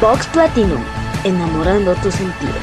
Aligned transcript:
Vox 0.00 0.26
Platinum, 0.28 0.82
enamorando 1.24 1.94
tus 1.96 2.14
sentidos. 2.14 2.56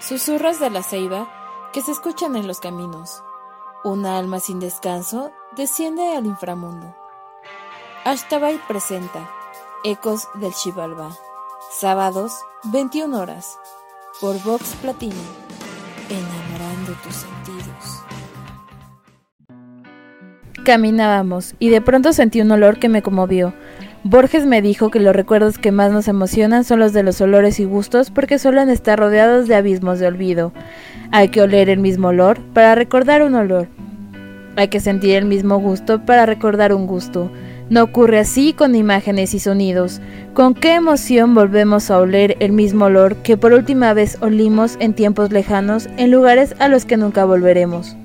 Susurros 0.00 0.58
de 0.58 0.68
la 0.68 0.82
ceiba 0.82 1.28
que 1.72 1.80
se 1.80 1.92
escuchan 1.92 2.34
en 2.34 2.48
los 2.48 2.58
caminos. 2.58 3.22
Una 3.84 4.18
alma 4.18 4.40
sin 4.40 4.58
descanso 4.58 5.30
desciende 5.54 6.16
al 6.16 6.26
inframundo. 6.26 6.92
Ashtabay 8.04 8.58
presenta 8.66 9.30
Ecos 9.84 10.26
del 10.34 10.52
Chivalba. 10.52 11.16
Sábados, 11.70 12.32
21 12.64 13.16
horas. 13.16 13.60
Por 14.20 14.42
Vox 14.42 14.74
Platinum. 14.82 15.14
Enamorando 16.08 16.94
tus 17.04 17.14
sentidos. 17.14 17.39
Caminábamos 20.64 21.54
y 21.58 21.70
de 21.70 21.80
pronto 21.80 22.12
sentí 22.12 22.40
un 22.42 22.50
olor 22.50 22.78
que 22.78 22.90
me 22.90 23.00
conmovió. 23.02 23.54
Borges 24.04 24.46
me 24.46 24.60
dijo 24.60 24.90
que 24.90 25.00
los 25.00 25.16
recuerdos 25.16 25.58
que 25.58 25.72
más 25.72 25.90
nos 25.90 26.06
emocionan 26.06 26.64
son 26.64 26.80
los 26.80 26.92
de 26.92 27.02
los 27.02 27.20
olores 27.20 27.60
y 27.60 27.64
gustos 27.64 28.10
porque 28.10 28.38
suelen 28.38 28.68
estar 28.68 28.98
rodeados 28.98 29.48
de 29.48 29.54
abismos 29.54 29.98
de 29.98 30.06
olvido. 30.06 30.52
Hay 31.12 31.28
que 31.28 31.40
oler 31.40 31.70
el 31.70 31.80
mismo 31.80 32.08
olor 32.08 32.40
para 32.52 32.74
recordar 32.74 33.22
un 33.22 33.34
olor. 33.34 33.68
Hay 34.56 34.68
que 34.68 34.80
sentir 34.80 35.16
el 35.16 35.24
mismo 35.24 35.58
gusto 35.58 36.04
para 36.04 36.26
recordar 36.26 36.74
un 36.74 36.86
gusto. 36.86 37.30
No 37.70 37.82
ocurre 37.82 38.18
así 38.18 38.52
con 38.52 38.74
imágenes 38.74 39.32
y 39.32 39.38
sonidos. 39.38 40.00
¿Con 40.34 40.54
qué 40.54 40.74
emoción 40.74 41.34
volvemos 41.34 41.90
a 41.90 41.98
oler 41.98 42.36
el 42.40 42.52
mismo 42.52 42.86
olor 42.86 43.16
que 43.16 43.36
por 43.36 43.52
última 43.52 43.94
vez 43.94 44.18
olimos 44.20 44.76
en 44.80 44.92
tiempos 44.92 45.30
lejanos 45.30 45.88
en 45.96 46.10
lugares 46.10 46.54
a 46.58 46.68
los 46.68 46.84
que 46.84 46.96
nunca 46.96 47.24
volveremos? 47.24 47.96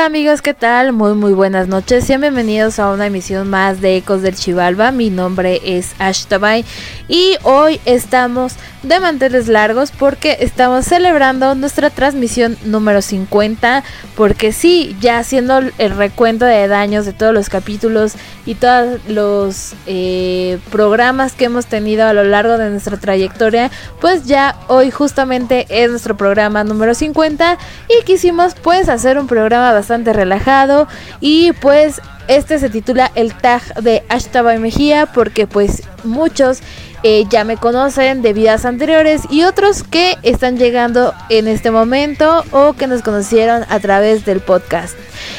Hola 0.00 0.06
amigos, 0.06 0.40
¿qué 0.40 0.54
tal? 0.54 0.94
Muy 0.94 1.12
muy 1.12 1.34
buenas 1.34 1.68
noches. 1.68 2.06
Sean 2.06 2.22
bienvenidos 2.22 2.78
a 2.78 2.90
una 2.90 3.08
emisión 3.08 3.50
más 3.50 3.82
de 3.82 3.98
Ecos 3.98 4.22
del 4.22 4.34
Chivalba. 4.34 4.92
Mi 4.92 5.10
nombre 5.10 5.60
es 5.62 5.94
Ashtabay 5.98 6.64
y 7.06 7.36
hoy 7.42 7.82
estamos 7.84 8.54
de 8.82 8.98
manteles 8.98 9.48
largos 9.48 9.90
porque 9.90 10.38
estamos 10.40 10.86
celebrando 10.86 11.54
nuestra 11.54 11.90
transmisión 11.90 12.56
número 12.64 13.02
50 13.02 13.84
porque 14.16 14.52
sí, 14.52 14.96
ya 15.00 15.18
haciendo 15.18 15.58
el 15.58 15.96
recuento 15.96 16.44
de 16.46 16.66
daños 16.66 17.04
de 17.04 17.12
todos 17.12 17.34
los 17.34 17.48
capítulos 17.48 18.14
y 18.46 18.54
todos 18.54 19.00
los 19.06 19.74
eh, 19.86 20.58
programas 20.70 21.32
que 21.32 21.44
hemos 21.44 21.66
tenido 21.66 22.06
a 22.06 22.12
lo 22.12 22.24
largo 22.24 22.56
de 22.56 22.70
nuestra 22.70 22.96
trayectoria, 22.96 23.70
pues 24.00 24.24
ya 24.24 24.56
hoy 24.68 24.90
justamente 24.90 25.66
es 25.68 25.90
nuestro 25.90 26.16
programa 26.16 26.64
número 26.64 26.94
50 26.94 27.58
y 27.88 28.04
quisimos 28.04 28.54
pues 28.54 28.88
hacer 28.88 29.18
un 29.18 29.26
programa 29.26 29.72
bastante 29.72 30.12
relajado 30.12 30.88
y 31.20 31.52
pues 31.52 32.00
este 32.28 32.58
se 32.58 32.70
titula 32.70 33.10
el 33.14 33.34
tag 33.34 33.74
de 33.82 34.04
Ashtabay 34.08 34.58
Mejía 34.58 35.06
porque 35.06 35.46
pues 35.46 35.82
muchos 36.04 36.60
eh, 37.02 37.24
ya 37.28 37.44
me 37.44 37.56
conocen 37.56 38.22
de 38.22 38.32
vidas 38.32 38.64
anteriores 38.64 39.22
y 39.30 39.44
otros 39.44 39.82
que 39.82 40.18
están 40.22 40.58
llegando 40.58 41.14
en 41.28 41.48
este 41.48 41.70
momento 41.70 42.44
o 42.50 42.74
que 42.74 42.86
nos 42.86 43.02
conocieron 43.02 43.64
a 43.68 43.80
través 43.80 44.24
del 44.24 44.40
podcast. 44.40 44.94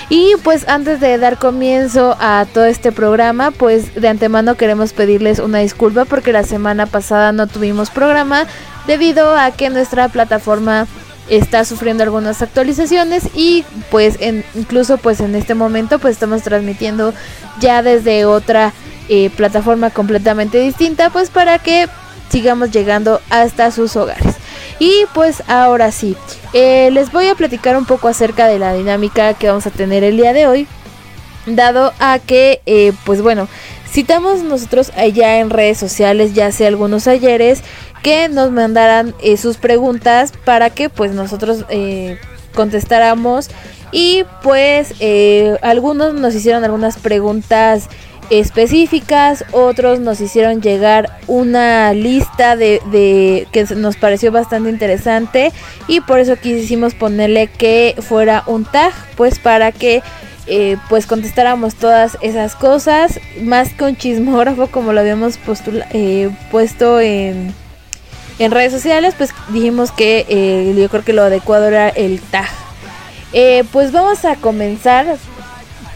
Y 0.09 0.33
pues 0.43 0.67
antes 0.67 0.99
de 0.99 1.17
dar 1.17 1.37
comienzo 1.37 2.17
a 2.19 2.45
todo 2.53 2.65
este 2.65 2.91
programa, 2.91 3.51
pues 3.51 3.95
de 3.95 4.07
antemano 4.07 4.55
queremos 4.55 4.93
pedirles 4.93 5.39
una 5.39 5.59
disculpa 5.59 6.05
porque 6.05 6.31
la 6.31 6.43
semana 6.43 6.85
pasada 6.85 7.31
no 7.31 7.47
tuvimos 7.47 7.89
programa 7.89 8.45
debido 8.87 9.35
a 9.37 9.51
que 9.51 9.69
nuestra 9.69 10.09
plataforma 10.09 10.87
está 11.31 11.63
sufriendo 11.63 12.03
algunas 12.03 12.41
actualizaciones 12.41 13.23
y 13.33 13.63
pues 13.89 14.17
en, 14.19 14.43
incluso 14.53 14.97
pues 14.97 15.21
en 15.21 15.33
este 15.33 15.55
momento 15.55 15.97
pues 15.97 16.13
estamos 16.13 16.43
transmitiendo 16.43 17.13
ya 17.61 17.81
desde 17.81 18.25
otra 18.25 18.73
eh, 19.07 19.29
plataforma 19.29 19.89
completamente 19.91 20.59
distinta 20.59 21.09
pues 21.09 21.29
para 21.29 21.57
que 21.57 21.87
sigamos 22.29 22.71
llegando 22.71 23.21
hasta 23.29 23.71
sus 23.71 23.95
hogares. 23.95 24.35
Y 24.79 25.05
pues 25.13 25.41
ahora 25.47 25.91
sí 25.91 26.17
eh, 26.53 26.89
les 26.91 27.11
voy 27.11 27.27
a 27.27 27.35
platicar 27.35 27.77
un 27.77 27.85
poco 27.85 28.09
acerca 28.09 28.47
de 28.47 28.59
la 28.59 28.73
dinámica 28.73 29.33
que 29.33 29.47
vamos 29.47 29.65
a 29.67 29.71
tener 29.71 30.03
el 30.03 30.17
día 30.17 30.33
de 30.33 30.47
hoy 30.47 30.67
dado 31.45 31.93
a 31.99 32.19
que 32.19 32.61
eh, 32.65 32.91
pues 33.05 33.21
bueno 33.21 33.47
citamos 33.89 34.43
nosotros 34.43 34.91
allá 34.95 35.39
en 35.39 35.49
redes 35.49 35.77
sociales 35.77 36.33
ya 36.33 36.47
hace 36.47 36.67
algunos 36.67 37.07
ayeres 37.07 37.61
que 38.01 38.29
nos 38.29 38.51
mandaran 38.51 39.13
eh, 39.21 39.37
sus 39.37 39.57
preguntas 39.57 40.33
para 40.45 40.69
que 40.69 40.89
pues 40.89 41.11
nosotros 41.11 41.65
eh, 41.69 42.17
contestáramos. 42.53 43.49
Y 43.91 44.23
pues 44.41 44.93
eh, 44.99 45.57
algunos 45.61 46.13
nos 46.13 46.33
hicieron 46.33 46.63
algunas 46.63 46.97
preguntas 46.97 47.89
específicas, 48.29 49.43
otros 49.51 49.99
nos 49.99 50.21
hicieron 50.21 50.61
llegar 50.61 51.19
una 51.27 51.93
lista 51.93 52.55
de, 52.55 52.81
de, 52.89 53.45
que 53.51 53.65
nos 53.75 53.97
pareció 53.97 54.31
bastante 54.31 54.69
interesante. 54.69 55.51
Y 55.87 55.99
por 55.99 56.19
eso 56.19 56.37
quisimos 56.37 56.95
ponerle 56.95 57.47
que 57.47 57.95
fuera 57.99 58.43
un 58.47 58.63
tag, 58.63 58.93
pues 59.17 59.39
para 59.39 59.71
que 59.71 60.01
pues 60.89 61.07
contestáramos 61.07 61.75
todas 61.75 62.17
esas 62.21 62.55
cosas, 62.55 63.21
más 63.41 63.73
que 63.73 63.85
un 63.85 63.95
chismógrafo 63.95 64.67
como 64.67 64.91
lo 64.91 64.99
habíamos 64.99 65.37
puesto 65.37 66.99
en, 66.99 67.53
en 68.43 68.51
redes 68.51 68.71
sociales, 68.71 69.13
pues 69.17 69.31
dijimos 69.49 69.91
que 69.91 70.25
eh, 70.27 70.73
yo 70.75 70.89
creo 70.89 71.03
que 71.03 71.13
lo 71.13 71.23
adecuado 71.23 71.67
era 71.67 71.89
el 71.89 72.19
tag. 72.21 72.49
pues 73.71 73.91
vamos 73.91 74.25
a 74.25 74.35
comenzar 74.35 75.17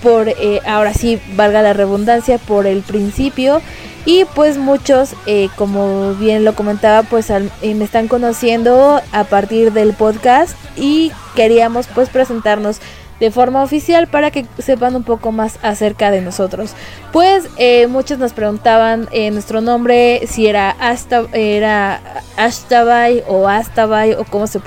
por, 0.03 0.31
ahora 0.65 0.93
sí, 0.93 1.19
valga 1.35 1.61
la 1.61 1.73
redundancia, 1.73 2.37
por 2.37 2.67
el 2.67 2.81
principio. 2.83 3.61
Y 4.05 4.25
pues 4.35 4.57
muchos, 4.57 5.15
como 5.55 6.13
bien 6.13 6.45
lo 6.45 6.53
comentaba, 6.53 7.01
pues 7.01 7.31
me 7.31 7.83
están 7.83 8.07
conociendo 8.07 9.01
a 9.11 9.23
partir 9.23 9.73
del 9.73 9.93
podcast 9.93 10.55
y 10.77 11.11
queríamos 11.35 11.87
pues 11.87 12.09
presentarnos 12.09 12.79
de 13.19 13.31
forma 13.31 13.63
oficial 13.63 14.07
para 14.07 14.31
que 14.31 14.45
sepan 14.59 14.95
un 14.95 15.03
poco 15.03 15.31
más 15.31 15.59
acerca 15.61 16.11
de 16.11 16.21
nosotros. 16.21 16.73
Pues 17.11 17.47
eh, 17.57 17.87
muchos 17.87 18.19
nos 18.19 18.33
preguntaban 18.33 19.07
eh, 19.11 19.31
nuestro 19.31 19.61
nombre, 19.61 20.21
si 20.27 20.47
era, 20.47 20.71
Asta, 20.71 21.25
era 21.33 22.01
Ashtabay 22.37 23.23
o 23.27 23.47
Astabay 23.47 24.13
o 24.13 24.25
cómo 24.25 24.47
se, 24.47 24.59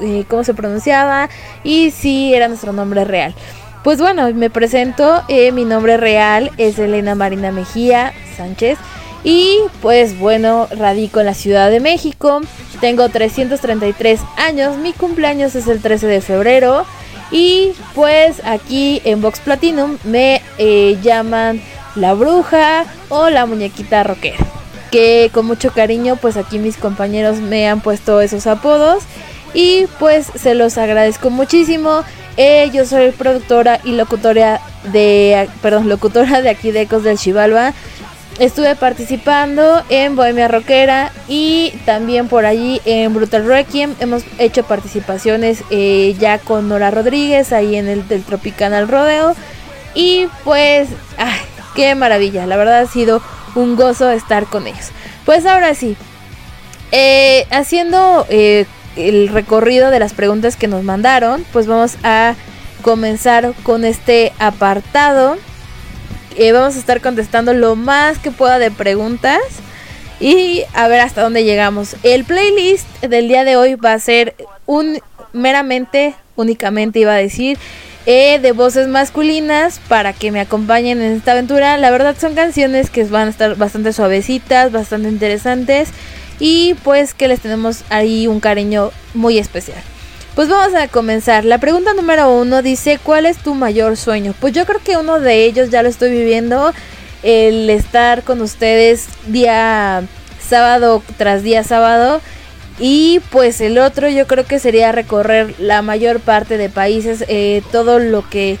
eh, 0.00 0.24
cómo 0.28 0.44
se 0.44 0.54
pronunciaba 0.54 1.28
y 1.62 1.90
si 1.90 2.34
era 2.34 2.48
nuestro 2.48 2.72
nombre 2.72 3.04
real. 3.04 3.34
Pues 3.84 3.98
bueno, 4.00 4.32
me 4.32 4.48
presento, 4.48 5.22
eh, 5.28 5.52
mi 5.52 5.66
nombre 5.66 5.98
real 5.98 6.50
es 6.56 6.78
Elena 6.78 7.14
Marina 7.14 7.52
Mejía 7.52 8.14
Sánchez. 8.34 8.78
Y 9.24 9.58
pues 9.82 10.18
bueno, 10.18 10.68
radico 10.70 11.20
en 11.20 11.26
la 11.26 11.34
Ciudad 11.34 11.70
de 11.70 11.80
México. 11.80 12.40
Tengo 12.80 13.10
333 13.10 14.20
años. 14.38 14.78
Mi 14.78 14.94
cumpleaños 14.94 15.54
es 15.54 15.68
el 15.68 15.82
13 15.82 16.06
de 16.06 16.22
febrero. 16.22 16.86
Y 17.30 17.72
pues 17.94 18.42
aquí 18.44 19.00
en 19.04 19.20
Vox 19.20 19.40
Platinum 19.40 19.98
me 20.04 20.42
eh, 20.58 20.98
llaman 21.02 21.60
la 21.94 22.14
bruja 22.14 22.84
o 23.08 23.30
la 23.30 23.46
muñequita 23.46 24.02
rockera. 24.02 24.38
Que 24.90 25.30
con 25.32 25.46
mucho 25.46 25.72
cariño 25.72 26.16
pues 26.16 26.36
aquí 26.36 26.58
mis 26.58 26.76
compañeros 26.76 27.38
me 27.38 27.68
han 27.68 27.80
puesto 27.80 28.20
esos 28.20 28.46
apodos. 28.46 29.04
Y 29.52 29.86
pues 29.98 30.26
se 30.34 30.54
los 30.54 30.78
agradezco 30.78 31.30
muchísimo. 31.30 32.02
Eh, 32.36 32.70
yo 32.72 32.84
soy 32.84 33.12
productora 33.12 33.80
y 33.84 33.92
locutora 33.92 34.60
de, 34.92 35.48
perdón, 35.62 35.88
locutora 35.88 36.42
de 36.42 36.50
aquí 36.50 36.72
de 36.72 36.82
Ecos 36.82 37.04
del 37.04 37.16
Chivalba 37.16 37.72
estuve 38.38 38.74
participando 38.76 39.82
en 39.88 40.16
Bohemia 40.16 40.48
Rockera 40.48 41.12
y 41.28 41.72
también 41.84 42.28
por 42.28 42.46
allí 42.46 42.80
en 42.84 43.14
Brutal 43.14 43.46
Requiem. 43.46 43.94
Hemos 44.00 44.24
hecho 44.38 44.64
participaciones 44.64 45.62
eh, 45.70 46.16
ya 46.18 46.38
con 46.38 46.68
Nora 46.68 46.90
Rodríguez 46.90 47.52
ahí 47.52 47.76
en 47.76 47.88
el 47.88 48.06
del 48.08 48.24
Tropicanal 48.24 48.88
Rodeo. 48.88 49.34
Y 49.94 50.28
pues, 50.42 50.88
ay, 51.16 51.40
qué 51.74 51.94
maravilla. 51.94 52.46
La 52.46 52.56
verdad 52.56 52.80
ha 52.80 52.86
sido 52.86 53.22
un 53.54 53.76
gozo 53.76 54.10
estar 54.10 54.46
con 54.46 54.66
ellos. 54.66 54.90
Pues 55.24 55.46
ahora 55.46 55.74
sí, 55.74 55.96
eh, 56.92 57.46
haciendo 57.50 58.26
eh, 58.28 58.66
el 58.96 59.28
recorrido 59.28 59.90
de 59.90 59.98
las 59.98 60.12
preguntas 60.12 60.56
que 60.56 60.68
nos 60.68 60.82
mandaron, 60.82 61.44
pues 61.52 61.66
vamos 61.66 61.96
a 62.02 62.34
comenzar 62.82 63.54
con 63.62 63.84
este 63.84 64.32
apartado 64.38 65.36
eh, 66.36 66.52
vamos 66.52 66.76
a 66.76 66.78
estar 66.78 67.00
contestando 67.00 67.54
lo 67.54 67.76
más 67.76 68.18
que 68.18 68.30
pueda 68.30 68.58
de 68.58 68.70
preguntas 68.70 69.40
y 70.20 70.62
a 70.72 70.88
ver 70.88 71.00
hasta 71.00 71.22
dónde 71.22 71.44
llegamos. 71.44 71.96
El 72.02 72.24
playlist 72.24 72.86
del 73.02 73.28
día 73.28 73.44
de 73.44 73.56
hoy 73.56 73.74
va 73.74 73.92
a 73.92 73.98
ser 73.98 74.34
un 74.66 74.98
meramente, 75.32 76.14
únicamente 76.36 77.00
iba 77.00 77.12
a 77.12 77.16
decir, 77.16 77.58
eh, 78.06 78.38
de 78.38 78.52
voces 78.52 78.86
masculinas 78.88 79.80
para 79.88 80.12
que 80.12 80.30
me 80.30 80.40
acompañen 80.40 81.00
en 81.00 81.16
esta 81.16 81.32
aventura. 81.32 81.76
La 81.78 81.90
verdad 81.90 82.16
son 82.18 82.34
canciones 82.34 82.90
que 82.90 83.04
van 83.04 83.28
a 83.28 83.30
estar 83.30 83.56
bastante 83.56 83.92
suavecitas, 83.92 84.72
bastante 84.72 85.08
interesantes 85.08 85.88
y 86.38 86.74
pues 86.84 87.14
que 87.14 87.28
les 87.28 87.40
tenemos 87.40 87.84
ahí 87.90 88.26
un 88.26 88.40
cariño 88.40 88.90
muy 89.14 89.38
especial. 89.38 89.82
Pues 90.34 90.48
vamos 90.48 90.74
a 90.74 90.88
comenzar. 90.88 91.44
La 91.44 91.58
pregunta 91.58 91.94
número 91.94 92.28
uno 92.34 92.60
dice, 92.60 92.98
¿cuál 93.00 93.24
es 93.24 93.38
tu 93.38 93.54
mayor 93.54 93.96
sueño? 93.96 94.34
Pues 94.40 94.52
yo 94.52 94.66
creo 94.66 94.80
que 94.82 94.96
uno 94.96 95.20
de 95.20 95.44
ellos 95.44 95.70
ya 95.70 95.84
lo 95.84 95.88
estoy 95.88 96.10
viviendo, 96.10 96.72
el 97.22 97.70
estar 97.70 98.24
con 98.24 98.40
ustedes 98.40 99.06
día 99.26 100.02
sábado 100.40 101.04
tras 101.18 101.44
día 101.44 101.62
sábado. 101.62 102.20
Y 102.80 103.20
pues 103.30 103.60
el 103.60 103.78
otro 103.78 104.08
yo 104.08 104.26
creo 104.26 104.44
que 104.44 104.58
sería 104.58 104.90
recorrer 104.90 105.54
la 105.60 105.82
mayor 105.82 106.18
parte 106.18 106.58
de 106.58 106.68
países, 106.68 107.24
eh, 107.28 107.62
todo 107.70 108.00
lo 108.00 108.28
que 108.28 108.58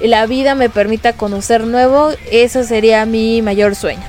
la 0.00 0.26
vida 0.26 0.56
me 0.56 0.70
permita 0.70 1.12
conocer 1.12 1.64
nuevo, 1.64 2.10
eso 2.32 2.64
sería 2.64 3.06
mi 3.06 3.42
mayor 3.42 3.76
sueño. 3.76 4.02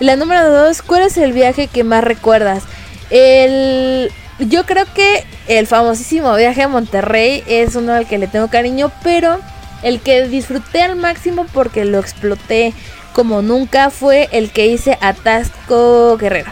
La 0.00 0.16
número 0.16 0.50
dos, 0.50 0.82
¿cuál 0.82 1.02
es 1.02 1.16
el 1.18 1.32
viaje 1.32 1.68
que 1.68 1.84
más 1.84 2.02
recuerdas? 2.02 2.64
El 3.10 4.10
yo 4.38 4.64
creo 4.66 4.86
que 4.94 5.24
el 5.48 5.66
famosísimo 5.66 6.34
viaje 6.36 6.62
a 6.62 6.68
Monterrey 6.68 7.42
es 7.46 7.74
uno 7.74 7.92
al 7.92 8.06
que 8.06 8.18
le 8.18 8.26
tengo 8.28 8.48
cariño, 8.48 8.92
pero 9.02 9.38
el 9.82 10.00
que 10.00 10.28
disfruté 10.28 10.82
al 10.82 10.96
máximo 10.96 11.46
porque 11.52 11.84
lo 11.84 11.98
exploté 11.98 12.72
como 13.12 13.42
nunca 13.42 13.90
fue 13.90 14.28
el 14.32 14.50
que 14.50 14.66
hice 14.66 14.96
a 15.00 15.12
Tasco 15.12 16.16
Guerrero. 16.18 16.50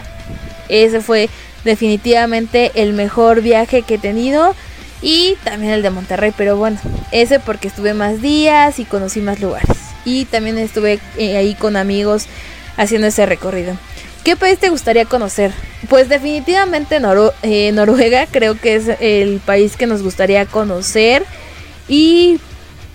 Ese 0.69 0.99
fue 0.99 1.29
definitivamente 1.63 2.71
el 2.75 2.93
mejor 2.93 3.41
viaje 3.41 3.83
que 3.83 3.95
he 3.95 3.99
tenido 3.99 4.53
y 5.01 5.35
también 5.43 5.73
el 5.73 5.81
de 5.81 5.89
Monterrey, 5.89 6.33
pero 6.35 6.57
bueno, 6.57 6.79
ese 7.11 7.39
porque 7.39 7.67
estuve 7.67 7.93
más 7.93 8.21
días 8.21 8.79
y 8.79 8.85
conocí 8.85 9.21
más 9.21 9.39
lugares. 9.39 9.77
Y 10.05 10.25
también 10.25 10.57
estuve 10.57 10.99
eh, 11.17 11.37
ahí 11.37 11.53
con 11.53 11.75
amigos 11.75 12.25
haciendo 12.77 13.07
ese 13.07 13.25
recorrido. 13.25 13.77
¿Qué 14.27 14.35
país 14.35 14.59
te 14.59 14.67
gustaría 14.67 15.05
conocer? 15.05 15.53
Pues 15.87 16.09
definitivamente 16.09 16.99
eh, 17.43 17.71
Noruega 17.71 18.27
creo 18.29 18.59
que 18.59 18.75
es 18.75 18.89
el 18.99 19.39
país 19.39 19.77
que 19.77 19.87
nos 19.87 20.03
gustaría 20.03 20.45
conocer. 20.45 21.23
y 21.87 22.41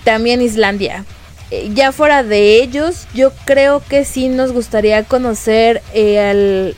también 0.05 0.43
Islandia. 0.43 1.07
Eh, 1.51 1.71
ya 1.73 1.91
fuera 1.91 2.23
de 2.23 2.63
ellos, 2.63 3.07
yo 3.15 3.33
creo 3.47 3.81
que 3.81 4.05
sí 4.05 4.29
nos 4.29 4.53
gustaría 4.53 5.05
conocer 5.05 5.81
eh, 5.95 6.21
al 6.21 6.77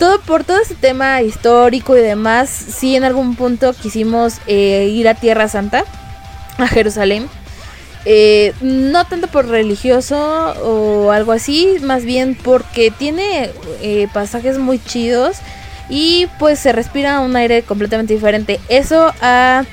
todo 0.00 0.20
por 0.20 0.42
todo 0.42 0.60
ese 0.60 0.74
tema 0.74 1.22
histórico 1.22 1.96
y 1.96 2.00
demás. 2.00 2.50
Sí, 2.50 2.96
en 2.96 3.04
algún 3.04 3.36
punto 3.36 3.72
quisimos 3.72 4.38
eh, 4.48 4.90
ir 4.92 5.06
a 5.06 5.14
Tierra 5.14 5.46
Santa, 5.46 5.84
a 6.58 6.66
Jerusalén. 6.66 7.28
Eh, 8.06 8.54
no 8.62 9.04
tanto 9.06 9.26
por 9.26 9.48
religioso 9.48 10.16
o 10.62 11.10
algo 11.10 11.32
así, 11.32 11.76
más 11.82 12.04
bien 12.04 12.34
porque 12.34 12.90
tiene 12.90 13.50
eh, 13.82 14.08
pasajes 14.12 14.58
muy 14.58 14.82
chidos 14.82 15.36
y 15.90 16.26
pues 16.38 16.58
se 16.58 16.72
respira 16.72 17.20
un 17.20 17.36
aire 17.36 17.62
completamente 17.62 18.14
diferente. 18.14 18.58
Eso 18.68 19.12
a 19.20 19.64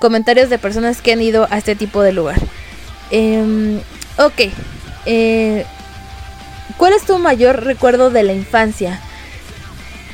comentarios 0.00 0.50
de 0.50 0.58
personas 0.58 1.00
que 1.00 1.12
han 1.12 1.22
ido 1.22 1.46
a 1.50 1.58
este 1.58 1.76
tipo 1.76 2.02
de 2.02 2.12
lugar. 2.12 2.40
Em, 3.10 3.78
ok. 4.18 4.50
eh, 5.06 5.64
¿Cuál 6.76 6.92
es 6.92 7.04
tu 7.04 7.16
mayor 7.18 7.64
recuerdo 7.64 8.10
de 8.10 8.22
la 8.22 8.32
infancia? 8.32 9.00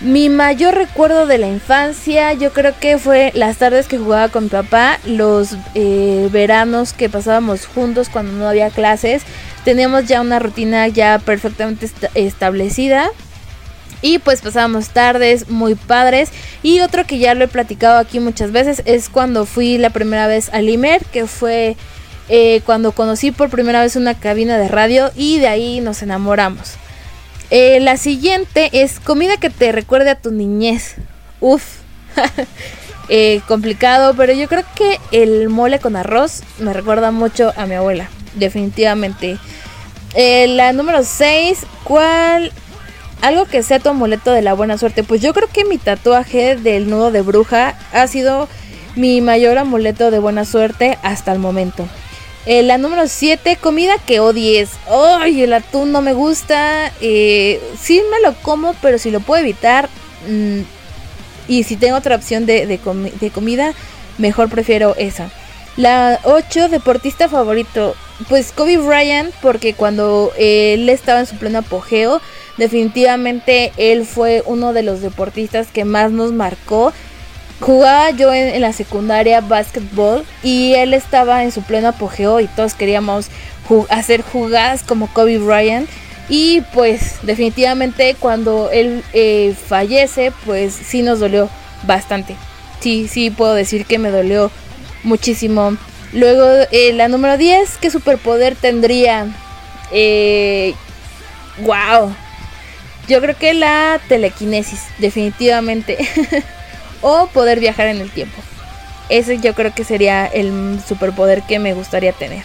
Mi 0.03 0.29
mayor 0.29 0.75
recuerdo 0.75 1.27
de 1.27 1.39
la 1.39 1.47
infancia 1.47 2.33
yo 2.33 2.53
creo 2.53 2.75
que 2.81 2.99
fue 2.99 3.31
las 3.35 3.59
tardes 3.59 3.87
que 3.87 3.99
jugaba 3.99 4.29
con 4.31 4.45
mi 4.45 4.51
papá, 4.51 4.99
los 5.07 5.57
eh, 5.75 6.29
veranos 6.33 6.93
que 6.93 7.09
pasábamos 7.09 7.67
juntos 7.67 8.09
cuando 8.09 8.33
no 8.33 8.49
había 8.49 8.71
clases. 8.71 9.23
Teníamos 9.65 10.07
ya 10.07 10.21
una 10.21 10.41
rutina 10.41 10.89
ya 10.89 11.21
perfectamente 11.21 11.87
esta- 11.87 12.11
establecida. 12.15 13.11
Y 14.05 14.19
pues 14.19 14.41
pasábamos 14.41 14.89
tardes 14.89 15.49
muy 15.49 15.77
padres. 15.77 16.31
Y 16.65 16.81
otro 16.81 17.07
que 17.07 17.19
ya 17.19 17.35
lo 17.35 17.45
he 17.45 17.49
platicado 17.49 17.99
aquí 17.99 18.19
muchas 18.19 18.51
veces 18.51 18.83
es 18.85 19.09
cuando 19.09 19.47
fui 19.47 19.79
la 19.79 19.91
primera 19.91 20.27
vez 20.27 20.49
al 20.53 20.69
Imer, 20.69 21.05
que 21.13 21.29
fue 21.29 21.77
eh, 22.29 22.61
cuando 22.67 22.91
conocí 22.91 23.31
por 23.31 23.51
primera 23.51 23.81
vez 23.83 23.95
una 23.95 24.19
cabina 24.19 24.59
de 24.59 24.67
radio 24.67 25.13
y 25.15 25.39
de 25.39 25.47
ahí 25.47 25.81
nos 25.81 26.03
enamoramos. 26.03 26.73
Eh, 27.55 27.81
la 27.81 27.99
siguiente 27.99 28.71
es 28.73 28.99
comida 28.99 29.37
que 29.37 29.51
te 29.51 29.73
recuerde 29.73 30.09
a 30.09 30.15
tu 30.15 30.33
niñez. 30.33 30.97
Uf. 31.41 31.63
Eh, 33.09 33.43
complicado, 33.49 34.15
pero 34.17 34.33
yo 34.33 34.49
creo 34.49 34.63
que 34.77 34.99
el 35.11 35.51
mole 35.51 35.81
con 35.81 35.97
arroz 35.97 36.45
me 36.61 36.73
recuerda 36.73 37.11
mucho 37.11 37.53
a 37.57 37.67
mi 37.67 37.75
abuela. 37.75 38.09
Definitivamente. 38.35 39.39
Eh, 40.15 40.47
la 40.47 40.73
número 40.73 41.03
6, 41.03 41.67
¿cuál? 41.85 42.53
Algo 43.21 43.45
que 43.47 43.65
sea 43.65 43.81
tu 43.81 43.91
amuleto 43.91 44.31
de 44.31 44.41
la 44.41 44.55
buena 44.55 44.79
suerte. 44.79 45.03
Pues 45.03 45.21
yo 45.21 45.35
creo 45.35 45.49
que 45.49 45.65
mi 45.67 45.79
tatuaje 45.79 46.57
del 46.57 46.89
nudo 46.89 47.11
de 47.11 47.21
bruja 47.21 47.77
ha 47.93 48.07
sido 48.07 48.49
mi 48.95 49.21
mayor 49.21 49.59
amuleto 49.59 50.11
de 50.11 50.21
buena 50.21 50.47
suerte 50.47 50.97
hasta 51.03 51.33
el 51.33 51.41
momento. 51.41 51.87
Eh, 52.45 52.63
la 52.63 52.77
número 52.77 53.07
7, 53.07 53.57
comida 53.61 53.95
que 54.05 54.21
odies. 54.21 54.71
Ay, 54.89 55.43
el 55.43 55.53
atún 55.53 55.93
no 55.93 56.03
me 56.03 56.13
gusta. 56.13 56.93
Eh, 57.01 57.61
sí 57.81 58.03
me 58.11 58.21
lo 58.21 58.35
como, 58.43 58.75
pero 58.83 58.99
si 58.99 59.11
lo 59.11 59.21
puedo 59.21 59.43
evitar. 59.43 59.89
mm, 60.29 60.61
y 61.49 61.65
si 61.65 61.77
tengo 61.77 61.97
otra 61.97 62.17
opción 62.17 62.47
de, 62.47 62.67
de 62.67 62.79
de 63.21 63.31
comida, 63.31 63.75
mejor 64.19 64.49
prefiero 64.49 64.95
esa. 64.97 65.31
La 65.77 66.21
8, 66.25 66.69
deportista 66.69 67.29
favorito. 67.29 67.95
Pues 68.29 68.53
Kobe 68.53 68.77
Bryant, 68.77 69.35
porque 69.41 69.75
cuando 69.75 70.33
eh, 70.37 70.75
él 70.75 70.89
estaba 70.89 71.21
en 71.21 71.27
su 71.27 71.37
pleno 71.37 71.61
apogeo, 71.61 72.21
definitivamente 72.59 73.73
él 73.77 74.05
fue 74.05 74.43
uno 74.47 74.73
de 74.73 74.83
los 74.83 75.01
deportistas 75.01 75.69
que 75.69 75.85
más 75.85 76.13
nos 76.13 76.33
marcó. 76.33 76.93
Jugaba 77.63 78.11
yo 78.11 78.35
en, 78.35 78.61
la 78.61 78.73
secundaria 78.73 79.41
básquetbol 79.41 80.25
y 80.43 80.75
él 80.75 80.95
estaba 80.95 81.45
en 81.45 81.53
su 81.53 81.63
pleno 81.63 81.89
apogeo 81.89 82.41
y 82.41 82.49
todos 82.49 82.75
queríamos 82.75 83.29
hacer 83.89 84.23
jugadas 84.23 84.83
como 84.83 85.07
Kobe 85.07 85.39
Bryant. 85.39 85.89
Y 86.29 86.63
pues 86.75 87.21
definitivamente 87.23 88.17
cuando 88.19 88.69
él 88.73 89.05
eh, 89.13 89.55
fallece, 89.69 90.33
pues 90.45 90.75
sí 90.75 91.03
nos 91.03 91.21
dolió 91.21 91.49
bastante. 91.85 92.35
Sí, 92.81 93.07
sí 93.09 93.31
puedo 93.31 93.55
decir 93.55 93.87
que 93.87 94.01
me 94.01 94.11
dolió 94.11 94.51
muchísimo. 95.05 95.77
Luego 96.13 96.67
eh, 96.73 96.93
la 96.95 97.07
número 97.07 97.39
10, 97.39 97.79
¿qué 97.79 97.91
superpoder 97.91 98.57
tendría? 98.57 99.29
Eh, 99.93 100.75
wow. 101.59 102.13
Yo 103.07 103.21
creo 103.21 103.37
que 103.37 103.55
la 103.55 104.01
telequinesis, 104.09 104.81
definitivamente. 104.99 105.99
o 107.03 107.27
poder 107.27 107.61
viajar 107.61 107.89
en 107.89 108.01
el 108.01 108.11
tiempo. 108.11 108.41
Ese 109.09 109.39
yo 109.39 109.55
creo 109.55 109.75
que 109.75 109.85
sería 109.85 110.27
el 110.27 110.81
superpoder 110.87 111.43
que 111.43 111.59
me 111.59 111.75
gustaría 111.75 112.13
tener. 112.13 112.45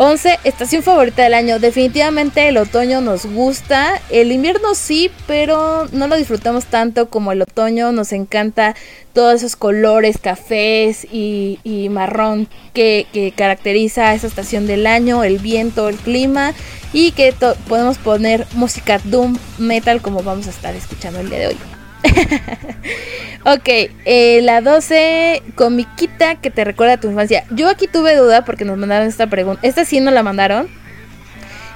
11. 0.00 0.38
Estación 0.44 0.84
favorita 0.84 1.24
del 1.24 1.34
año. 1.34 1.58
Definitivamente 1.58 2.46
el 2.46 2.56
otoño 2.56 3.00
nos 3.00 3.26
gusta. 3.26 4.00
El 4.10 4.30
invierno 4.30 4.76
sí, 4.76 5.10
pero 5.26 5.88
no 5.90 6.06
lo 6.06 6.16
disfrutamos 6.16 6.66
tanto 6.66 7.08
como 7.10 7.32
el 7.32 7.42
otoño. 7.42 7.90
Nos 7.90 8.12
encanta 8.12 8.76
todos 9.12 9.34
esos 9.34 9.56
colores, 9.56 10.18
cafés 10.18 11.04
y, 11.10 11.88
marrón 11.90 12.48
que, 12.74 13.08
que 13.12 13.32
caracteriza 13.32 14.10
a 14.10 14.14
esa 14.14 14.28
estación 14.28 14.68
del 14.68 14.86
año. 14.86 15.24
El 15.24 15.38
viento, 15.38 15.88
el 15.88 15.96
clima. 15.96 16.54
Y 16.92 17.10
que 17.10 17.34
podemos 17.68 17.98
poner 17.98 18.46
música 18.52 19.00
doom 19.02 19.36
metal 19.58 20.00
como 20.00 20.22
vamos 20.22 20.46
a 20.46 20.50
estar 20.50 20.76
escuchando 20.76 21.18
el 21.18 21.28
día 21.28 21.40
de 21.40 21.46
hoy. 21.48 21.77
ok, 23.44 23.68
eh, 24.04 24.40
la 24.42 24.60
12, 24.60 25.42
comiquita 25.54 26.36
que 26.36 26.50
te 26.50 26.64
recuerda 26.64 26.94
a 26.94 27.00
tu 27.00 27.08
infancia. 27.08 27.44
Yo 27.50 27.68
aquí 27.68 27.86
tuve 27.86 28.16
duda 28.16 28.44
porque 28.44 28.64
nos 28.64 28.76
mandaron 28.78 29.08
esta 29.08 29.26
pregunta. 29.26 29.60
Esta 29.66 29.84
sí 29.84 30.00
nos 30.00 30.14
la 30.14 30.22
mandaron. 30.22 30.68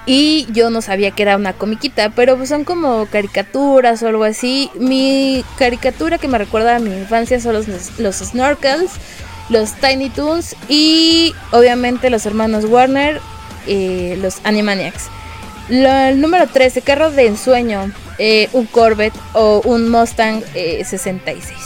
Y 0.04 0.48
yo 0.52 0.68
no 0.70 0.82
sabía 0.82 1.12
que 1.12 1.22
era 1.22 1.36
una 1.36 1.52
comiquita, 1.52 2.10
pero 2.10 2.36
pues 2.36 2.48
son 2.48 2.64
como 2.64 3.06
caricaturas 3.06 4.02
o 4.02 4.08
algo 4.08 4.24
así. 4.24 4.68
Mi 4.74 5.44
caricatura 5.58 6.18
que 6.18 6.26
me 6.26 6.38
recuerda 6.38 6.76
a 6.76 6.78
mi 6.80 6.90
infancia 6.90 7.38
son 7.40 7.54
los, 7.54 7.66
los 8.00 8.16
Snorkels, 8.16 8.90
los 9.48 9.74
Tiny 9.74 10.10
Toons 10.10 10.56
y 10.68 11.32
obviamente 11.52 12.10
los 12.10 12.26
hermanos 12.26 12.64
Warner, 12.64 13.20
eh, 13.68 14.18
los 14.20 14.40
Animaniacs. 14.42 15.04
Lo- 15.68 15.88
el 16.08 16.20
número 16.20 16.48
13, 16.48 16.82
carro 16.82 17.12
de 17.12 17.28
ensueño, 17.28 17.92
eh, 18.24 18.48
un 18.52 18.66
Corvette 18.66 19.18
o 19.32 19.62
un 19.64 19.88
Mustang 19.90 20.44
eh, 20.54 20.84
66. 20.84 21.58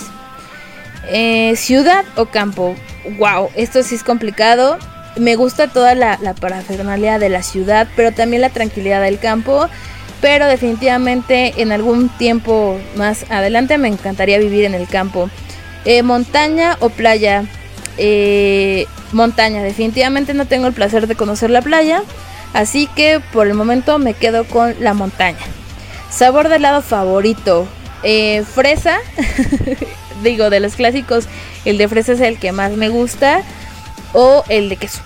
Eh, 1.11 1.55
ciudad 1.55 2.07
o 2.17 2.25
campo, 2.25 2.75
wow, 3.19 3.51
esto 3.57 3.83
sí 3.83 3.95
es 3.95 4.03
complicado. 4.03 4.79
Me 5.17 5.37
gusta 5.37 5.69
toda 5.69 5.95
la, 5.95 6.19
la 6.23 6.33
parafernalia 6.33 7.19
de 7.19 7.29
la 7.29 7.43
ciudad, 7.43 7.87
pero 7.95 8.11
también 8.13 8.41
la 8.41 8.49
tranquilidad 8.49 9.03
del 9.03 9.19
campo. 9.19 9.69
Pero 10.23 10.47
definitivamente 10.47 11.53
en 11.61 11.73
algún 11.73 12.09
tiempo 12.09 12.81
más 12.97 13.31
adelante 13.31 13.77
me 13.77 13.89
encantaría 13.89 14.39
vivir 14.39 14.65
en 14.65 14.73
el 14.73 14.89
campo. 14.89 15.29
Eh, 15.85 16.03
montaña 16.03 16.79
o 16.81 16.89
playa. 16.89 17.45
Eh, 17.99 18.87
montaña, 19.13 19.63
definitivamente 19.63 20.33
no 20.33 20.47
tengo 20.47 20.69
el 20.69 20.73
placer 20.73 21.07
de 21.07 21.17
conocer 21.17 21.51
la 21.51 21.61
playa. 21.61 22.03
Así 22.55 22.89
que 22.97 23.21
por 23.35 23.47
el 23.47 23.53
momento 23.53 23.99
me 23.99 24.15
quedo 24.15 24.45
con 24.45 24.75
la 24.81 24.95
montaña. 24.95 25.37
Sabor 26.17 26.49
de 26.49 26.57
helado 26.57 26.81
favorito. 26.81 27.69
Eh, 28.03 28.43
fresa. 28.45 28.99
Digo, 30.23 30.49
de 30.49 30.61
los 30.61 30.75
clásicos, 30.75 31.29
el 31.67 31.77
de 31.77 31.89
fresa 31.89 32.13
es 32.13 32.21
el 32.21 32.39
que 32.39 32.53
más 32.53 32.73
me 32.73 32.89
gusta. 32.89 33.43
O 34.15 34.43
el 34.49 34.71
de 34.71 34.77
queso. 34.77 35.01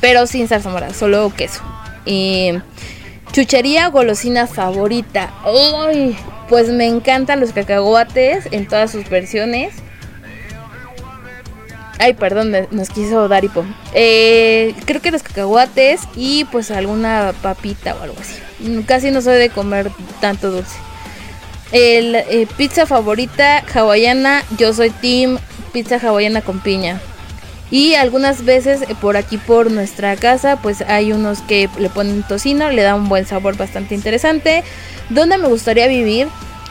Pero 0.00 0.26
sin 0.26 0.48
salsa 0.48 0.70
morada, 0.70 0.94
solo 0.94 1.30
queso. 1.36 1.60
Y 2.06 2.52
chuchería 3.32 3.88
golosina 3.88 4.46
favorita. 4.46 5.30
¡Ay! 5.44 6.16
Pues 6.48 6.70
me 6.70 6.86
encantan 6.86 7.40
los 7.40 7.52
cacahuates 7.52 8.48
en 8.50 8.66
todas 8.66 8.90
sus 8.90 9.10
versiones. 9.10 9.74
Ay, 11.98 12.14
perdón, 12.14 12.54
nos 12.70 12.90
quiso 12.90 13.26
dar 13.28 13.44
hipo. 13.44 13.64
Eh, 13.92 14.74
creo 14.84 15.02
que 15.02 15.10
los 15.10 15.22
cacahuates 15.22 16.02
y 16.14 16.44
pues 16.46 16.70
alguna 16.70 17.34
papita 17.42 17.96
o 17.96 18.02
algo 18.02 18.16
así. 18.20 18.34
Mm, 18.60 18.82
Casi 18.82 19.10
no 19.10 19.20
soy 19.20 19.38
de 19.38 19.50
comer 19.50 19.90
tanto 20.20 20.50
dulce. 20.50 20.76
El 21.72 22.14
eh, 22.14 22.46
pizza 22.56 22.86
favorita 22.86 23.64
hawaiana, 23.74 24.44
yo 24.56 24.72
soy 24.72 24.90
team 24.90 25.38
pizza 25.72 25.96
hawaiana 25.96 26.40
con 26.40 26.60
piña. 26.60 27.00
Y 27.70 27.94
algunas 27.94 28.44
veces 28.44 28.82
eh, 28.82 28.94
por 29.00 29.16
aquí 29.16 29.36
por 29.36 29.70
nuestra 29.70 30.16
casa 30.16 30.56
pues 30.62 30.82
hay 30.82 31.12
unos 31.12 31.40
que 31.42 31.68
le 31.78 31.90
ponen 31.90 32.22
tocino, 32.22 32.70
le 32.70 32.82
da 32.82 32.94
un 32.94 33.08
buen 33.08 33.26
sabor 33.26 33.56
bastante 33.56 33.94
interesante. 33.94 34.62
¿Dónde 35.10 35.36
me 35.36 35.48
gustaría 35.48 35.88
vivir? 35.88 36.28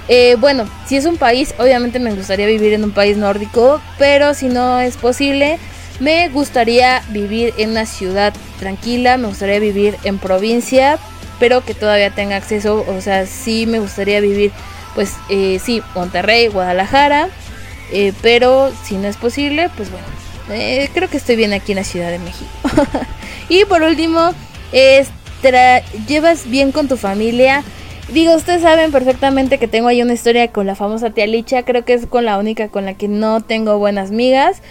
Eh, 0.09 0.35
bueno, 0.39 0.65
si 0.85 0.95
es 0.95 1.05
un 1.05 1.17
país, 1.17 1.53
obviamente 1.59 1.99
me 1.99 2.13
gustaría 2.13 2.47
vivir 2.47 2.73
en 2.73 2.83
un 2.83 2.91
país 2.91 3.17
nórdico, 3.17 3.81
pero 3.97 4.33
si 4.33 4.47
no 4.47 4.79
es 4.79 4.95
posible, 4.95 5.59
me 5.99 6.29
gustaría 6.29 7.01
vivir 7.09 7.53
en 7.57 7.71
una 7.71 7.85
ciudad 7.85 8.33
tranquila, 8.59 9.17
me 9.17 9.27
gustaría 9.27 9.59
vivir 9.59 9.97
en 10.03 10.17
provincia, 10.17 10.97
pero 11.39 11.65
que 11.65 11.73
todavía 11.73 12.09
tenga 12.11 12.37
acceso, 12.37 12.85
o 12.87 13.01
sea, 13.01 13.25
sí 13.25 13.65
me 13.67 13.79
gustaría 13.79 14.21
vivir, 14.21 14.51
pues 14.95 15.13
eh, 15.29 15.59
sí, 15.63 15.81
Monterrey, 15.93 16.47
Guadalajara, 16.47 17.29
eh, 17.91 18.13
pero 18.21 18.71
si 18.85 18.95
no 18.95 19.07
es 19.07 19.17
posible, 19.17 19.69
pues 19.75 19.91
bueno, 19.91 20.07
Eh, 20.49 20.89
creo 20.93 21.09
que 21.09 21.17
estoy 21.17 21.35
bien 21.35 21.51
aquí 21.51 21.73
en 21.73 21.75
la 21.75 21.83
Ciudad 21.83 22.09
de 22.09 22.19
México. 22.19 22.49
y 23.49 23.65
por 23.65 23.83
último, 23.83 24.33
llevas 26.07 26.49
bien 26.49 26.71
con 26.71 26.87
tu 26.87 26.95
familia. 26.95 27.63
Digo, 28.09 28.33
ustedes 28.35 28.61
saben 28.61 28.93
perfectamente 28.93 29.57
que 29.57 29.67
tengo 29.67 29.89
ahí 29.89 30.01
una 30.01 30.13
historia 30.13 30.47
con 30.49 30.65
la 30.65 30.75
famosa 30.75 31.09
tía 31.09 31.27
Licha. 31.27 31.63
Creo 31.63 31.83
que 31.83 31.93
es 31.93 32.05
con 32.05 32.23
la 32.23 32.37
única 32.37 32.69
con 32.69 32.85
la 32.85 32.93
que 32.93 33.09
no 33.09 33.41
tengo 33.41 33.77
buenas 33.79 34.11
migas. 34.11 34.61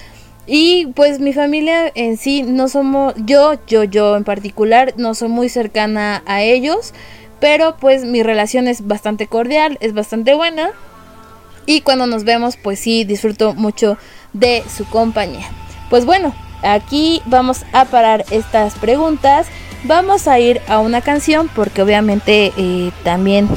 Y 0.46 0.86
pues 0.94 1.20
mi 1.20 1.34
familia 1.34 1.92
en 1.94 2.16
sí 2.16 2.42
no 2.42 2.68
somos, 2.68 3.14
yo, 3.18 3.54
yo, 3.66 3.84
yo 3.84 4.16
en 4.16 4.24
particular, 4.24 4.94
no 4.96 5.14
soy 5.14 5.28
muy 5.28 5.50
cercana 5.50 6.22
a 6.24 6.42
ellos. 6.42 6.94
Pero 7.38 7.76
pues 7.76 8.06
mi 8.06 8.22
relación 8.22 8.68
es 8.68 8.86
bastante 8.86 9.26
cordial, 9.26 9.76
es 9.80 9.92
bastante 9.92 10.34
buena. 10.34 10.70
Y 11.66 11.82
cuando 11.82 12.06
nos 12.06 12.24
vemos, 12.24 12.56
pues 12.56 12.78
sí, 12.78 13.04
disfruto 13.04 13.52
mucho 13.52 13.98
de 14.32 14.64
su 14.74 14.86
compañía. 14.86 15.46
Pues 15.90 16.06
bueno, 16.06 16.34
aquí 16.62 17.20
vamos 17.26 17.66
a 17.74 17.84
parar 17.84 18.24
estas 18.30 18.76
preguntas. 18.76 19.46
Vamos 19.84 20.26
a 20.26 20.38
ir 20.38 20.60
a 20.68 20.78
una 20.80 21.00
canción 21.00 21.48
porque 21.54 21.82
obviamente 21.82 22.52
eh, 22.56 22.90
también 23.04 23.48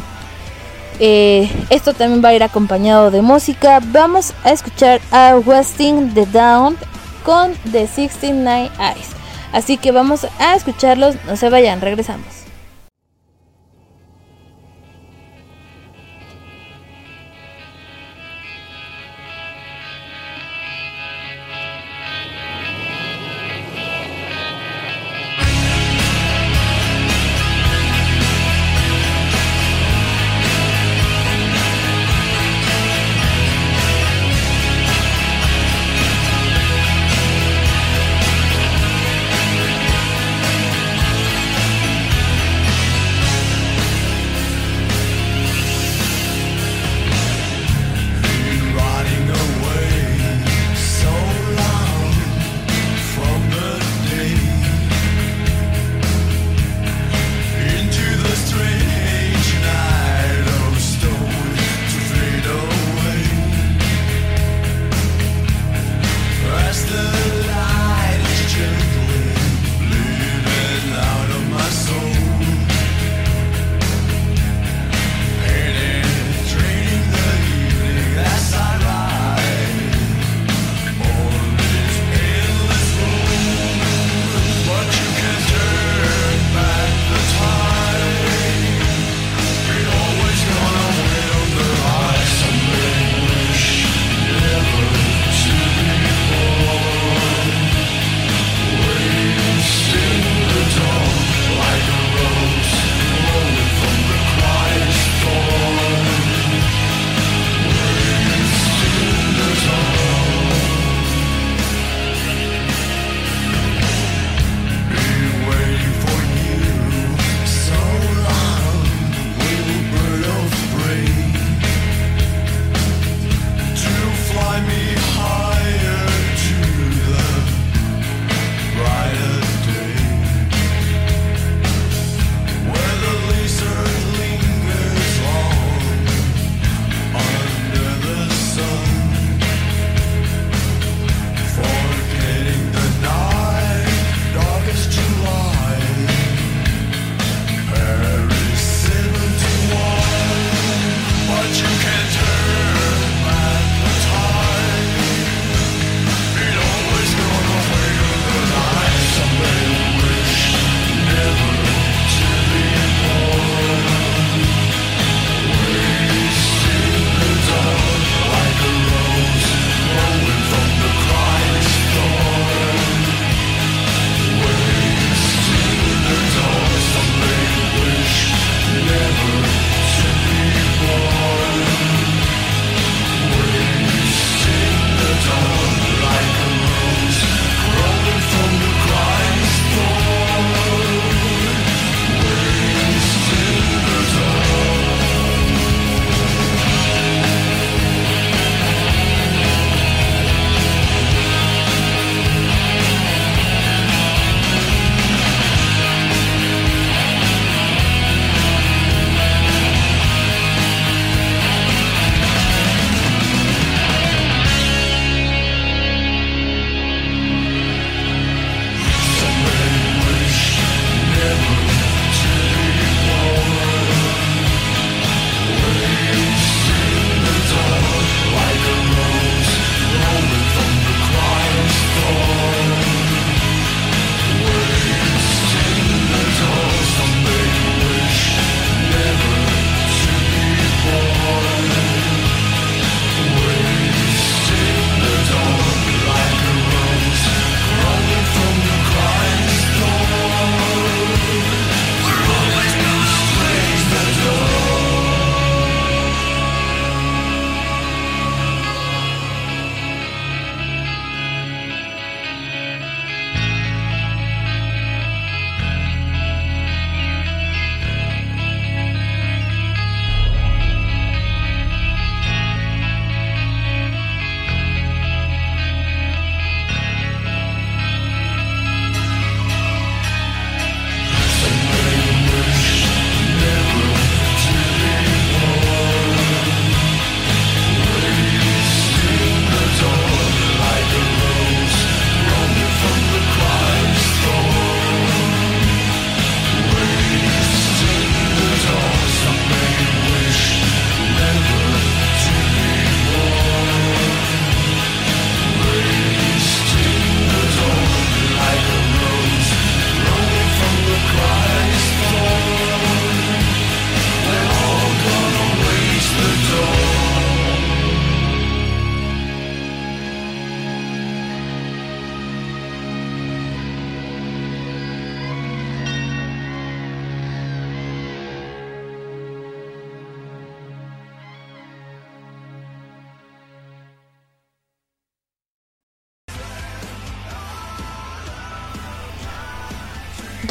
eh, 0.99 1.49
esto 1.69 1.93
también 1.93 2.23
va 2.23 2.29
a 2.29 2.33
ir 2.33 2.43
acompañado 2.43 3.09
de 3.09 3.21
música. 3.21 3.79
Vamos 3.81 4.33
a 4.43 4.51
escuchar 4.51 5.01
a 5.11 5.37
Westing 5.37 6.13
the 6.13 6.25
Down 6.25 6.77
con 7.23 7.53
The 7.71 7.87
69 7.87 8.69
Eyes. 8.79 9.07
Así 9.51 9.77
que 9.77 9.91
vamos 9.91 10.27
a 10.39 10.55
escucharlos. 10.55 11.15
No 11.25 11.35
se 11.35 11.49
vayan, 11.49 11.81
regresamos. 11.81 12.38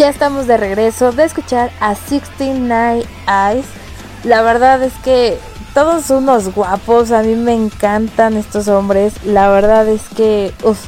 Estamos 0.08 0.46
de 0.46 0.56
regreso 0.56 1.12
de 1.12 1.24
escuchar 1.24 1.70
a 1.80 1.94
69 1.94 3.04
Eyes. 3.28 3.66
La 4.24 4.40
verdad 4.40 4.82
es 4.82 4.94
que 5.04 5.38
todos 5.74 6.08
unos 6.08 6.54
guapos, 6.54 7.12
a 7.12 7.22
mí 7.22 7.34
me 7.34 7.52
encantan 7.52 8.38
estos 8.38 8.68
hombres. 8.68 9.22
La 9.26 9.50
verdad 9.50 9.86
es 9.86 10.08
que, 10.16 10.54
uff, 10.64 10.86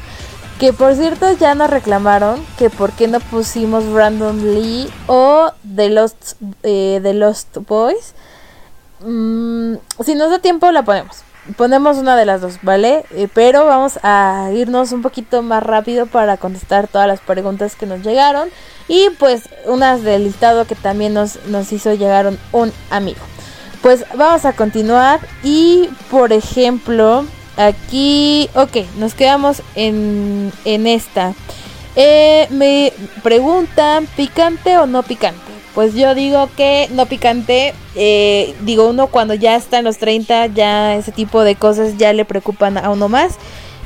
que 0.59 0.73
por 0.73 0.95
cierto 0.95 1.31
ya 1.33 1.55
nos 1.55 1.69
reclamaron 1.69 2.43
que 2.57 2.71
por 2.71 2.93
qué 2.93 3.09
no 3.09 3.21
pusimos 3.21 3.93
Brandon 3.93 4.55
Lee 4.55 4.91
o 5.07 5.53
The 5.77 5.91
Lost, 5.91 6.37
eh, 6.63 7.03
Boys. 7.69 8.15
Mm, 9.01 9.75
si 10.03 10.15
nos 10.15 10.31
da 10.31 10.39
tiempo 10.39 10.71
la 10.73 10.83
ponemos. 10.83 11.19
Ponemos 11.57 11.97
una 11.97 12.17
de 12.17 12.27
las 12.27 12.41
dos, 12.41 12.59
¿vale? 12.63 13.05
Eh, 13.13 13.29
pero 13.33 13.67
vamos 13.67 13.99
a 14.03 14.51
irnos 14.55 14.93
un 14.93 15.03
poquito 15.03 15.43
más 15.43 15.63
rápido 15.63 16.07
para 16.07 16.37
contestar 16.37 16.89
todas 16.89 17.09
las 17.09 17.21
preguntas 17.21 17.77
que 17.77 17.87
nos 17.87 18.03
llegaron. 18.03 18.49
Y 18.89 19.09
pues 19.19 19.49
unas 19.67 20.03
del 20.03 20.25
listado 20.25 20.67
que 20.67 20.75
también 20.75 21.15
nos, 21.15 21.45
nos 21.47 21.73
hizo 21.73 21.95
llegar 21.95 22.33
un 22.53 22.73
amigo. 22.91 23.21
Pues 23.83 24.05
vamos 24.15 24.45
a 24.45 24.53
continuar 24.53 25.21
y 25.43 25.89
por 26.11 26.33
ejemplo 26.33 27.25
aquí, 27.57 28.49
ok, 28.55 28.77
nos 28.99 29.15
quedamos 29.15 29.63
en, 29.75 30.53
en 30.65 30.87
esta. 30.87 31.35
Eh, 31.97 32.47
me 32.51 32.93
preguntan, 33.23 34.07
¿picante 34.17 34.77
o 34.79 34.87
no 34.87 35.03
picante? 35.03 35.51
Pues 35.75 35.95
yo 35.95 36.15
digo 36.15 36.49
que 36.57 36.89
no 36.93 37.07
picante. 37.07 37.75
Eh, 37.95 38.55
digo, 38.63 38.89
uno 38.89 39.07
cuando 39.07 39.35
ya 39.35 39.57
está 39.57 39.79
en 39.79 39.85
los 39.85 39.99
30, 39.99 40.47
ya 40.47 40.97
ese 40.97 41.13
tipo 41.13 41.43
de 41.43 41.55
cosas 41.55 41.97
ya 41.97 42.13
le 42.13 42.25
preocupan 42.25 42.79
a 42.79 42.91
uno 42.91 43.09
más. 43.09 43.37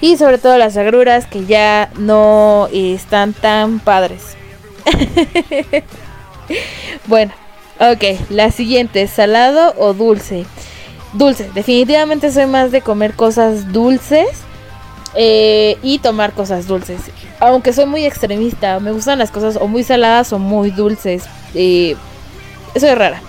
Y 0.01 0.17
sobre 0.17 0.39
todo 0.39 0.59
las 0.59 0.77
agruras 0.77 1.27
que 1.27 1.45
ya 1.47 1.91
no 1.99 2.69
están 2.73 3.33
tan 3.33 3.79
padres. 3.81 4.37
bueno, 7.07 7.33
ok, 7.79 8.31
la 8.31 8.51
siguiente, 8.51 9.07
salado 9.07 9.75
o 9.79 9.95
dulce. 9.95 10.45
Dulce, 11.13 11.51
definitivamente 11.55 12.33
soy 12.33 12.47
más 12.47 12.73
de 12.73 12.83
comer 12.83 13.15
cosas 13.15 13.73
dulces 13.73 14.29
eh, 15.15 15.79
y 15.83 16.01
tomar 16.01 16.33
cosas 16.33 16.67
dulces. 16.67 17.01
Aunque 17.41 17.73
soy 17.73 17.87
muy 17.87 18.05
extremista, 18.05 18.81
me 18.81 18.91
gustan 18.93 19.19
las 19.19 19.31
cosas 19.31 19.57
o 19.61 19.69
muy 19.69 19.85
saladas 19.85 20.33
o 20.33 20.39
muy 20.39 20.71
dulces. 20.71 21.25
Eh, 21.55 21.97
soy 22.77 22.95
rara. 22.95 23.23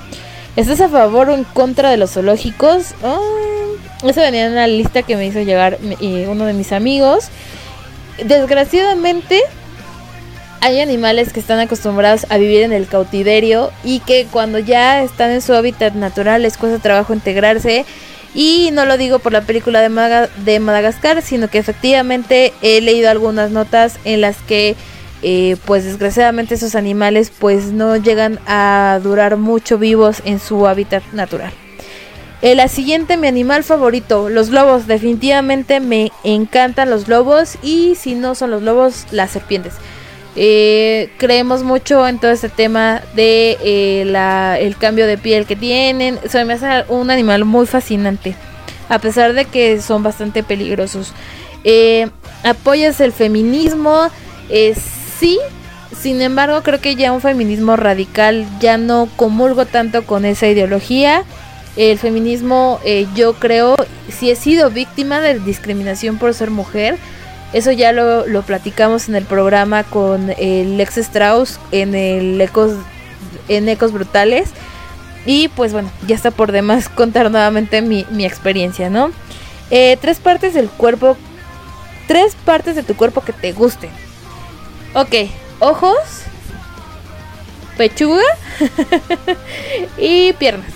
¿Estás 0.56 0.82
a 0.82 0.90
favor 0.90 1.30
o 1.30 1.36
en 1.36 1.44
contra 1.44 1.90
de 1.90 1.98
los 1.98 2.12
zoológicos? 2.12 2.96
Oh, 3.04 4.08
eso 4.08 4.22
venía 4.22 4.46
en 4.46 4.54
una 4.54 4.68
lista 4.68 5.04
que 5.04 5.18
me 5.18 5.26
hizo 5.26 5.42
llegar 5.42 5.78
uno 5.82 6.46
de 6.46 6.54
mis 6.54 6.72
amigos. 6.72 7.30
Desgraciadamente, 8.24 9.42
hay 10.62 10.80
animales 10.80 11.34
que 11.34 11.40
están 11.40 11.60
acostumbrados 11.60 12.26
a 12.30 12.38
vivir 12.38 12.64
en 12.64 12.72
el 12.72 12.88
cautiverio 12.88 13.72
y 13.84 14.00
que 14.00 14.26
cuando 14.32 14.58
ya 14.60 15.04
están 15.04 15.32
en 15.32 15.42
su 15.42 15.54
hábitat 15.54 15.94
natural 15.94 16.42
les 16.42 16.58
cuesta 16.58 16.80
trabajo 16.80 17.14
integrarse. 17.14 17.86
Y 18.34 18.70
no 18.74 18.86
lo 18.86 18.98
digo 18.98 19.20
por 19.20 19.32
la 19.32 19.42
película 19.42 19.82
de 19.82 20.60
Madagascar, 20.60 21.22
sino 21.22 21.50
que 21.50 21.58
efectivamente 21.58 22.52
he 22.62 22.82
leído 22.82 23.10
algunas 23.10 23.52
notas 23.52 23.98
en 24.04 24.22
las 24.22 24.38
que 24.38 24.76
eh, 25.28 25.58
pues 25.66 25.84
desgraciadamente 25.86 26.54
esos 26.54 26.76
animales 26.76 27.32
pues 27.40 27.72
no 27.72 27.96
llegan 27.98 28.38
a 28.46 29.00
durar 29.02 29.38
mucho 29.38 29.80
vivos 29.80 30.22
en 30.24 30.40
su 30.40 30.68
hábitat 30.68 31.02
natural. 31.14 31.52
Eh, 32.44 32.54
la 32.54 32.68
siguiente, 32.68 33.18
mi 33.18 33.28
animal 33.28 33.64
favorito, 33.64 34.30
los 34.30 34.50
lobos. 34.50 34.86
Definitivamente 34.86 35.80
me 35.80 36.12
encantan 36.24 36.92
los 36.92 37.08
lobos 37.08 37.58
y 37.64 37.96
si 37.96 38.14
no 38.14 38.36
son 38.36 38.52
los 38.52 38.62
lobos, 38.62 39.08
las 39.10 39.32
serpientes. 39.32 39.74
Eh, 40.36 41.10
creemos 41.18 41.64
mucho 41.64 42.08
en 42.08 42.20
todo 42.20 42.30
este 42.30 42.50
tema 42.50 43.02
de 43.16 43.58
eh, 43.64 44.04
la- 44.06 44.60
el 44.60 44.78
cambio 44.78 45.08
de 45.08 45.18
piel 45.18 45.48
que 45.48 45.56
tienen. 45.56 46.20
Se 46.30 46.46
me 46.46 46.54
hace 46.54 46.84
un 46.88 47.10
animal 47.10 47.46
muy 47.46 47.66
fascinante, 47.66 48.36
a 48.90 49.00
pesar 49.00 49.34
de 49.34 49.46
que 49.46 49.82
son 49.82 50.04
bastante 50.04 50.44
peligrosos. 50.44 51.14
¿Apoyas 52.44 53.02
el 53.02 53.12
feminismo? 53.12 54.10
Eh, 54.50 54.76
sí, 55.20 55.40
sin 56.00 56.22
embargo 56.22 56.62
creo 56.64 56.82
que 56.82 56.96
ya 56.96 57.12
un 57.12 57.22
feminismo 57.22 57.76
radical 57.76 58.46
ya 58.60 58.78
no 58.78 59.10
comulgo 59.16 59.66
tanto 59.66 60.06
con 60.06 60.26
esa 60.26 60.48
ideología. 60.48 61.24
El 61.76 62.00
feminismo 62.00 62.80
eh, 62.86 63.06
yo 63.16 63.34
creo, 63.34 63.76
si 64.10 64.32
he 64.32 64.36
sido 64.36 64.70
víctima 64.70 65.20
de 65.20 65.40
discriminación 65.40 66.18
por 66.18 66.34
ser 66.34 66.50
mujer, 66.50 66.98
eso 67.54 67.72
ya 67.72 67.92
lo, 67.92 68.26
lo 68.28 68.42
platicamos 68.42 69.08
en 69.08 69.16
el 69.16 69.26
programa 69.26 69.84
con 69.84 70.34
el 70.38 70.78
Lex 70.78 70.98
Strauss 70.98 71.60
en 71.72 71.96
el 71.96 72.40
Ecos, 72.40 72.74
en 73.48 73.70
Ecos 73.70 73.92
Brutales. 73.92 74.50
Y 75.26 75.48
pues 75.50 75.74
bueno, 75.74 75.90
ya 76.08 76.16
está 76.16 76.32
por 76.32 76.52
demás 76.52 76.90
contar 76.96 77.32
nuevamente 77.32 77.82
mi, 77.82 78.06
mi 78.12 78.26
experiencia, 78.26 78.90
¿no? 78.90 79.12
Eh, 79.72 79.98
tres 80.00 80.20
partes 80.20 80.54
del 80.54 80.70
cuerpo. 80.70 81.18
Tres 82.08 82.36
partes 82.46 82.76
de 82.76 82.84
tu 82.84 82.96
cuerpo 82.96 83.22
que 83.22 83.34
te 83.34 83.52
gusten. 83.52 83.90
Ok, 84.96 85.14
ojos, 85.60 85.98
pechuga 87.76 88.24
y 89.98 90.32
piernas. 90.32 90.72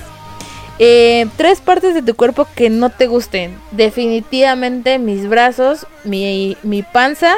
Eh, 0.78 1.26
tres 1.38 1.62
partes 1.62 1.94
de 1.94 2.02
tu 2.02 2.16
cuerpo 2.16 2.46
que 2.54 2.70
no 2.70 2.90
te 2.90 3.08
gusten. 3.08 3.58
Definitivamente 3.72 5.00
mis 5.00 5.30
brazos, 5.30 5.88
mi, 6.04 6.58
mi 6.64 6.84
panza 6.84 7.34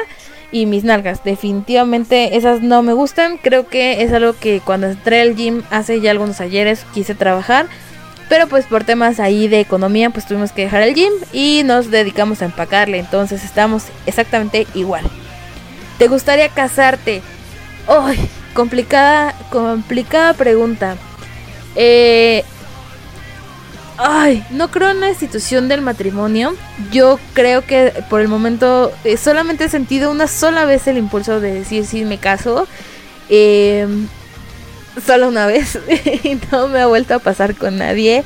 y 0.50 0.66
mis 0.66 0.82
nalgas. 0.82 1.22
Definitivamente 1.22 2.36
esas 2.36 2.62
no 2.62 2.82
me 2.82 2.94
gustan. 2.94 3.36
Creo 3.36 3.68
que 3.68 4.02
es 4.02 4.12
algo 4.12 4.32
que 4.32 4.60
cuando 4.60 4.88
entré 4.88 5.20
al 5.20 5.36
gym 5.36 5.62
hace 5.70 6.00
ya 6.00 6.10
algunos 6.10 6.40
ayeres 6.40 6.84
quise 6.94 7.14
trabajar. 7.14 7.68
Pero 8.28 8.48
pues 8.48 8.66
por 8.66 8.82
temas 8.82 9.20
ahí 9.20 9.46
de 9.46 9.60
economía 9.60 10.10
pues 10.10 10.26
tuvimos 10.26 10.50
que 10.50 10.62
dejar 10.62 10.82
el 10.82 10.94
gym 10.94 11.12
y 11.32 11.62
nos 11.64 11.92
dedicamos 11.92 12.42
a 12.42 12.46
empacarle. 12.46 12.98
Entonces 12.98 13.44
estamos 13.44 13.84
exactamente 14.04 14.66
igual. 14.74 15.08
¿Te 16.02 16.08
gustaría 16.08 16.48
casarte? 16.48 17.22
¡Ay! 17.86 18.28
complicada, 18.54 19.36
complicada 19.52 20.34
pregunta. 20.34 20.96
Eh, 21.76 22.42
Ay, 23.98 24.44
no 24.50 24.68
creo 24.72 24.90
en 24.90 24.98
la 24.98 25.10
institución 25.10 25.68
del 25.68 25.80
matrimonio. 25.80 26.56
Yo 26.90 27.20
creo 27.34 27.64
que 27.64 27.92
por 28.10 28.20
el 28.20 28.26
momento 28.26 28.90
eh, 29.04 29.16
solamente 29.16 29.66
he 29.66 29.68
sentido 29.68 30.10
una 30.10 30.26
sola 30.26 30.64
vez 30.64 30.88
el 30.88 30.98
impulso 30.98 31.38
de 31.38 31.54
decir 31.54 31.86
sí 31.86 32.04
me 32.04 32.18
caso. 32.18 32.66
Eh, 33.28 33.86
solo 35.06 35.28
una 35.28 35.46
vez. 35.46 35.78
y 36.24 36.36
no 36.50 36.66
me 36.66 36.80
ha 36.80 36.88
vuelto 36.88 37.14
a 37.14 37.20
pasar 37.20 37.54
con 37.54 37.78
nadie. 37.78 38.24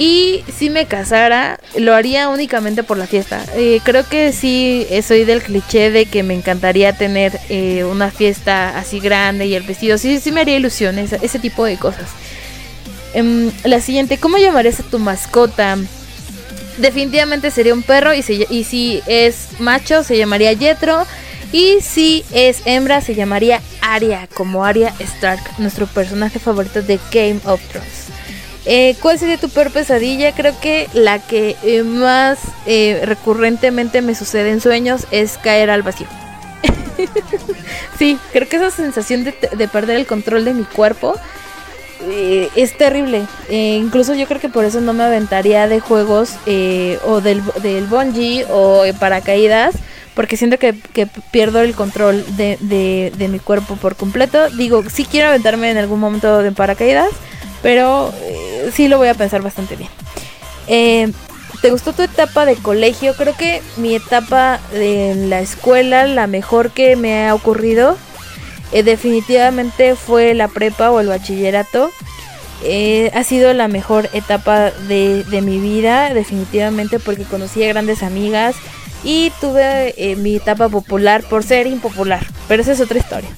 Y 0.00 0.42
si 0.56 0.70
me 0.70 0.86
casara, 0.86 1.60
lo 1.76 1.94
haría 1.94 2.30
únicamente 2.30 2.82
por 2.82 2.96
la 2.96 3.06
fiesta. 3.06 3.44
Eh, 3.54 3.80
creo 3.84 4.08
que 4.08 4.32
sí 4.32 4.86
eh, 4.88 5.02
soy 5.02 5.24
del 5.24 5.42
cliché 5.42 5.90
de 5.90 6.06
que 6.06 6.22
me 6.22 6.32
encantaría 6.32 6.94
tener 6.94 7.38
eh, 7.50 7.84
una 7.84 8.10
fiesta 8.10 8.78
así 8.78 8.98
grande 8.98 9.44
y 9.44 9.54
el 9.54 9.62
vestido. 9.62 9.98
Sí, 9.98 10.18
sí 10.18 10.32
me 10.32 10.40
haría 10.40 10.56
ilusión, 10.56 10.98
ese, 10.98 11.38
tipo 11.38 11.66
de 11.66 11.76
cosas. 11.76 12.08
Em, 13.12 13.50
la 13.64 13.82
siguiente, 13.82 14.16
¿cómo 14.16 14.38
llamarías 14.38 14.80
a 14.80 14.84
tu 14.84 14.98
mascota? 14.98 15.76
Definitivamente 16.78 17.50
sería 17.50 17.74
un 17.74 17.82
perro 17.82 18.14
y, 18.14 18.24
y 18.48 18.64
si 18.64 19.02
es 19.06 19.48
macho 19.58 20.02
se 20.02 20.16
llamaría 20.16 20.56
Jetro 20.56 21.06
y 21.52 21.82
si 21.82 22.24
es 22.32 22.62
hembra 22.64 23.02
se 23.02 23.14
llamaría 23.14 23.60
Arya, 23.82 24.30
como 24.32 24.64
Arya 24.64 24.94
Stark, 24.98 25.42
nuestro 25.58 25.86
personaje 25.86 26.38
favorito 26.38 26.80
de 26.80 26.98
Game 27.12 27.40
of 27.44 27.60
Thrones. 27.68 28.09
Eh, 28.66 28.94
¿Cuál 29.00 29.18
sería 29.18 29.38
tu 29.38 29.48
peor 29.48 29.70
pesadilla? 29.70 30.32
Creo 30.32 30.58
que 30.60 30.88
la 30.92 31.18
que 31.18 31.56
eh, 31.62 31.82
más 31.82 32.38
eh, 32.66 33.02
recurrentemente 33.04 34.02
me 34.02 34.14
sucede 34.14 34.50
en 34.50 34.60
sueños 34.60 35.06
es 35.10 35.38
caer 35.38 35.70
al 35.70 35.82
vacío. 35.82 36.06
sí, 37.98 38.18
creo 38.32 38.48
que 38.48 38.56
esa 38.56 38.70
sensación 38.70 39.24
de, 39.24 39.34
de 39.56 39.68
perder 39.68 39.96
el 39.96 40.06
control 40.06 40.44
de 40.44 40.52
mi 40.52 40.64
cuerpo 40.64 41.14
eh, 42.02 42.48
es 42.54 42.76
terrible. 42.76 43.26
Eh, 43.48 43.78
incluso 43.80 44.14
yo 44.14 44.26
creo 44.26 44.40
que 44.40 44.48
por 44.48 44.64
eso 44.64 44.80
no 44.80 44.92
me 44.92 45.04
aventaría 45.04 45.66
de 45.66 45.80
juegos 45.80 46.34
o 47.04 47.20
del, 47.20 47.42
del 47.62 47.86
bungee 47.86 48.46
o 48.50 48.84
paracaídas. 48.98 49.74
Porque 50.14 50.36
siento 50.36 50.58
que, 50.58 50.74
que 50.92 51.06
pierdo 51.30 51.60
el 51.60 51.74
control 51.74 52.24
de, 52.36 52.58
de- 52.60 53.12
de 53.16 53.28
mi 53.28 53.38
cuerpo 53.38 53.76
por 53.76 53.96
completo. 53.96 54.50
Digo, 54.50 54.82
sí 54.90 55.04
quiero 55.04 55.28
aventarme 55.28 55.70
en 55.70 55.78
algún 55.78 56.00
momento 56.00 56.38
de 56.42 56.52
paracaídas. 56.52 57.10
Pero 57.62 58.12
eh, 58.22 58.70
sí 58.74 58.88
lo 58.88 58.96
voy 58.98 59.08
a 59.08 59.14
pensar 59.14 59.42
bastante 59.42 59.76
bien. 59.76 59.90
Eh, 60.66 61.12
¿Te 61.60 61.70
gustó 61.70 61.92
tu 61.92 62.02
etapa 62.02 62.46
de 62.46 62.56
colegio? 62.56 63.14
Creo 63.14 63.36
que 63.36 63.60
mi 63.76 63.94
etapa 63.94 64.60
de 64.72 65.14
la 65.14 65.40
escuela, 65.40 66.06
la 66.06 66.26
mejor 66.26 66.70
que 66.70 66.96
me 66.96 67.28
ha 67.28 67.34
ocurrido, 67.34 67.98
eh, 68.72 68.82
definitivamente 68.82 69.94
fue 69.94 70.32
la 70.32 70.48
prepa 70.48 70.90
o 70.90 71.00
el 71.00 71.08
bachillerato. 71.08 71.90
Eh, 72.64 73.10
ha 73.14 73.24
sido 73.24 73.52
la 73.52 73.68
mejor 73.68 74.08
etapa 74.14 74.70
de, 74.70 75.22
de 75.24 75.40
mi 75.42 75.58
vida, 75.58 76.14
definitivamente, 76.14 76.98
porque 76.98 77.24
conocí 77.24 77.62
a 77.64 77.68
grandes 77.68 78.02
amigas 78.02 78.54
y 79.02 79.30
tuve 79.40 79.94
eh, 79.96 80.16
mi 80.16 80.36
etapa 80.36 80.68
popular 80.68 81.22
por 81.24 81.42
ser 81.42 81.66
impopular. 81.66 82.26
Pero 82.48 82.62
esa 82.62 82.72
es 82.72 82.80
otra 82.80 82.98
historia. 82.98 83.30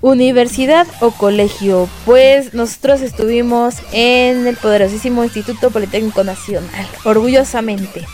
Universidad 0.00 0.86
o 1.00 1.12
colegio. 1.12 1.88
Pues 2.04 2.52
nosotros 2.54 3.00
estuvimos 3.00 3.76
en 3.92 4.46
el 4.46 4.56
poderosísimo 4.56 5.24
Instituto 5.24 5.70
Politécnico 5.70 6.24
Nacional, 6.24 6.86
orgullosamente. 7.04 8.06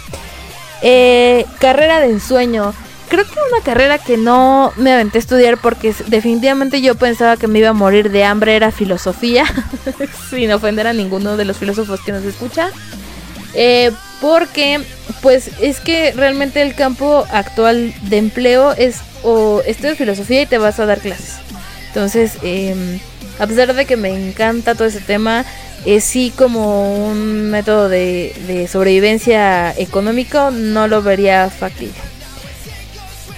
Eh, 0.83 1.47
carrera 1.59 2.01
de 2.01 2.11
ensueño. 2.11 2.73
Creo 3.09 3.25
que 3.25 3.33
una 3.53 3.65
carrera 3.65 3.99
que 3.99 4.17
no 4.17 4.73
me 4.77 4.93
aventé 4.93 5.19
a 5.19 5.21
estudiar 5.21 5.59
porque 5.59 5.93
definitivamente 6.07 6.81
yo 6.81 6.95
pensaba 6.95 7.37
que 7.37 7.49
me 7.49 7.59
iba 7.59 7.71
a 7.71 7.73
morir 7.73 8.13
de 8.13 8.23
hambre 8.23 8.55
era 8.55 8.71
filosofía, 8.71 9.45
sin 10.31 10.53
ofender 10.53 10.87
a 10.87 10.93
ninguno 10.93 11.37
de 11.37 11.45
los 11.45 11.57
filósofos 11.57 12.01
que 12.03 12.13
nos 12.13 12.23
escucha. 12.23 12.71
Eh, 13.55 13.91
porque 14.21 14.81
pues 15.23 15.51
es 15.61 15.81
que 15.81 16.13
realmente 16.13 16.63
el 16.63 16.75
campo 16.75 17.27
actual 17.31 17.95
de 18.03 18.19
empleo 18.19 18.73
es 18.73 18.99
o 19.23 19.63
estudias 19.67 19.99
filosofía 19.99 20.43
y 20.43 20.47
te 20.47 20.59
vas 20.59 20.79
a 20.79 20.87
dar 20.87 21.01
clases. 21.01 21.37
Entonces, 21.89 22.35
eh, 22.43 23.01
a 23.39 23.47
pesar 23.47 23.75
de 23.75 23.87
que 23.87 23.97
me 23.97 24.11
encanta 24.11 24.75
todo 24.75 24.89
ese 24.89 25.01
tema, 25.01 25.45
es 25.85 26.05
sí 26.05 26.33
como 26.37 27.07
un 27.07 27.51
método 27.51 27.89
de, 27.89 28.35
de 28.47 28.69
sobrevivencia 28.69 29.73
económico, 29.77 30.51
no 30.51 30.89
lo 30.89 31.03
vería 31.03 31.49
factible. 31.51 31.95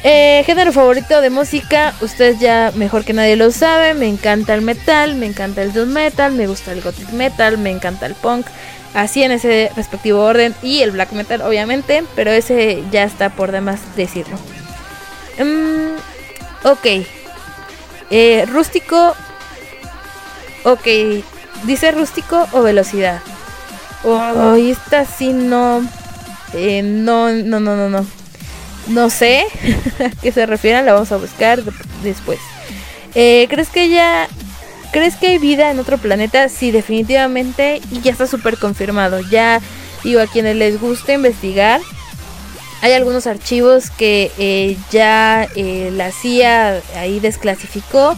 Eh, 0.05 0.43
género 0.45 0.73
favorito 0.73 1.21
de 1.21 1.31
música, 1.31 1.95
ustedes 2.01 2.41
ya 2.41 2.73
mejor 2.75 3.05
que 3.05 3.13
nadie 3.13 3.37
lo 3.37 3.53
sabe, 3.53 3.95
me 3.95 4.09
encanta 4.09 4.53
el 4.55 4.63
metal, 4.63 5.15
me 5.15 5.27
encanta 5.27 5.63
el 5.63 5.73
doom 5.73 5.91
metal, 5.91 6.33
me 6.33 6.49
gusta 6.49 6.73
el 6.73 6.83
gothic 6.83 7.11
metal, 7.11 7.57
me 7.57 7.71
encanta 7.71 8.07
el 8.07 8.15
punk, 8.17 8.47
así 8.95 9.23
en 9.23 9.33
ese 9.33 9.71
respectivo 9.77 10.21
orden 10.23 10.55
y 10.63 10.83
el 10.83 10.91
black 10.93 11.13
metal 11.13 11.43
obviamente, 11.43 12.05
pero 12.15 12.31
ese 12.31 12.83
ya 12.91 13.05
está 13.05 13.31
por 13.31 13.53
demás 13.53 13.81
decirlo. 13.97 14.37
Mm, 15.39 16.67
ok, 16.67 16.87
eh, 18.11 18.45
rústico, 18.49 19.15
ok, 20.65 20.87
dice 21.65 21.91
rústico 21.93 22.47
o 22.53 22.63
velocidad. 22.63 23.21
Oh, 24.05 24.55
esta 24.57 25.05
sí 25.07 25.33
no, 25.33 25.83
eh, 26.55 26.83
no, 26.83 27.31
no, 27.31 27.61
no, 27.61 27.77
no, 27.77 27.89
no. 27.89 28.07
No 28.89 29.11
sé 29.11 29.45
a 30.01 30.11
qué 30.21 30.33
se 30.33 30.45
refieren, 30.45 30.85
la 30.85 30.93
vamos 30.95 31.13
a 31.13 31.17
buscar 31.17 31.63
de- 31.63 31.73
después. 32.03 32.41
Eh, 33.15 33.47
¿Crees 33.49 33.69
que 33.69 33.89
ya... 33.89 34.29
¿Crees 34.93 35.17
que 35.17 35.29
hay 35.29 35.39
vida 35.39 35.71
en 35.71 35.79
otro 35.79 35.99
planeta? 35.99 36.49
Sí, 36.49 36.71
definitivamente. 36.71 37.81
Y 37.91 38.01
ya 38.01 38.13
está 38.13 38.27
súper 38.27 38.59
confirmado. 38.59 39.21
Ya 39.21 39.61
digo, 40.05 40.21
a 40.21 40.27
quienes 40.27 40.57
les 40.57 40.81
gusta 40.81 41.15
investigar, 41.15 41.81
hay 42.83 42.93
algunos 42.93 43.27
archivos 43.27 43.91
que 43.91 44.31
eh, 44.39 44.77
ya 44.91 45.49
eh, 45.55 45.91
la 45.95 46.11
CIA 46.13 46.83
ahí 46.97 47.21
desclasificó 47.21 48.17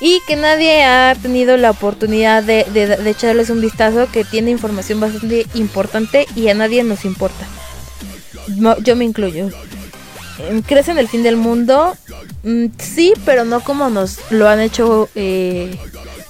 y 0.00 0.20
que 0.26 0.36
nadie 0.36 0.84
ha 0.84 1.16
tenido 1.20 1.56
la 1.56 1.70
oportunidad 1.70 2.42
de, 2.42 2.64
echarles 3.06 3.50
un 3.50 3.60
vistazo 3.60 4.08
que 4.10 4.24
tiene 4.24 4.50
información 4.50 5.00
bastante 5.00 5.46
importante 5.54 6.26
y 6.36 6.48
a 6.48 6.54
nadie 6.54 6.84
nos 6.84 7.04
importa. 7.04 7.46
Yo 8.82 8.96
me 8.96 9.04
incluyo. 9.04 9.50
Em, 10.38 10.62
¿Crees 10.62 10.88
en 10.88 10.98
el 10.98 11.08
fin 11.08 11.22
del 11.22 11.36
mundo? 11.36 11.96
Mm, 12.42 12.66
sí, 12.78 13.14
pero 13.24 13.44
no 13.44 13.60
como 13.60 13.88
nos 13.90 14.18
lo 14.30 14.48
han 14.48 14.60
hecho 14.60 15.08
eh, 15.14 15.76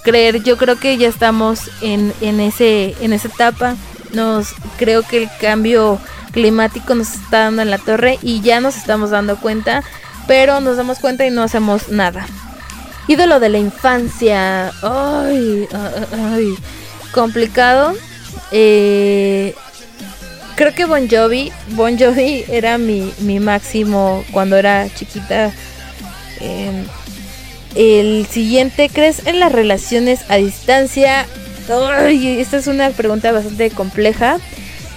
creer. 0.04 0.44
Yo 0.44 0.56
creo 0.56 0.78
que 0.78 0.96
ya 0.96 1.08
estamos 1.08 1.70
en, 1.80 2.12
en, 2.20 2.38
ese, 2.38 2.94
en 3.00 3.12
esa 3.12 3.26
etapa. 3.26 3.74
Nos, 4.12 4.54
creo 4.78 5.02
que 5.02 5.24
el 5.24 5.28
cambio 5.40 5.98
climático 6.30 6.94
nos 6.94 7.14
está 7.14 7.40
dando 7.44 7.62
en 7.62 7.70
la 7.70 7.78
torre 7.78 8.18
y 8.22 8.40
ya 8.40 8.60
nos 8.60 8.76
estamos 8.76 9.10
dando 9.10 9.36
cuenta, 9.38 9.82
pero 10.28 10.60
nos 10.60 10.76
damos 10.76 11.00
cuenta 11.00 11.26
y 11.26 11.30
no 11.30 11.42
hacemos 11.42 11.88
nada. 11.88 12.26
Ídolo 13.08 13.40
de 13.40 13.48
la 13.48 13.58
infancia. 13.58 14.72
Ay, 14.82 15.66
complicado. 17.12 17.94
Eh, 18.52 19.54
creo 20.54 20.74
que 20.74 20.84
Bon 20.84 21.08
Jovi, 21.08 21.52
Bon 21.70 21.98
Jovi 21.98 22.44
era 22.48 22.78
mi, 22.78 23.12
mi 23.18 23.40
máximo 23.40 24.24
cuando 24.32 24.56
era 24.56 24.88
chiquita. 24.94 25.52
Eh, 26.40 26.84
el 27.74 28.26
siguiente, 28.26 28.88
¿crees 28.88 29.26
en 29.26 29.40
las 29.40 29.52
relaciones 29.52 30.20
a 30.28 30.36
distancia? 30.36 31.26
Esta 32.08 32.56
es 32.58 32.66
una 32.66 32.90
pregunta 32.90 33.32
bastante 33.32 33.70
compleja. 33.70 34.38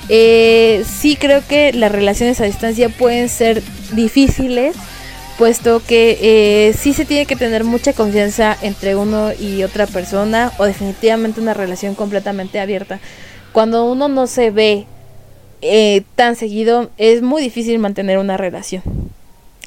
Eh, 0.10 0.84
sí 0.88 1.16
creo 1.16 1.42
que 1.48 1.74
las 1.74 1.92
relaciones 1.92 2.40
a 2.40 2.46
distancia 2.46 2.90
pueden 2.90 3.30
ser 3.30 3.62
difíciles, 3.94 4.76
puesto 5.38 5.82
que 5.86 6.18
eh, 6.22 6.74
sí 6.74 6.94
se 6.94 7.06
tiene 7.06 7.26
que 7.26 7.36
tener 7.36 7.64
mucha 7.64 7.94
confianza 7.94 8.58
entre 8.62 8.96
uno 8.96 9.32
y 9.34 9.64
otra 9.64 9.86
persona, 9.88 10.52
o 10.58 10.66
definitivamente 10.66 11.42
una 11.42 11.54
relación 11.54 11.96
completamente 11.96 12.60
abierta. 12.60 13.00
Cuando 13.52 13.86
uno 13.90 14.08
no 14.08 14.28
se 14.28 14.52
ve 14.52 14.86
eh, 15.62 16.04
tan 16.16 16.36
seguido, 16.36 16.90
es 16.98 17.22
muy 17.22 17.42
difícil 17.42 17.80
mantener 17.80 18.18
una 18.18 18.38
relación. 18.38 18.84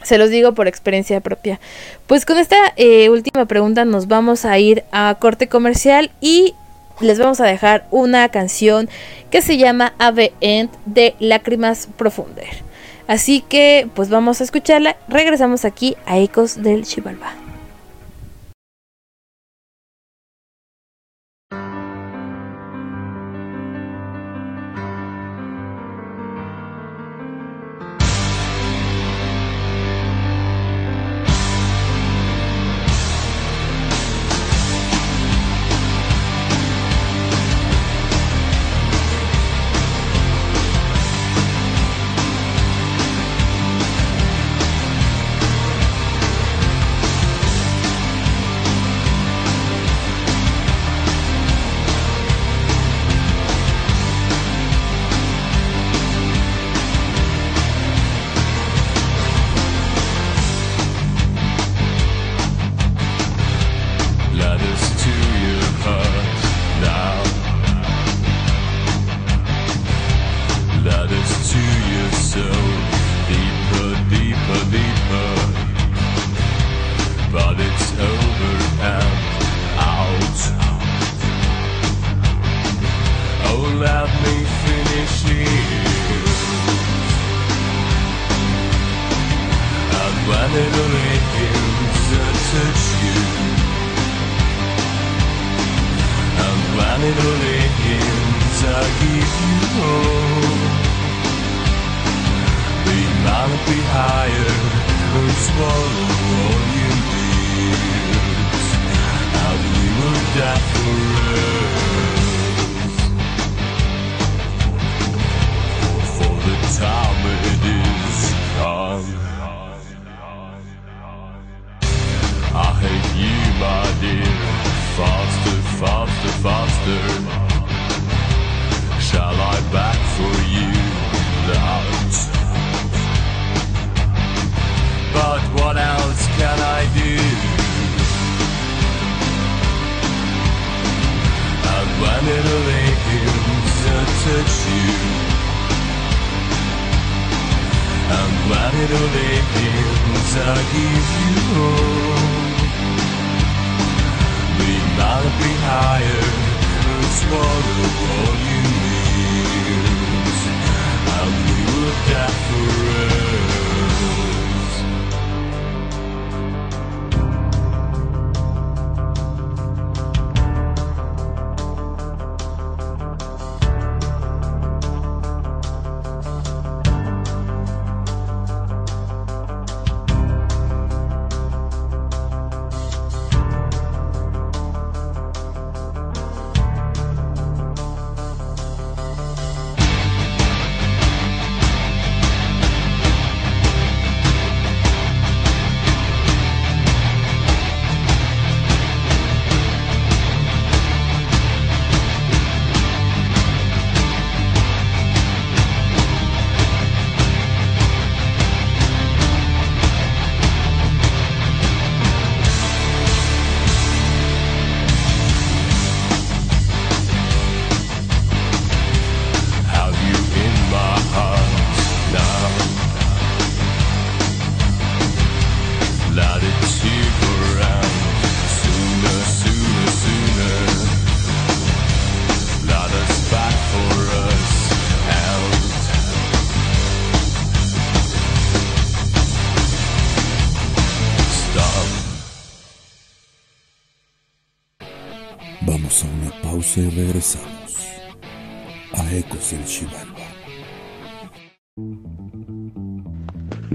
Se 0.02 0.18
los 0.18 0.30
digo 0.30 0.52
por 0.52 0.68
experiencia 0.68 1.20
propia. 1.20 1.60
Pues 2.06 2.24
con 2.24 2.38
esta 2.38 2.56
eh, 2.76 3.08
última 3.10 3.46
pregunta 3.46 3.84
nos 3.84 4.08
vamos 4.08 4.44
a 4.44 4.58
ir 4.58 4.84
a 4.92 5.16
corte 5.20 5.48
comercial 5.48 6.10
y 6.20 6.54
les 7.00 7.18
vamos 7.18 7.40
a 7.40 7.46
dejar 7.46 7.86
una 7.90 8.28
canción 8.28 8.88
que 9.30 9.42
se 9.42 9.56
llama 9.56 9.94
Ave 9.98 10.32
End 10.40 10.70
de 10.86 11.14
Lágrimas 11.18 11.88
Profunder. 11.96 12.48
Así 13.06 13.40
que 13.40 13.88
pues 13.94 14.08
vamos 14.08 14.40
a 14.40 14.44
escucharla. 14.44 14.96
Regresamos 15.08 15.64
aquí 15.64 15.96
a 16.06 16.18
Ecos 16.18 16.62
del 16.62 16.84
Chivalba. 16.84 17.49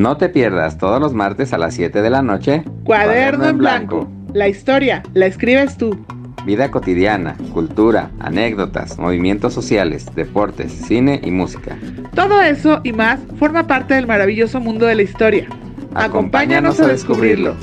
No 0.06 0.18
te 0.18 0.30
pierdas 0.30 0.78
todos 0.78 1.02
los 1.02 1.16
martes 1.16 1.52
a 1.52 1.58
las 1.58 1.74
7 1.74 2.04
de 2.04 2.12
la 2.12 2.22
noche. 2.22 2.64
Cuaderno 2.84 3.48
en 3.48 3.58
blanco. 3.58 4.08
La 4.36 4.48
historia 4.48 5.02
la 5.16 5.26
escribes 5.26 5.78
tú. 5.78 6.06
Vida 6.46 6.70
cotidiana, 6.70 7.36
cultura, 7.52 8.12
anécdotas, 8.20 9.00
movimientos 9.00 9.56
sociales, 9.56 10.06
deportes, 10.14 10.72
cine 10.72 11.20
y 11.24 11.32
música. 11.32 11.76
Todo 12.14 12.40
eso 12.40 12.82
y 12.84 12.94
más 12.94 13.20
forma 13.40 13.66
parte 13.66 13.96
del 13.96 14.06
maravilloso 14.06 14.60
mundo 14.60 14.86
de 14.86 14.94
la 14.94 15.02
historia. 15.02 15.48
Acompáñanos 15.96 16.80
a 16.80 16.86
descubrirlo. 16.86 17.56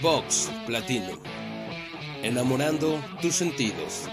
Vox 0.00 0.50
Platinum. 0.66 1.18
Enamorando 2.22 2.98
tus 3.20 3.34
sentidos. 3.34 4.08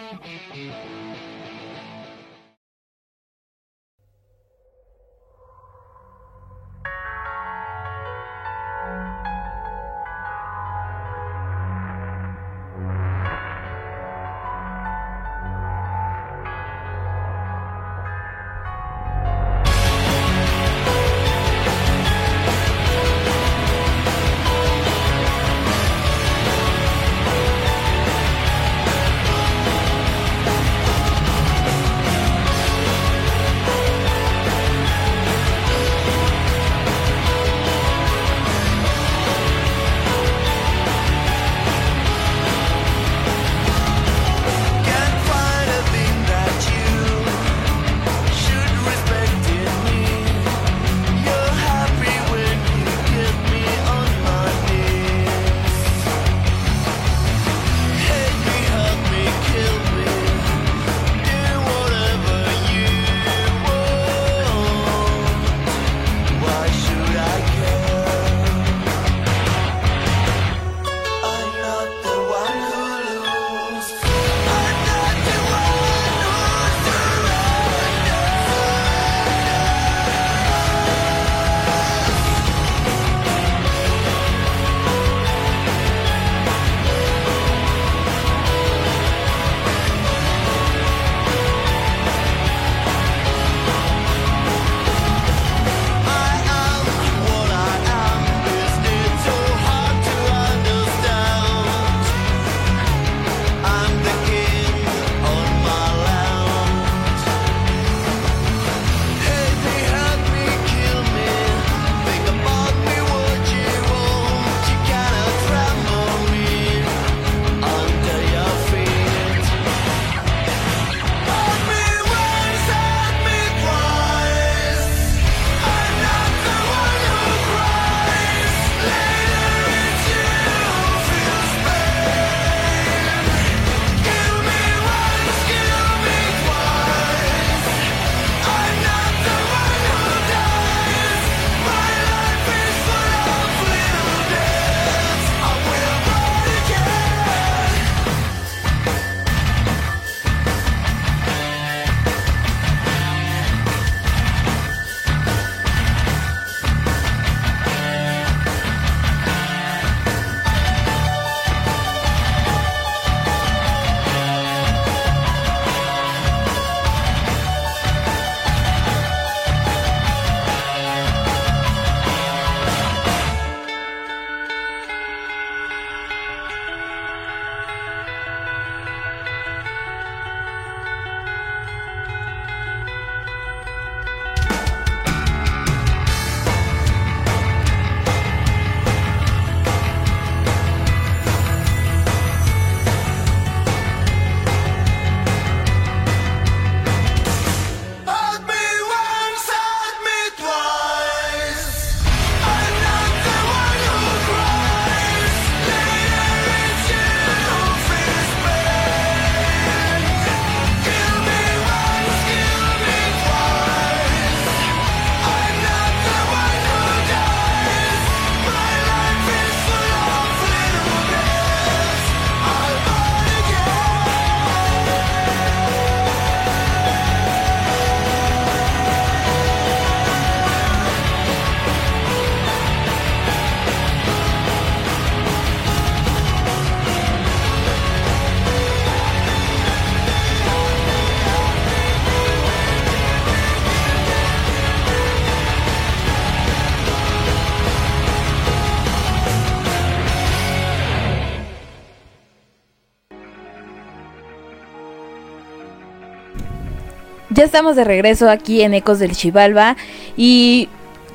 Estamos 257.55 257.77
de 257.77 257.85
regreso 257.85 258.29
aquí 258.29 258.63
en 258.63 258.73
Ecos 258.73 258.99
del 258.99 259.15
Chivalba 259.15 259.77
y 260.17 260.67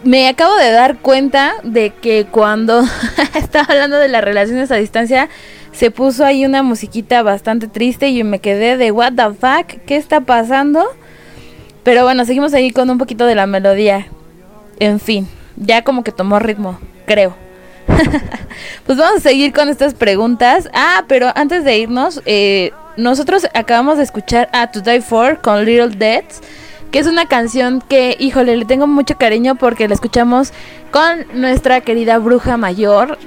me 0.05 0.26
acabo 0.26 0.57
de 0.57 0.70
dar 0.70 0.97
cuenta 0.97 1.53
de 1.64 1.91
que 1.91 2.24
cuando 2.24 2.82
estaba 3.34 3.66
hablando 3.68 3.99
de 3.99 4.09
las 4.09 4.24
relaciones 4.24 4.70
a 4.70 4.76
distancia 4.76 5.28
se 5.72 5.91
puso 5.91 6.24
ahí 6.24 6.47
una 6.47 6.62
musiquita 6.62 7.22
bastante 7.22 7.68
triste 7.68 8.09
y 8.09 8.24
me 8.24 8.38
quedé 8.38 8.78
de 8.78 8.91
what 8.91 9.12
the 9.12 9.34
fuck, 9.34 9.84
¿qué 9.84 9.97
está 9.97 10.22
pasando? 10.22 10.86
Pero 11.82 12.05
bueno, 12.05 12.24
seguimos 12.24 12.55
ahí 12.55 12.70
con 12.70 12.88
un 12.88 12.97
poquito 12.97 13.26
de 13.26 13.34
la 13.34 13.47
melodía. 13.47 14.07
En 14.78 14.99
fin, 14.99 15.28
ya 15.57 15.84
como 15.84 16.05
que 16.05 16.11
tomó 16.11 16.38
ritmo, 16.38 16.80
creo. 17.05 17.36
pues 18.86 18.97
vamos 18.97 19.18
a 19.18 19.20
seguir 19.28 19.53
con 19.53 19.68
estas 19.68 19.93
preguntas. 19.93 20.70
Ah, 20.72 21.05
pero 21.07 21.32
antes 21.34 21.64
de 21.64 21.76
irnos, 21.76 22.22
eh, 22.24 22.72
nosotros 23.01 23.46
acabamos 23.55 23.96
de 23.96 24.05
escuchar 24.05 24.48
a 24.53 24.70
To 24.70 24.80
Die 24.80 25.01
For 25.01 25.40
con 25.40 25.64
Little 25.64 25.96
Deaths, 25.96 26.40
que 26.90 26.98
es 26.98 27.07
una 27.07 27.26
canción 27.26 27.80
que, 27.80 28.16
híjole, 28.18 28.57
le 28.57 28.64
tengo 28.64 28.86
mucho 28.86 29.16
cariño 29.16 29.55
porque 29.55 29.88
la 29.88 29.94
escuchamos 29.94 30.53
con 30.90 31.26
nuestra 31.34 31.80
querida 31.80 32.18
bruja 32.18 32.57
mayor, 32.57 33.18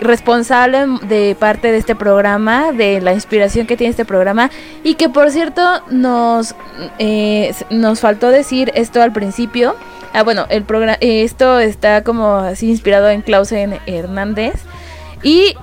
responsable 0.00 0.86
de 1.02 1.36
parte 1.38 1.70
de 1.70 1.78
este 1.78 1.94
programa, 1.94 2.72
de 2.72 3.00
la 3.00 3.12
inspiración 3.12 3.66
que 3.66 3.76
tiene 3.76 3.90
este 3.90 4.06
programa, 4.06 4.50
y 4.82 4.94
que 4.94 5.08
por 5.08 5.30
cierto 5.30 5.62
nos, 5.90 6.54
eh, 6.98 7.54
nos 7.70 8.00
faltó 8.00 8.30
decir 8.30 8.72
esto 8.74 9.02
al 9.02 9.12
principio. 9.12 9.76
Ah, 10.12 10.22
bueno, 10.22 10.46
el 10.48 10.64
programa, 10.64 10.96
esto 11.00 11.60
está 11.60 12.02
como 12.02 12.36
así 12.36 12.68
inspirado 12.68 13.10
en 13.10 13.22
Clausen 13.22 13.78
Hernández. 13.86 14.54
Y 15.22 15.54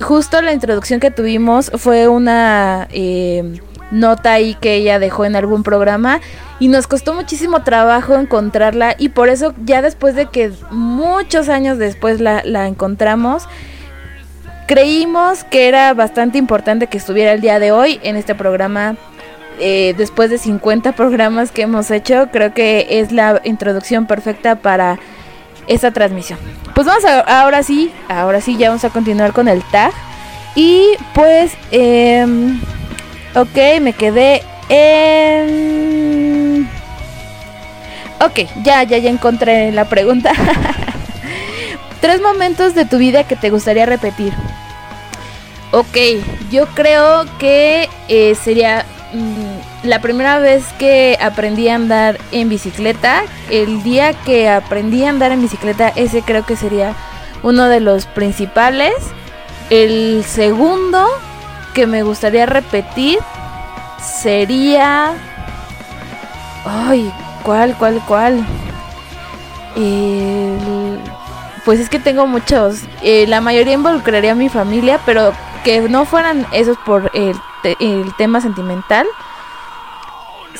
justo 0.00 0.40
la 0.42 0.52
introducción 0.52 1.00
que 1.00 1.10
tuvimos 1.10 1.70
fue 1.76 2.08
una 2.08 2.88
eh, 2.90 3.60
nota 3.90 4.32
ahí 4.32 4.54
que 4.54 4.74
ella 4.74 4.98
dejó 4.98 5.24
en 5.24 5.36
algún 5.36 5.62
programa 5.62 6.20
y 6.60 6.68
nos 6.68 6.86
costó 6.86 7.14
muchísimo 7.14 7.62
trabajo 7.62 8.14
encontrarla 8.14 8.94
y 8.98 9.10
por 9.10 9.28
eso 9.28 9.54
ya 9.64 9.82
después 9.82 10.14
de 10.14 10.26
que 10.26 10.52
muchos 10.70 11.48
años 11.48 11.78
después 11.78 12.20
la, 12.20 12.42
la 12.44 12.66
encontramos, 12.66 13.48
creímos 14.66 15.44
que 15.44 15.68
era 15.68 15.94
bastante 15.94 16.38
importante 16.38 16.88
que 16.88 16.98
estuviera 16.98 17.32
el 17.32 17.40
día 17.40 17.58
de 17.58 17.72
hoy 17.72 18.00
en 18.02 18.16
este 18.16 18.34
programa. 18.34 18.96
Eh, 19.60 19.94
después 19.98 20.30
de 20.30 20.38
50 20.38 20.92
programas 20.92 21.50
que 21.50 21.62
hemos 21.62 21.90
hecho, 21.90 22.28
creo 22.30 22.54
que 22.54 22.86
es 22.88 23.10
la 23.10 23.40
introducción 23.42 24.06
perfecta 24.06 24.54
para 24.54 25.00
esta 25.68 25.92
transmisión. 25.92 26.38
Pues 26.74 26.86
vamos 26.86 27.04
a, 27.04 27.20
ahora 27.20 27.62
sí, 27.62 27.92
ahora 28.08 28.40
sí 28.40 28.56
ya 28.56 28.70
vamos 28.70 28.84
a 28.84 28.90
continuar 28.90 29.32
con 29.32 29.48
el 29.48 29.62
tag. 29.70 29.92
Y 30.54 30.90
pues, 31.14 31.52
eh, 31.70 32.26
ok, 33.34 33.80
me 33.80 33.92
quedé 33.92 34.42
en... 34.68 36.68
Ok, 38.20 38.40
ya, 38.64 38.82
ya, 38.82 38.98
ya 38.98 39.10
encontré 39.10 39.70
la 39.70 39.84
pregunta. 39.84 40.32
Tres 42.00 42.20
momentos 42.20 42.74
de 42.74 42.84
tu 42.84 42.98
vida 42.98 43.24
que 43.24 43.36
te 43.36 43.50
gustaría 43.50 43.86
repetir. 43.86 44.32
Ok, 45.70 45.96
yo 46.50 46.66
creo 46.68 47.26
que 47.38 47.88
eh, 48.08 48.34
sería 48.34 48.86
mm, 49.12 49.47
la 49.88 50.00
primera 50.00 50.38
vez 50.38 50.64
que 50.78 51.16
aprendí 51.20 51.68
a 51.68 51.74
andar 51.74 52.18
en 52.30 52.48
bicicleta. 52.48 53.22
El 53.50 53.82
día 53.82 54.12
que 54.12 54.48
aprendí 54.48 55.04
a 55.04 55.08
andar 55.08 55.32
en 55.32 55.40
bicicleta, 55.40 55.88
ese 55.96 56.22
creo 56.22 56.44
que 56.44 56.56
sería 56.56 56.94
uno 57.42 57.68
de 57.68 57.80
los 57.80 58.06
principales. 58.06 58.92
El 59.70 60.24
segundo 60.26 61.06
que 61.74 61.86
me 61.86 62.02
gustaría 62.02 62.46
repetir 62.46 63.18
sería... 64.22 65.12
Ay, 66.64 67.10
¿cuál, 67.42 67.74
cuál, 67.78 68.02
cuál? 68.06 68.44
Pues 71.64 71.80
es 71.80 71.88
que 71.88 71.98
tengo 71.98 72.26
muchos. 72.26 72.80
Eh, 73.02 73.26
la 73.26 73.40
mayoría 73.40 73.74
involucraría 73.74 74.32
a 74.32 74.34
mi 74.34 74.48
familia, 74.48 75.00
pero 75.06 75.32
que 75.64 75.80
no 75.80 76.04
fueran 76.04 76.46
esos 76.52 76.76
por 76.78 77.10
el, 77.14 77.36
te- 77.62 77.76
el 77.80 78.14
tema 78.16 78.40
sentimental. 78.40 79.06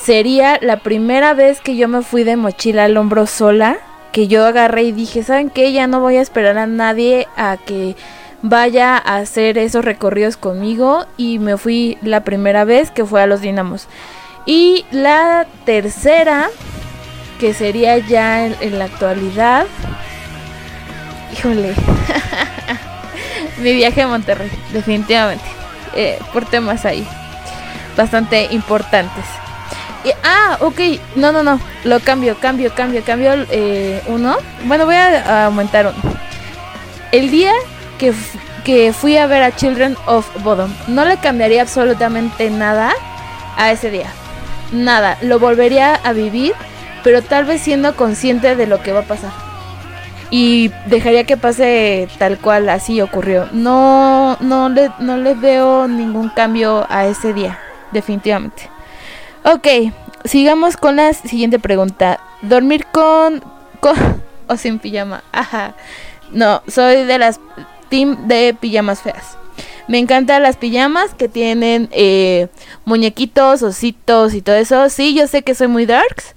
Sería 0.01 0.57
la 0.61 0.77
primera 0.77 1.33
vez 1.33 1.59
que 1.59 1.75
yo 1.75 1.87
me 1.87 2.01
fui 2.01 2.23
de 2.23 2.37
mochila 2.37 2.85
al 2.85 2.97
hombro 2.97 3.27
sola, 3.27 3.77
que 4.11 4.27
yo 4.27 4.45
agarré 4.45 4.83
y 4.83 4.91
dije, 4.91 5.23
¿saben 5.23 5.49
qué? 5.49 5.73
Ya 5.73 5.87
no 5.87 5.99
voy 5.99 6.15
a 6.15 6.21
esperar 6.21 6.57
a 6.57 6.67
nadie 6.67 7.27
a 7.35 7.57
que 7.57 7.95
vaya 8.41 8.95
a 8.97 9.17
hacer 9.17 9.57
esos 9.57 9.83
recorridos 9.83 10.37
conmigo 10.37 11.05
y 11.17 11.37
me 11.39 11.57
fui 11.57 11.97
la 12.01 12.23
primera 12.23 12.63
vez 12.63 12.91
que 12.91 13.05
fue 13.05 13.21
a 13.21 13.27
los 13.27 13.41
Dinamos. 13.41 13.87
Y 14.45 14.85
la 14.91 15.45
tercera, 15.65 16.49
que 17.39 17.53
sería 17.53 17.97
ya 17.97 18.45
en, 18.45 18.79
la 18.79 18.85
actualidad, 18.85 19.67
híjole, 21.33 21.73
mi 23.61 23.73
viaje 23.73 24.01
a 24.01 24.07
Monterrey, 24.07 24.49
definitivamente, 24.71 25.43
eh, 25.93 26.17
por 26.33 26.45
temas 26.45 26.85
ahí 26.85 27.05
bastante 27.97 28.47
importantes. 28.51 29.25
Ah, 30.23 30.57
ok, 30.61 30.79
no, 31.15 31.31
no, 31.31 31.43
no, 31.43 31.59
lo 31.83 31.99
cambio, 31.99 32.37
cambio, 32.39 32.73
cambio, 32.73 33.03
cambio 33.03 33.33
eh, 33.51 34.01
uno. 34.07 34.37
Bueno, 34.65 34.85
voy 34.85 34.95
a, 34.95 35.45
aumentar 35.45 35.87
uno. 35.87 36.15
El 37.11 37.29
día 37.31 37.51
que, 37.97 38.13
que 38.63 38.93
fui 38.93 39.17
a 39.17 39.27
ver 39.27 39.43
a 39.43 39.55
Children 39.55 39.97
of 40.05 40.27
Bodom, 40.43 40.73
no 40.87 41.05
le 41.05 41.17
cambiaría 41.17 41.61
absolutamente 41.61 42.49
nada 42.49 42.93
a 43.57 43.71
ese 43.71 43.91
día. 43.91 44.11
Nada, 44.71 45.17
lo 45.21 45.39
volvería 45.39 45.95
a 45.95 46.13
vivir, 46.13 46.53
pero 47.03 47.21
tal 47.21 47.45
vez 47.45 47.61
siendo 47.61 47.95
consciente 47.95 48.55
de 48.55 48.67
lo 48.67 48.81
que 48.81 48.93
va 48.93 49.01
a 49.01 49.03
pasar 49.03 49.49
y 50.31 50.71
dejaría 50.85 51.23
que 51.23 51.37
pase 51.37 52.07
tal 52.17 52.37
cual 52.37 52.69
así 52.69 53.01
ocurrió. 53.01 53.47
No, 53.51 54.37
no 54.39 54.69
le, 54.69 54.91
no 54.99 55.17
le 55.17 55.33
veo 55.33 55.87
ningún 55.87 56.29
cambio 56.29 56.85
a 56.89 57.05
ese 57.07 57.33
día, 57.33 57.59
definitivamente. 57.91 58.69
Ok, 59.43 59.67
sigamos 60.25 60.77
con 60.77 60.97
la 60.97 61.13
siguiente 61.13 61.59
pregunta. 61.59 62.19
¿Dormir 62.41 62.85
con, 62.87 63.43
con 63.79 63.95
o 64.47 64.57
sin 64.57 64.79
pijama? 64.79 65.23
Ajá. 65.31 65.75
No, 66.31 66.61
soy 66.67 67.05
de 67.05 67.17
las 67.17 67.39
team 67.89 68.27
de 68.27 68.55
pijamas 68.59 69.01
feas. 69.01 69.37
Me 69.87 69.97
encantan 69.97 70.43
las 70.43 70.57
pijamas 70.57 71.15
que 71.15 71.27
tienen 71.27 71.89
eh, 71.91 72.47
muñequitos, 72.85 73.63
ositos 73.63 74.35
y 74.35 74.41
todo 74.41 74.55
eso. 74.55 74.89
Sí, 74.89 75.15
yo 75.15 75.25
sé 75.27 75.41
que 75.41 75.55
soy 75.55 75.67
muy 75.67 75.87
darks, 75.87 76.35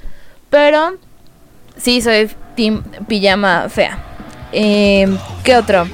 pero 0.48 0.96
Sí, 1.76 2.00
soy 2.00 2.30
team 2.57 2.82
pijama 3.09 3.68
fea. 3.68 3.98
Eh, 4.53 5.07
¿Qué 5.42 5.57
otro? 5.57 5.88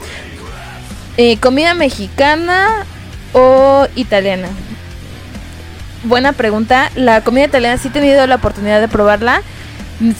Eh, 1.16 1.38
¿Comida 1.38 1.74
mexicana 1.74 2.84
o 3.32 3.86
italiana? 3.94 4.48
Buena 6.05 6.32
pregunta. 6.32 6.90
La 6.94 7.22
comida 7.22 7.46
italiana 7.46 7.78
sí 7.78 7.88
he 7.88 7.90
tenido 7.90 8.26
la 8.26 8.36
oportunidad 8.36 8.80
de 8.80 8.88
probarla. 8.88 9.42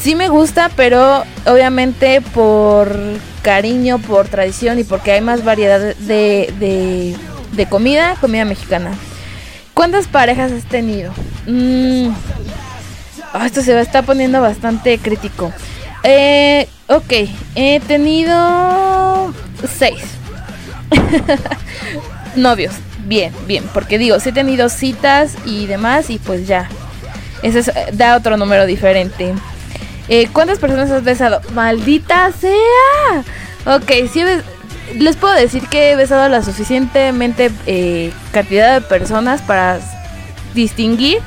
Sí 0.01 0.14
me 0.16 0.29
gusta, 0.29 0.70
pero 0.74 1.22
obviamente 1.47 2.20
por 2.20 2.97
cariño, 3.43 3.99
por 3.99 4.26
tradición 4.29 4.79
y 4.79 4.85
porque 4.85 5.12
hay 5.12 5.20
más 5.20 5.45
variedad 5.45 5.79
de, 5.81 6.53
de, 6.59 7.16
de 7.53 7.66
comida, 7.66 8.16
comida 8.20 8.45
mexicana. 8.45 8.91
¿Cuántas 9.74 10.09
parejas 10.09 10.51
has 10.51 10.64
tenido? 10.64 11.12
Mm, 11.47 12.09
Ah, 13.33 13.47
esto 13.47 13.62
se 13.62 13.74
va 13.74 13.81
a 13.81 13.83
estar 13.83 14.05
poniendo 14.05 14.41
bastante 14.41 14.99
crítico. 14.99 15.53
Eh, 16.03 16.66
ok, 16.89 17.12
he 17.55 17.79
tenido 17.81 19.35
seis 19.76 20.01
novios. 22.37 22.72
Bien, 23.09 23.32
bien, 23.46 23.64
porque 23.72 23.96
digo, 23.96 24.20
sí 24.20 24.28
he 24.28 24.32
tenido 24.32 24.68
citas 24.68 25.32
y 25.46 25.64
demás 25.64 26.11
y 26.11 26.18
pues 26.18 26.46
ya. 26.46 26.68
Ese 27.42 27.61
es- 27.61 27.72
da 27.92 28.14
otro 28.16 28.36
número 28.36 28.66
diferente. 28.66 29.32
Eh, 30.11 30.28
¿Cuántas 30.30 30.59
personas 30.59 30.90
has 30.90 31.02
besado? 31.04 31.40
¡Maldita 31.54 32.30
sea! 32.38 33.24
Ok, 33.76 33.90
sí 34.12 34.22
les 34.94 35.16
puedo 35.16 35.32
decir 35.34 35.62
que 35.68 35.90
he 35.92 35.96
besado 35.96 36.28
la 36.28 36.42
suficientemente 36.42 37.50
eh, 37.66 38.12
cantidad 38.30 38.74
de 38.74 38.80
personas 38.82 39.40
para 39.40 39.78
distinguir 40.54 41.18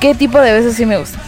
qué 0.00 0.14
tipo 0.16 0.40
de 0.40 0.52
besos 0.54 0.74
sí 0.74 0.86
me 0.86 0.98
gusta. 0.98 1.18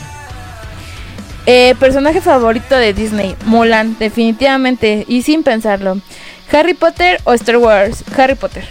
Eh, 1.46 1.76
personaje 1.78 2.20
favorito 2.20 2.74
de 2.76 2.92
Disney, 2.94 3.36
Mulan, 3.44 3.96
definitivamente 3.98 5.04
y 5.08 5.22
sin 5.22 5.44
pensarlo. 5.44 6.00
Harry 6.52 6.74
Potter 6.74 7.20
o 7.24 7.32
Star 7.34 7.58
Wars, 7.58 8.02
Harry 8.16 8.34
Potter. 8.34 8.66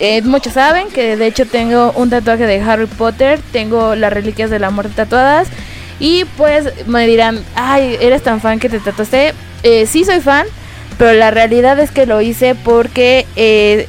Eh, 0.00 0.22
muchos 0.22 0.54
saben 0.54 0.88
que 0.88 1.18
de 1.18 1.26
hecho 1.26 1.44
tengo 1.44 1.92
un 1.94 2.08
tatuaje 2.08 2.46
de 2.46 2.58
Harry 2.62 2.86
Potter, 2.86 3.38
tengo 3.52 3.94
las 3.94 4.10
reliquias 4.10 4.48
de 4.48 4.58
la 4.58 4.70
muerte 4.70 4.94
tatuadas 4.96 5.48
y 5.98 6.24
pues 6.38 6.86
me 6.86 7.06
dirán, 7.06 7.44
ay, 7.54 7.98
eres 8.00 8.22
tan 8.22 8.40
fan 8.40 8.58
que 8.58 8.70
te 8.70 8.80
tatuaste. 8.80 9.34
Eh, 9.62 9.84
sí 9.84 10.04
soy 10.04 10.20
fan, 10.20 10.46
pero 10.96 11.12
la 11.12 11.30
realidad 11.30 11.78
es 11.78 11.90
que 11.90 12.06
lo 12.06 12.22
hice 12.22 12.54
porque 12.54 13.26
eh, 13.36 13.86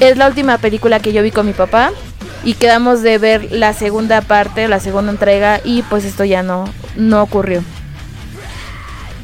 es 0.00 0.16
la 0.16 0.26
última 0.26 0.56
película 0.56 1.00
que 1.00 1.12
yo 1.12 1.22
vi 1.22 1.30
con 1.30 1.44
mi 1.44 1.52
papá 1.52 1.92
y 2.44 2.54
quedamos 2.54 3.02
de 3.02 3.18
ver 3.18 3.52
la 3.52 3.74
segunda 3.74 4.22
parte, 4.22 4.68
la 4.68 4.80
segunda 4.80 5.12
entrega 5.12 5.60
y 5.62 5.82
pues 5.82 6.06
esto 6.06 6.24
ya 6.24 6.42
no, 6.42 6.64
no 6.96 7.22
ocurrió. 7.22 7.62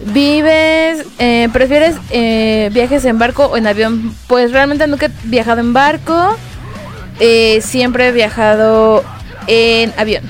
¿Vives, 0.00 1.04
eh, 1.18 1.48
prefieres 1.52 1.96
eh, 2.10 2.70
viajes 2.72 3.04
en 3.04 3.18
barco 3.18 3.46
o 3.46 3.56
en 3.56 3.66
avión? 3.66 4.14
Pues 4.28 4.52
realmente 4.52 4.86
nunca 4.86 5.06
he 5.06 5.10
viajado 5.24 5.60
en 5.60 5.72
barco, 5.72 6.36
eh, 7.18 7.60
siempre 7.62 8.08
he 8.08 8.12
viajado 8.12 9.04
en 9.48 9.92
avión. 9.96 10.22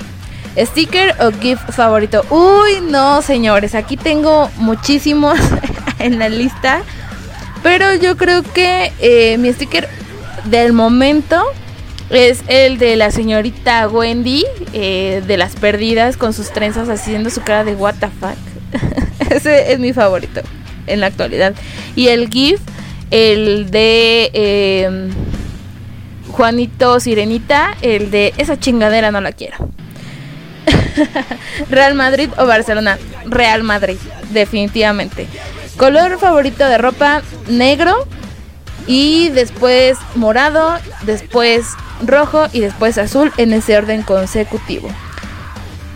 ¿Sticker 0.57 1.15
o 1.21 1.31
GIF 1.39 1.61
favorito? 1.71 2.25
Uy, 2.31 2.81
no, 2.83 3.21
señores, 3.21 3.75
aquí 3.75 3.97
tengo 3.97 4.51
muchísimos 4.57 5.39
en 5.99 6.19
la 6.19 6.29
lista. 6.29 6.83
Pero 7.63 7.95
yo 7.95 8.17
creo 8.17 8.43
que 8.43 9.37
mi 9.39 9.53
sticker 9.53 9.89
del 10.45 10.73
momento 10.73 11.45
es 12.09 12.43
el 12.47 12.79
de 12.79 12.97
la 12.97 13.11
señorita 13.11 13.89
Wendy 13.89 14.45
de 14.73 15.37
las 15.37 15.57
perdidas 15.57 16.17
con 16.17 16.33
sus 16.33 16.51
trenzas 16.51 16.89
haciendo 16.89 17.31
su 17.31 17.43
cara 17.43 17.65
de 17.65 17.75
what 17.75 17.97
the 18.01 18.07
fuck. 18.21 18.58
Ese 19.31 19.73
es 19.73 19.79
mi 19.79 19.93
favorito 19.93 20.41
en 20.87 21.01
la 21.01 21.07
actualidad. 21.07 21.55
Y 21.97 22.09
el 22.09 22.29
GIF, 22.29 22.61
el 23.11 23.71
de 23.71 24.31
eh, 24.33 25.11
Juanito 26.31 27.01
Sirenita, 27.01 27.77
el 27.83 28.11
de 28.11 28.35
esa 28.37 28.59
chingadera 28.59 29.11
no 29.11 29.21
la 29.21 29.33
quiero. 29.33 29.57
Real 31.71 31.95
Madrid 31.95 32.31
o 32.37 32.47
Barcelona. 32.47 32.99
Real 33.27 33.63
Madrid, 33.63 33.97
definitivamente. 34.31 35.27
Color 35.77 36.19
favorito 36.19 36.67
de 36.67 36.79
ropa, 36.79 37.23
negro. 37.49 38.07
Y 38.87 39.29
después 39.31 39.99
morado, 40.15 40.79
después 41.03 41.67
rojo 42.03 42.47
y 42.53 42.61
después 42.61 42.97
azul 42.97 43.33
en 43.37 43.53
ese 43.53 43.77
orden 43.77 44.03
consecutivo. 44.03 44.89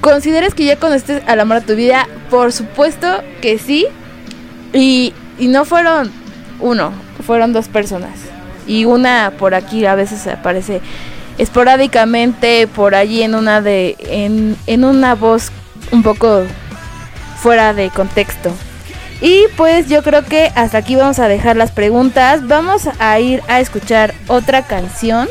¿Consideras 0.02 0.52
que 0.52 0.64
ya 0.64 0.76
conociste 0.76 1.22
al 1.28 1.38
amor 1.38 1.60
de 1.60 1.66
tu 1.66 1.76
vida? 1.76 2.08
Por 2.28 2.52
supuesto 2.52 3.22
que 3.40 3.56
sí. 3.58 3.86
Y, 4.72 5.14
y 5.38 5.46
no 5.46 5.64
fueron 5.64 6.10
uno, 6.58 6.92
fueron 7.24 7.52
dos 7.52 7.68
personas. 7.68 8.18
Y 8.66 8.84
una 8.84 9.32
por 9.38 9.54
aquí 9.54 9.86
a 9.86 9.94
veces 9.94 10.26
aparece 10.26 10.80
esporádicamente 11.38 12.66
por 12.66 12.96
allí 12.96 13.22
en 13.22 13.36
una 13.36 13.60
de 13.60 13.96
en, 14.00 14.56
en 14.66 14.84
una 14.84 15.14
voz 15.14 15.52
un 15.92 16.02
poco 16.02 16.42
fuera 17.36 17.72
de 17.72 17.88
contexto. 17.90 18.52
Y 19.20 19.44
pues 19.56 19.88
yo 19.88 20.02
creo 20.02 20.24
que 20.24 20.50
hasta 20.56 20.78
aquí 20.78 20.96
vamos 20.96 21.20
a 21.20 21.28
dejar 21.28 21.56
las 21.56 21.70
preguntas. 21.70 22.48
Vamos 22.48 22.88
a 22.98 23.20
ir 23.20 23.40
a 23.46 23.60
escuchar 23.60 24.14
otra 24.26 24.62
canción. 24.62 25.28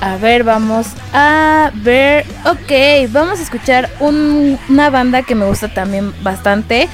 A 0.00 0.16
ver, 0.16 0.44
vamos 0.44 0.88
a 1.12 1.70
ver. 1.74 2.26
Ok, 2.44 3.10
vamos 3.10 3.38
a 3.40 3.42
escuchar 3.42 3.90
un- 4.00 4.58
una 4.68 4.90
banda 4.90 5.22
que 5.22 5.34
me 5.34 5.46
gusta 5.46 5.72
también 5.72 6.12
bastante. 6.22 6.88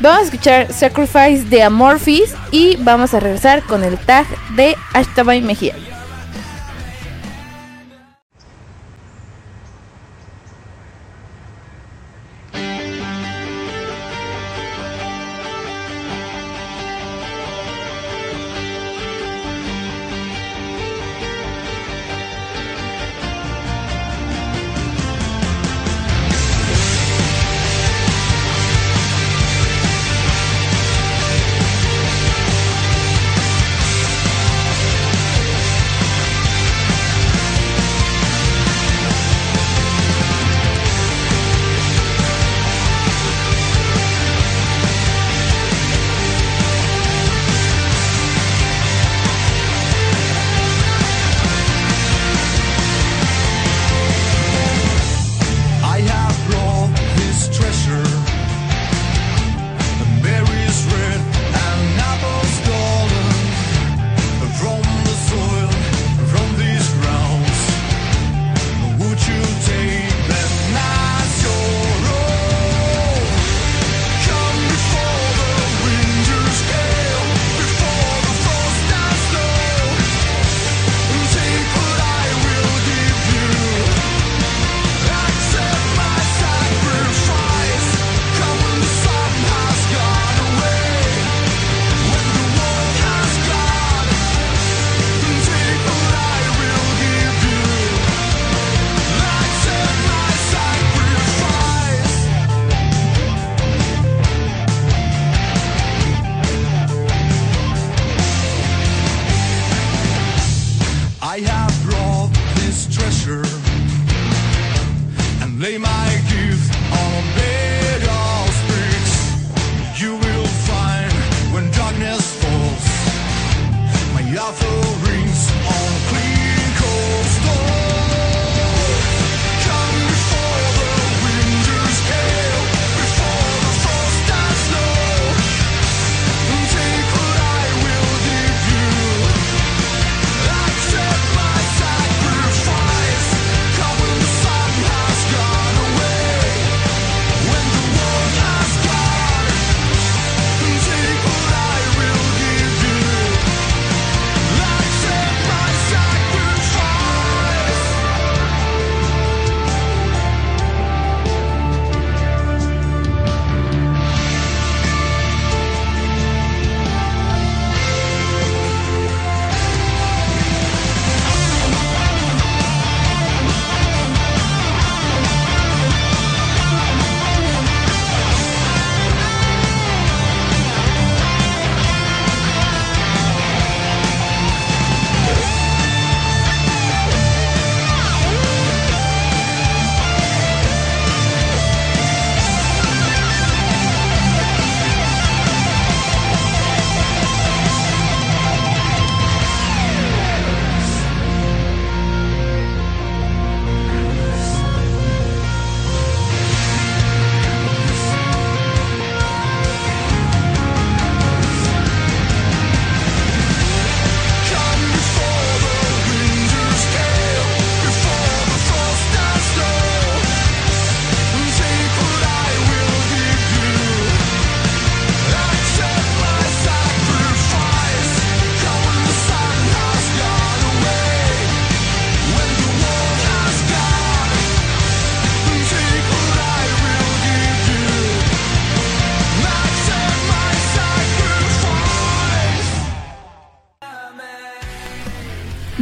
Vamos 0.00 0.20
a 0.20 0.24
escuchar 0.24 0.72
Sacrifice 0.72 1.44
de 1.48 1.62
Amorphis 1.62 2.34
y 2.52 2.76
vamos 2.76 3.14
a 3.14 3.20
regresar 3.20 3.62
con 3.62 3.82
el 3.82 3.96
tag 3.98 4.26
de 4.54 4.76
Ashtabay 4.92 5.40
Mejía. 5.42 5.74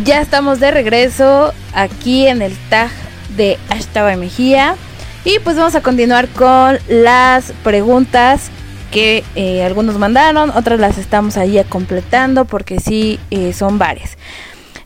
Ya 0.02 0.20
estamos 0.20 0.58
de 0.58 0.72
regreso 0.72 1.52
aquí 1.72 2.26
en 2.26 2.42
el 2.42 2.52
tag 2.68 2.90
de 3.36 3.58
Ashtaba 3.68 4.16
Mejía. 4.16 4.74
Y 5.24 5.38
pues 5.38 5.56
vamos 5.56 5.76
a 5.76 5.82
continuar 5.82 6.28
con 6.30 6.78
las 6.88 7.52
preguntas 7.62 8.50
que 8.90 9.22
eh, 9.36 9.62
algunos 9.62 9.96
mandaron, 9.96 10.50
otras 10.50 10.80
las 10.80 10.98
estamos 10.98 11.36
ahí 11.36 11.62
completando 11.68 12.44
porque 12.44 12.80
sí 12.80 13.20
eh, 13.30 13.52
son 13.52 13.78
varias. 13.78 14.18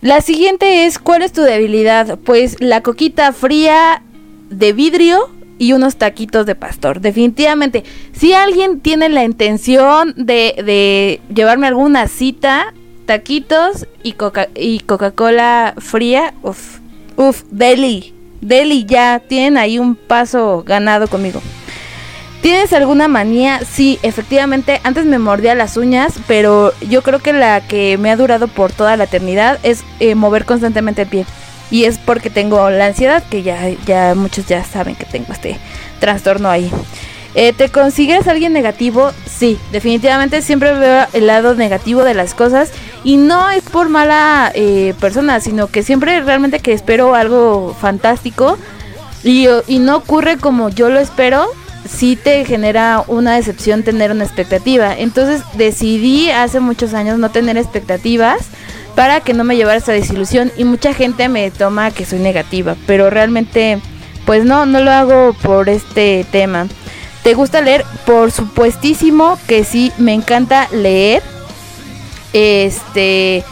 La 0.03 0.21
siguiente 0.21 0.85
es, 0.85 0.99
¿cuál 0.99 1.23
es 1.23 1.33
tu 1.33 1.41
debilidad? 1.41 2.19
Pues 2.19 2.57
la 2.61 2.83
coquita 2.83 3.33
fría 3.33 4.03
de 4.51 4.75
vidrio 4.75 5.31
y 5.59 5.73
unos 5.73 5.97
taquitos 5.97 6.45
de 6.45 6.55
pastor. 6.55 7.01
Definitivamente, 7.01 7.83
si 8.13 8.35
alguien 8.35 8.81
tiene 8.81 9.09
la 9.09 9.25
intención 9.25 10.13
de, 10.17 10.55
de 10.65 11.21
llevarme 11.35 11.67
alguna 11.67 12.09
cita, 12.09 12.75
taquitos 13.09 13.87
y 14.03 14.13
coca 14.13 14.49
y 14.55 14.81
Coca-Cola 14.81 15.73
fría, 15.79 16.35
uff, 16.43 16.81
uff, 17.17 17.43
deli, 17.51 18.15
deli 18.43 18.85
ya, 18.85 19.19
tienen 19.27 19.57
ahí 19.57 19.79
un 19.79 19.95
paso 19.95 20.63
ganado 20.67 21.09
conmigo. 21.09 21.41
¿Tienes 22.43 22.75
alguna 22.75 23.09
manía? 23.09 23.61
Sí, 23.65 23.99
efectivamente, 24.03 24.83
antes 24.85 25.07
me 25.07 25.19
mordía 25.19 25.55
las 25.55 25.79
uñas, 25.79 26.17
pero 26.27 26.75
yo 26.87 27.03
creo 27.03 27.21
que 27.21 27.33
la 27.33 27.63
que 27.67 27.97
me 27.97 28.11
ha 28.11 28.17
durado 28.17 28.47
por 28.47 28.73
toda 28.73 28.99
la 28.99 29.05
eternidad 29.05 29.59
es 29.63 29.85
eh, 30.01 30.15
mover 30.15 30.45
constantemente 30.45 31.03
el 31.03 31.09
pie. 31.09 31.25
Y 31.71 31.85
es 31.85 31.99
porque 31.99 32.29
tengo 32.29 32.69
la 32.69 32.87
ansiedad, 32.87 33.23
que 33.31 33.43
ya, 33.43 33.71
ya 33.87 34.15
muchos 34.15 34.47
ya 34.47 34.65
saben 34.65 34.97
que 34.97 35.07
tengo 35.07 35.33
este 35.33 35.57
trastorno 35.99 36.51
ahí. 36.51 36.71
Eh, 37.35 37.53
¿Te 37.53 37.69
consigues 37.69 38.27
alguien 38.27 38.53
negativo? 38.53 39.13
Sí, 39.27 39.59
definitivamente 39.71 40.43
siempre 40.43 40.73
veo 40.73 41.07
el 41.13 41.27
lado 41.27 41.55
negativo 41.55 42.03
de 42.03 42.15
las 42.15 42.35
cosas. 42.35 42.71
Y 43.05 43.17
no 43.17 43.49
es 43.51 43.63
por 43.63 43.89
mala 43.89 44.51
eh, 44.55 44.95
persona, 45.01 45.41
sino 45.41 45.69
que 45.69 45.83
siempre 45.83 46.21
realmente 46.21 46.61
que 46.61 46.73
espero 46.73 47.15
algo 47.15 47.77
fantástico. 47.81 48.59
Y, 49.25 49.49
no 49.81 49.97
ocurre 49.97 50.39
como 50.39 50.71
yo 50.71 50.91
lo 50.91 51.01
espero, 51.01 51.49
sí 51.89 52.17
te 52.17 52.45
genera 52.45 53.05
una 53.09 53.35
decepción 53.35 53.83
tener 53.83 54.11
una 54.11 54.25
expectativa. 54.25 54.97
Entonces 54.97 55.43
decidí 55.55 56.31
hace 56.31 56.61
muchos 56.61 56.95
años 56.95 57.19
no 57.19 57.31
tener 57.31 57.57
expectativas 57.57 58.47
para 58.95 59.21
que 59.21 59.35
no 59.35 59.45
me 59.45 59.57
llevara 59.57 59.79
esa 59.79 59.93
desilusión 59.93 60.51
y 60.57 60.65
mucha 60.65 60.95
gente 60.95 61.29
me 61.29 61.51
toma 61.51 61.91
que 61.91 62.05
soy 62.05 62.19
negativa, 62.19 62.75
pero 62.87 63.11
realmente 63.11 63.81
pues 64.25 64.45
no, 64.45 64.67
no 64.67 64.81
lo 64.81 64.91
hago 64.91 65.35
por 65.43 65.69
este 65.69 66.27
tema. 66.31 66.67
¿Te 67.29 67.35
gusta 67.35 67.61
leer? 67.61 67.85
Por 68.07 68.33
supuestísimo 68.33 69.39
que 69.47 69.63
sí, 69.63 69.93
me 69.99 70.15
encanta 70.15 70.67
leer. 70.73 71.23
Este 72.33 73.45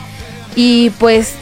y 0.55 0.89
pues 0.99 1.35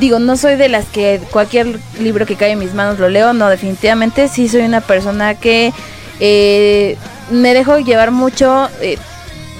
digo, 0.00 0.18
no 0.18 0.38
soy 0.38 0.56
de 0.56 0.70
las 0.70 0.86
que 0.86 1.20
cualquier 1.30 1.78
libro 2.00 2.24
que 2.24 2.36
cae 2.36 2.52
en 2.52 2.58
mis 2.58 2.72
manos 2.72 2.98
lo 2.98 3.10
leo, 3.10 3.34
no, 3.34 3.50
definitivamente 3.50 4.28
sí 4.28 4.48
soy 4.48 4.62
una 4.62 4.80
persona 4.80 5.34
que 5.34 5.74
eh, 6.20 6.96
me 7.30 7.52
dejo 7.52 7.80
llevar 7.80 8.12
mucho, 8.12 8.70
eh, 8.80 8.96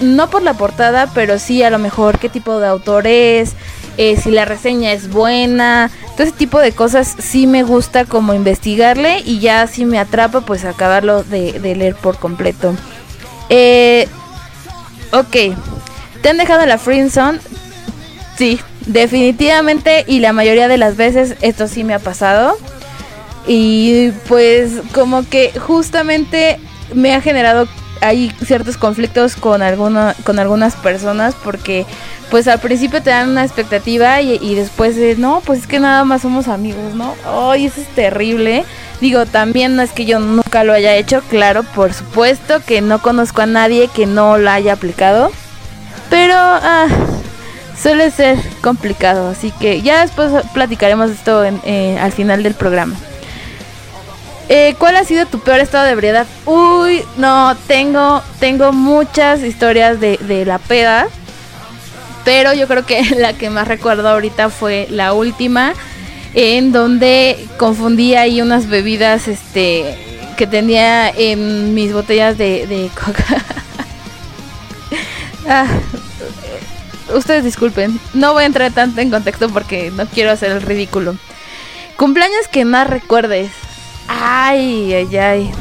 no 0.00 0.30
por 0.30 0.40
la 0.40 0.54
portada, 0.54 1.10
pero 1.14 1.38
sí 1.38 1.62
a 1.62 1.68
lo 1.68 1.78
mejor 1.78 2.18
qué 2.18 2.30
tipo 2.30 2.58
de 2.58 2.68
autor 2.68 3.06
es, 3.06 3.52
eh, 3.98 4.16
si 4.16 4.30
la 4.30 4.46
reseña 4.46 4.92
es 4.92 5.10
buena, 5.10 5.90
ese 6.22 6.32
tipo 6.32 6.58
de 6.60 6.72
cosas 6.72 7.14
sí 7.18 7.46
me 7.46 7.62
gusta 7.62 8.04
como 8.04 8.34
investigarle 8.34 9.20
y 9.24 9.38
ya 9.38 9.66
si 9.66 9.84
me 9.84 9.98
atrapa 9.98 10.40
pues 10.40 10.64
acabarlo 10.64 11.22
de, 11.24 11.58
de 11.60 11.76
leer 11.76 11.94
por 11.94 12.18
completo. 12.18 12.74
Eh, 13.48 14.08
ok, 15.12 15.56
¿te 16.22 16.28
han 16.28 16.38
dejado 16.38 16.66
la 16.66 16.78
Friendzone? 16.78 17.38
Sí, 18.36 18.60
definitivamente 18.86 20.04
y 20.06 20.20
la 20.20 20.32
mayoría 20.32 20.68
de 20.68 20.76
las 20.78 20.96
veces 20.96 21.36
esto 21.40 21.68
sí 21.68 21.84
me 21.84 21.94
ha 21.94 21.98
pasado. 21.98 22.56
Y 23.46 24.10
pues 24.28 24.72
como 24.92 25.28
que 25.28 25.52
justamente 25.58 26.58
me 26.92 27.14
ha 27.14 27.20
generado 27.20 27.68
hay 28.00 28.30
ciertos 28.44 28.76
conflictos 28.76 29.36
con 29.36 29.62
alguna, 29.62 30.14
con 30.24 30.38
algunas 30.38 30.76
personas 30.76 31.34
porque 31.34 31.86
pues 32.30 32.48
al 32.48 32.60
principio 32.60 33.02
te 33.02 33.10
dan 33.10 33.30
una 33.30 33.44
expectativa 33.44 34.20
y, 34.20 34.54
después 34.54 34.96
de 34.96 35.16
no 35.16 35.42
pues 35.44 35.60
es 35.60 35.66
que 35.66 35.78
nada 35.78 36.04
más 36.04 36.22
somos 36.22 36.48
amigos 36.48 36.94
no 36.94 37.14
ay 37.24 37.66
eso 37.66 37.80
es 37.80 37.88
terrible. 37.88 38.64
Digo 39.00 39.26
también 39.26 39.76
no 39.76 39.82
es 39.82 39.92
que 39.92 40.06
yo 40.06 40.18
nunca 40.18 40.64
lo 40.64 40.72
haya 40.72 40.94
hecho 40.96 41.22
claro 41.28 41.62
por 41.62 41.92
supuesto 41.92 42.60
que 42.64 42.80
no 42.80 43.00
conozco 43.02 43.42
a 43.42 43.46
nadie 43.46 43.88
que 43.88 44.06
no 44.06 44.38
lo 44.38 44.50
haya 44.50 44.72
aplicado 44.72 45.30
pero 46.08 46.34
ah, 46.36 46.86
suele 47.78 48.10
ser 48.10 48.38
complicado 48.62 49.28
así 49.28 49.52
que 49.60 49.82
ya 49.82 50.00
después 50.00 50.32
platicaremos 50.54 51.10
esto 51.10 51.44
en, 51.44 51.60
eh, 51.64 51.98
al 52.00 52.12
final 52.12 52.42
del 52.42 52.54
programa 52.54 52.96
eh, 54.48 54.76
¿Cuál 54.78 54.96
ha 54.96 55.04
sido 55.04 55.26
tu 55.26 55.40
peor 55.40 55.60
estado 55.60 55.84
de 55.84 55.92
ebriedad? 55.92 56.26
Uy, 56.44 57.02
no, 57.16 57.56
tengo, 57.66 58.22
tengo 58.38 58.72
muchas 58.72 59.42
historias 59.42 59.98
de, 60.00 60.44
la 60.46 60.58
peda. 60.58 61.08
Pero 62.24 62.54
yo 62.54 62.68
creo 62.68 62.86
que 62.86 63.02
la 63.16 63.32
que 63.32 63.50
más 63.50 63.66
recuerdo 63.66 64.08
ahorita 64.08 64.50
fue 64.50 64.86
la 64.90 65.12
última. 65.12 65.74
En 66.34 66.70
donde 66.70 67.48
confundí 67.56 68.14
ahí 68.14 68.42
unas 68.42 68.68
bebidas 68.68 69.26
este 69.26 69.96
que 70.36 70.46
tenía 70.46 71.08
en 71.08 71.72
mis 71.72 71.94
botellas 71.94 72.36
de, 72.36 72.66
de 72.66 72.90
coca. 72.94 73.42
ah, 75.48 75.66
ustedes 77.14 77.42
disculpen. 77.42 77.98
No 78.12 78.34
voy 78.34 78.42
a 78.42 78.46
entrar 78.46 78.70
tanto 78.72 79.00
en 79.00 79.10
contexto 79.10 79.48
porque 79.48 79.90
no 79.90 80.06
quiero 80.06 80.30
hacer 80.30 80.52
el 80.52 80.62
ridículo. 80.62 81.16
Cumpleaños 81.96 82.48
que 82.52 82.66
más 82.66 82.86
recuerdes. 82.88 83.50
Ay, 84.08 84.92
ay, 84.94 85.16
ay. 85.16 85.52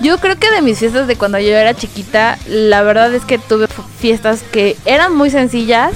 Yo 0.00 0.18
creo 0.18 0.38
que 0.38 0.50
de 0.50 0.62
mis 0.62 0.78
fiestas 0.78 1.06
de 1.06 1.16
cuando 1.16 1.38
yo 1.38 1.56
era 1.56 1.74
chiquita, 1.74 2.38
la 2.46 2.82
verdad 2.82 3.14
es 3.14 3.24
que 3.24 3.38
tuve 3.38 3.68
fiestas 3.98 4.42
que 4.42 4.76
eran 4.84 5.14
muy 5.14 5.30
sencillas, 5.30 5.92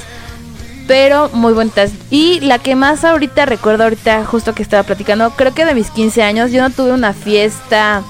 pero 0.87 1.29
muy 1.33 1.53
bonitas. 1.53 1.91
Y 2.11 2.41
la 2.41 2.59
que 2.59 2.75
más 2.75 3.05
ahorita 3.05 3.45
recuerdo, 3.45 3.85
ahorita 3.85 4.25
justo 4.25 4.55
que 4.55 4.63
estaba 4.63 4.85
platicando, 4.85 5.31
creo 5.31 5.53
que 5.53 5.65
de 5.65 5.75
mis 5.75 5.91
15 5.91 6.23
años 6.23 6.53
yo 6.53 6.63
no 6.63 6.71
tuve 6.71 6.93
una 6.93 7.13
fiesta, 7.13 8.03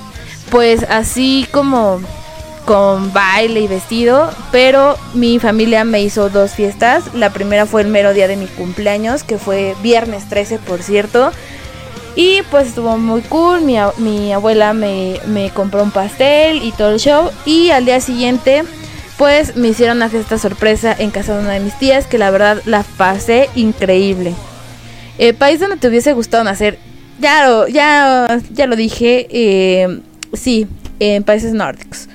pues 0.50 0.84
así 0.88 1.48
como 1.50 2.00
con 2.68 3.14
baile 3.14 3.60
y 3.60 3.66
vestido, 3.66 4.30
pero 4.52 4.98
mi 5.14 5.38
familia 5.38 5.84
me 5.84 6.02
hizo 6.02 6.28
dos 6.28 6.52
fiestas. 6.52 7.14
La 7.14 7.30
primera 7.30 7.64
fue 7.64 7.80
el 7.80 7.88
mero 7.88 8.12
día 8.12 8.28
de 8.28 8.36
mi 8.36 8.46
cumpleaños, 8.46 9.24
que 9.24 9.38
fue 9.38 9.74
viernes 9.82 10.28
13, 10.28 10.58
por 10.58 10.82
cierto. 10.82 11.32
Y 12.16 12.42
pues 12.50 12.68
estuvo 12.68 12.96
muy 12.98 13.20
cool, 13.22 13.60
mi, 13.60 13.76
mi 13.98 14.32
abuela 14.32 14.72
me, 14.72 15.20
me, 15.26 15.50
compró 15.50 15.82
un 15.82 15.90
pastel 15.90 16.62
y 16.62 16.72
todo 16.72 16.90
el 16.92 16.98
show. 16.98 17.30
Y 17.44 17.70
al 17.70 17.84
día 17.84 18.00
siguiente 18.00 18.64
pues 19.18 19.56
me 19.56 19.68
hicieron 19.68 19.96
una 19.96 20.08
fiesta 20.08 20.38
sorpresa 20.38 20.94
en 20.96 21.10
casa 21.10 21.34
de 21.36 21.42
una 21.42 21.54
de 21.54 21.60
mis 21.60 21.76
tías 21.76 22.06
que 22.06 22.18
la 22.18 22.30
verdad 22.30 22.62
la 22.64 22.84
pasé 22.96 23.50
increíble. 23.56 24.32
Eh, 25.18 25.34
país 25.34 25.58
donde 25.58 25.76
te 25.76 25.88
hubiese 25.88 26.12
gustado 26.12 26.44
nacer, 26.44 26.78
ya 27.18 27.48
lo, 27.48 27.66
ya, 27.66 28.40
ya 28.52 28.68
lo 28.68 28.76
dije, 28.76 29.26
eh, 29.30 30.00
sí, 30.32 30.68
en 31.00 31.24
países 31.24 31.52
nórdicos. 31.52 32.08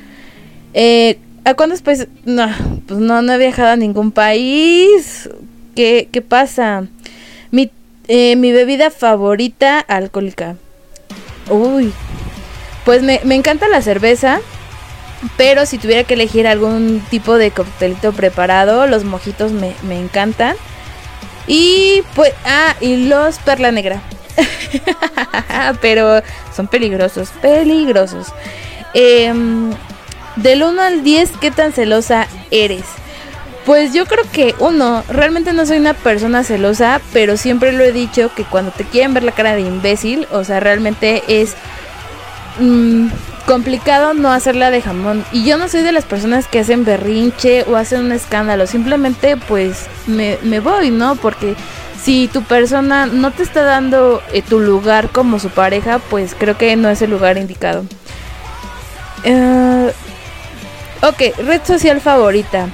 Eh, 0.73 1.19
¿A 1.43 1.55
cuántos 1.55 1.81
países? 1.81 2.07
No, 2.23 2.47
pues 2.87 3.01
no, 3.01 3.21
no 3.21 3.33
he 3.33 3.37
viajado 3.37 3.71
a 3.71 3.75
ningún 3.75 4.13
país. 4.13 5.29
¿Qué, 5.75 6.07
qué 6.09 6.21
pasa? 6.21 6.87
Mi 7.51 7.69
eh, 8.07 8.35
mi 8.35 8.51
bebida 8.51 8.91
favorita 8.91 9.79
alcohólica. 9.79 10.55
Uy. 11.49 11.93
Pues 12.85 13.01
me, 13.01 13.21
encanta 13.23 13.67
la 13.67 13.81
cerveza. 13.81 14.39
Pero 15.37 15.65
si 15.65 15.77
tuviera 15.77 16.03
que 16.03 16.15
elegir 16.15 16.47
algún 16.47 17.01
tipo 17.09 17.37
de 17.37 17.51
coctelito 17.51 18.11
preparado, 18.11 18.87
los 18.87 19.05
mojitos 19.05 19.53
me, 19.53 19.73
me 19.83 19.97
encantan. 19.97 20.55
Y 21.47 22.03
pues. 22.15 22.33
Ah, 22.45 22.75
y 22.81 23.07
los 23.07 23.37
perla 23.39 23.71
negra. 23.71 24.01
pero 25.81 26.21
son 26.53 26.67
peligrosos, 26.67 27.29
peligrosos. 27.41 28.27
Eh, 28.93 29.33
del 30.35 30.63
1 30.63 30.81
al 30.81 31.03
10, 31.03 31.31
¿qué 31.39 31.51
tan 31.51 31.73
celosa 31.73 32.27
eres? 32.51 32.85
Pues 33.65 33.93
yo 33.93 34.05
creo 34.05 34.25
que 34.29 34.55
uno, 34.59 35.03
realmente 35.07 35.53
no 35.53 35.65
soy 35.65 35.77
una 35.77 35.93
persona 35.93 36.43
celosa, 36.43 36.99
pero 37.13 37.37
siempre 37.37 37.71
lo 37.71 37.83
he 37.83 37.93
dicho 37.93 38.29
que 38.35 38.43
cuando 38.43 38.71
te 38.71 38.83
quieren 38.83 39.13
ver 39.13 39.23
la 39.23 39.31
cara 39.31 39.55
de 39.55 39.61
imbécil, 39.61 40.27
o 40.31 40.43
sea, 40.43 40.59
realmente 40.59 41.23
es 41.27 41.55
mmm, 42.59 43.07
complicado 43.45 44.13
no 44.13 44.31
hacerla 44.31 44.69
de 44.69 44.81
jamón. 44.81 45.23
Y 45.31 45.45
yo 45.45 45.57
no 45.57 45.69
soy 45.69 45.81
de 45.81 45.93
las 45.93 46.03
personas 46.03 46.47
que 46.47 46.59
hacen 46.59 46.83
berrinche 46.83 47.63
o 47.63 47.77
hacen 47.77 48.01
un 48.01 48.11
escándalo, 48.11 48.67
simplemente 48.67 49.37
pues 49.37 49.87
me, 50.07 50.59
voy, 50.59 50.91
¿no? 50.91 51.15
Porque 51.15 51.55
si 52.01 52.27
tu 52.27 52.43
persona 52.43 53.05
no 53.05 53.31
te 53.31 53.43
está 53.43 53.63
dando 53.63 54.21
eh, 54.33 54.41
tu 54.41 54.59
lugar 54.59 55.09
como 55.09 55.39
su 55.39 55.49
pareja, 55.49 55.99
pues 56.09 56.35
creo 56.37 56.57
que 56.57 56.75
no 56.75 56.89
es 56.89 57.01
el 57.01 57.11
lugar 57.11 57.37
indicado. 57.37 57.85
Uh, 59.25 59.87
ok, 61.01 61.37
red 61.45 61.61
social 61.65 62.01
favorita. 62.01 62.67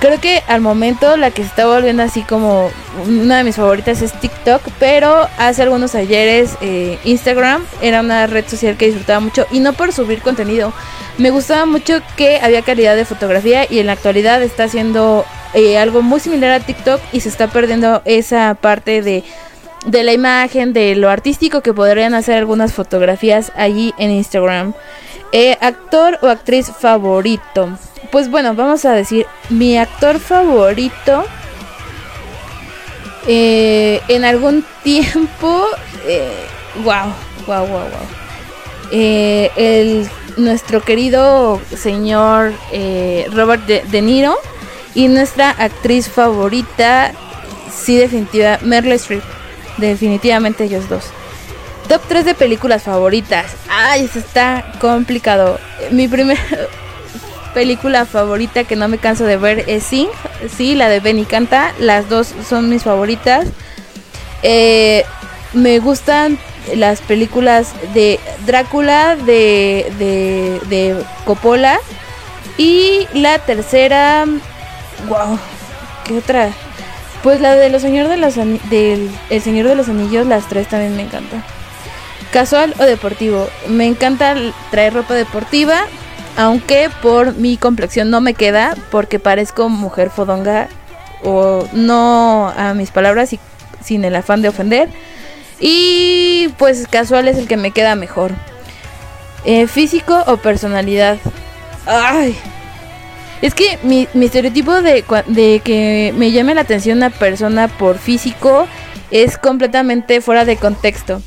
Creo 0.00 0.20
que 0.20 0.44
al 0.46 0.60
momento 0.60 1.16
la 1.16 1.32
que 1.32 1.42
se 1.42 1.48
está 1.48 1.66
volviendo 1.66 2.04
así 2.04 2.22
como 2.22 2.70
una 3.04 3.38
de 3.38 3.44
mis 3.44 3.56
favoritas 3.56 4.00
es 4.00 4.12
TikTok, 4.12 4.62
pero 4.78 5.26
hace 5.38 5.62
algunos 5.62 5.96
ayeres 5.96 6.56
eh, 6.60 6.98
Instagram 7.02 7.64
era 7.82 8.00
una 8.00 8.28
red 8.28 8.46
social 8.46 8.76
que 8.76 8.86
disfrutaba 8.86 9.18
mucho 9.18 9.46
y 9.50 9.58
no 9.58 9.72
por 9.72 9.92
subir 9.92 10.22
contenido. 10.22 10.72
Me 11.18 11.30
gustaba 11.30 11.66
mucho 11.66 12.00
que 12.16 12.38
había 12.40 12.62
calidad 12.62 12.94
de 12.94 13.04
fotografía 13.04 13.66
y 13.68 13.80
en 13.80 13.86
la 13.86 13.92
actualidad 13.94 14.40
está 14.40 14.64
haciendo 14.64 15.24
eh, 15.52 15.78
algo 15.78 16.00
muy 16.00 16.20
similar 16.20 16.52
a 16.52 16.60
TikTok 16.60 17.00
y 17.12 17.18
se 17.18 17.28
está 17.28 17.48
perdiendo 17.48 18.00
esa 18.04 18.54
parte 18.54 19.02
de, 19.02 19.24
de 19.84 20.04
la 20.04 20.12
imagen, 20.12 20.72
de 20.72 20.94
lo 20.94 21.10
artístico 21.10 21.60
que 21.60 21.74
podrían 21.74 22.14
hacer 22.14 22.36
algunas 22.36 22.72
fotografías 22.72 23.50
allí 23.56 23.92
en 23.98 24.12
Instagram. 24.12 24.74
Eh, 25.32 25.56
actor 25.60 26.18
o 26.22 26.28
actriz 26.28 26.70
favorito. 26.78 27.68
Pues 28.10 28.30
bueno, 28.30 28.54
vamos 28.54 28.84
a 28.84 28.92
decir 28.92 29.26
mi 29.50 29.76
actor 29.76 30.18
favorito. 30.18 31.24
eh, 33.26 34.00
en 34.08 34.24
algún 34.24 34.64
tiempo. 34.82 35.66
Eh, 36.06 36.32
wow, 36.82 37.12
wow, 37.46 37.66
wow, 37.66 37.80
wow. 37.80 38.08
El, 38.90 40.08
nuestro 40.38 40.80
querido 40.80 41.60
señor 41.76 42.52
eh, 42.72 43.26
Robert 43.32 43.66
de, 43.66 43.82
De 43.82 44.00
Niro. 44.00 44.36
Y 44.94 45.08
nuestra 45.08 45.50
actriz 45.50 46.08
favorita. 46.08 47.12
Sí, 47.70 47.96
definitiva. 47.96 48.58
Meryl 48.62 48.92
Streep. 48.92 49.22
Definitivamente 49.76 50.64
ellos 50.64 50.88
dos. 50.88 51.04
Top 51.88 52.02
3 52.08 52.24
de 52.26 52.34
películas 52.34 52.82
favoritas. 52.82 53.52
Ay, 53.70 54.04
eso 54.04 54.18
está 54.18 54.72
complicado. 54.80 55.58
Mi 55.90 56.06
primera 56.06 56.40
película 57.54 58.04
favorita 58.04 58.64
que 58.64 58.76
no 58.76 58.88
me 58.88 58.98
canso 58.98 59.24
de 59.24 59.36
ver 59.38 59.64
es 59.68 59.84
Sing. 59.84 60.08
Sí, 60.56 60.74
la 60.74 60.88
de 60.88 61.00
Benny 61.00 61.24
Canta. 61.24 61.72
Las 61.78 62.08
dos 62.08 62.34
son 62.48 62.68
mis 62.68 62.82
favoritas. 62.84 63.46
Eh, 64.42 65.04
me 65.54 65.78
gustan 65.78 66.38
las 66.76 67.00
películas 67.00 67.72
de 67.94 68.20
Drácula, 68.44 69.16
de, 69.16 69.90
de, 69.98 70.60
de 70.68 71.02
Coppola. 71.24 71.78
Y 72.58 73.06
la 73.14 73.38
tercera. 73.38 74.26
Wow, 75.08 75.38
¿qué 76.04 76.18
otra? 76.18 76.50
Pues 77.22 77.40
la 77.40 77.54
de 77.54 77.70
los 77.70 77.80
señor 77.82 78.08
de 78.08 78.16
los 78.16 78.36
Ani- 78.36 78.60
del 78.68 79.10
El 79.30 79.40
Señor 79.42 79.66
de 79.68 79.74
los 79.74 79.88
Anillos, 79.88 80.26
las 80.26 80.48
tres 80.48 80.68
también 80.68 80.96
me 80.96 81.02
encantan. 81.02 81.42
Casual 82.32 82.74
o 82.78 82.84
deportivo. 82.84 83.48
Me 83.68 83.86
encanta 83.86 84.34
traer 84.70 84.94
ropa 84.94 85.14
deportiva, 85.14 85.80
aunque 86.36 86.90
por 87.02 87.34
mi 87.34 87.56
complexión 87.56 88.10
no 88.10 88.20
me 88.20 88.34
queda, 88.34 88.76
porque 88.90 89.18
parezco 89.18 89.68
mujer 89.68 90.10
fodonga 90.10 90.68
o 91.24 91.66
no 91.72 92.52
a 92.56 92.74
mis 92.74 92.90
palabras 92.90 93.32
y 93.32 93.40
sin 93.82 94.04
el 94.04 94.14
afán 94.14 94.42
de 94.42 94.48
ofender. 94.48 94.88
Y 95.60 96.48
pues 96.58 96.86
casual 96.86 97.28
es 97.28 97.38
el 97.38 97.48
que 97.48 97.56
me 97.56 97.70
queda 97.70 97.94
mejor. 97.94 98.32
Eh, 99.44 99.66
físico 99.66 100.22
o 100.26 100.36
personalidad. 100.36 101.18
Ay. 101.86 102.36
Es 103.40 103.54
que 103.54 103.78
mi, 103.82 104.08
mi 104.14 104.26
estereotipo 104.26 104.82
de, 104.82 105.04
de 105.26 105.60
que 105.64 106.12
me 106.16 106.32
llame 106.32 106.54
la 106.54 106.62
atención 106.62 106.98
una 106.98 107.10
persona 107.10 107.68
por 107.68 107.98
físico 107.98 108.66
es 109.10 109.38
completamente 109.38 110.20
fuera 110.20 110.44
de 110.44 110.56
contexto. 110.56 111.22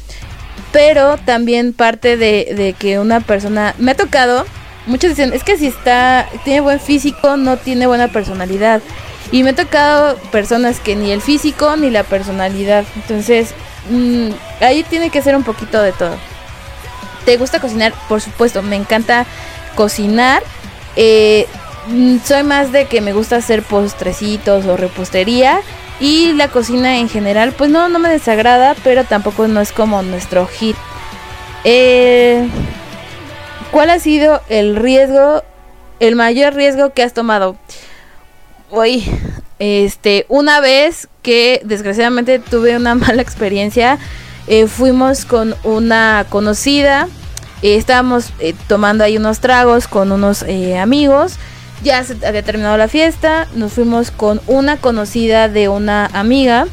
Pero 0.71 1.17
también 1.17 1.73
parte 1.73 2.17
de, 2.17 2.75
que 2.79 2.99
una 2.99 3.19
persona... 3.19 3.75
Me 3.77 3.91
ha 3.91 3.95
tocado, 3.95 4.45
muchos 4.85 5.09
dicen, 5.09 5.33
es 5.33 5.43
que 5.43 5.57
si 5.57 5.67
está, 5.67 6.27
tiene 6.43 6.61
buen 6.61 6.79
físico, 6.79 7.35
no 7.37 7.57
tiene 7.57 7.87
buena 7.87 8.07
personalidad. 8.07 8.81
Y 9.31 9.43
me 9.43 9.51
ha 9.51 9.55
tocado 9.55 10.17
personas 10.31 10.79
que 10.79 10.95
ni 10.95 11.11
el 11.11 11.21
físico 11.21 11.75
ni 11.75 11.89
la 11.89 12.03
personalidad. 12.03 12.85
Entonces, 12.95 13.53
mm, 13.89 14.29
ahí 14.61 14.83
tiene 14.83 15.09
que 15.09 15.21
ser 15.21 15.35
un 15.35 15.43
poquito 15.43 15.81
de 15.81 15.91
todo. 15.91 16.15
¿Te 17.25 17.37
gusta 17.37 17.59
cocinar? 17.59 17.93
Por 18.07 18.21
supuesto, 18.21 18.61
me 18.61 18.75
encanta 18.75 19.25
cocinar. 19.75 20.41
Eh, 20.95 21.47
mm, 21.87 22.17
soy 22.25 22.43
más 22.43 22.71
de 22.71 22.85
que 22.85 23.01
me 23.01 23.13
gusta 23.13 23.37
hacer 23.37 23.63
postrecitos 23.63 24.65
o 24.65 24.77
repostería. 24.77 25.61
Y 26.01 26.33
la 26.33 26.49
cocina 26.49 26.97
en 26.97 27.07
general, 27.07 27.53
pues 27.57 27.69
no, 27.69 27.87
no 27.87 27.99
me 27.99 28.09
desagrada, 28.09 28.75
pero 28.83 29.05
tampoco 29.05 29.47
no 29.47 29.61
es 29.61 29.71
como 29.71 30.01
nuestro 30.01 30.47
hit. 30.47 30.75
Eh, 31.63 32.49
¿Cuál 33.71 33.89
ha 33.89 33.99
sido 33.99 34.41
el 34.49 34.75
riesgo, 34.75 35.43
el 36.01 36.17
mayor 36.17 36.55
riesgo 36.55 36.89
que 36.89 37.03
has 37.03 37.13
tomado? 37.13 37.55
Uy, 38.69 39.05
este, 39.59 40.25
una 40.27 40.59
vez 40.59 41.07
que 41.21 41.61
desgraciadamente 41.63 42.39
tuve 42.39 42.75
una 42.75 42.95
mala 42.95 43.21
experiencia, 43.21 43.99
eh, 44.47 44.67
fuimos 44.67 45.23
con 45.23 45.55
una 45.63 46.25
conocida, 46.29 47.07
eh, 47.61 47.75
estábamos 47.75 48.33
eh, 48.39 48.55
tomando 48.67 49.03
ahí 49.03 49.17
unos 49.17 49.39
tragos 49.39 49.87
con 49.87 50.11
unos 50.11 50.43
amigos, 50.81 51.35
ya 51.83 52.03
se 52.03 52.15
había 52.25 52.43
terminado 52.43 52.77
la 52.77 52.87
fiesta, 52.87 53.47
nos 53.55 53.73
fuimos 53.73 54.11
con 54.11 54.41
una 54.47 54.77
conocida 54.77 55.49
de 55.49 55.69
una 55.69 56.05
amiga 56.07 56.67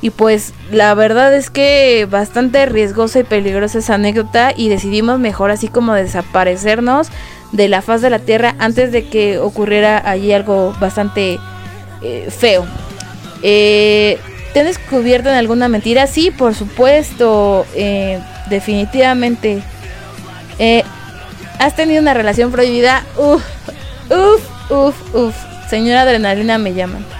y 0.00 0.10
pues 0.10 0.52
la 0.70 0.92
verdad 0.94 1.34
es 1.34 1.50
que 1.50 2.06
bastante 2.10 2.66
riesgosa 2.66 3.20
y 3.20 3.24
peligrosa 3.24 3.78
esa 3.78 3.94
anécdota 3.94 4.52
y 4.54 4.68
decidimos 4.68 5.18
mejor 5.18 5.50
así 5.50 5.68
como 5.68 5.94
desaparecernos 5.94 7.08
de 7.52 7.68
la 7.68 7.82
faz 7.82 8.02
de 8.02 8.10
la 8.10 8.18
tierra 8.18 8.54
antes 8.58 8.92
de 8.92 9.08
que 9.08 9.38
ocurriera 9.38 10.02
allí 10.04 10.32
algo 10.32 10.74
bastante 10.80 11.38
eh, 12.02 12.28
feo. 12.30 12.66
Eh, 13.42 14.18
¿Te 14.52 14.60
han 14.60 14.66
descubierto 14.66 15.28
en 15.28 15.34
alguna 15.36 15.68
mentira? 15.68 16.06
Sí, 16.06 16.30
por 16.30 16.54
supuesto. 16.54 17.66
eh, 17.74 18.20
definitivamente. 18.48 19.62
Eh, 20.58 20.82
¿Has 21.58 21.76
tenido 21.76 22.00
una 22.02 22.14
relación 22.14 22.50
prohibida? 22.50 23.04
Uf, 23.16 23.42
uf, 24.10 24.42
uf, 24.70 25.14
uf. 25.14 25.34
Señora 25.68 26.02
Adrenalina 26.02 26.58
me 26.58 26.74
llaman. 26.74 27.04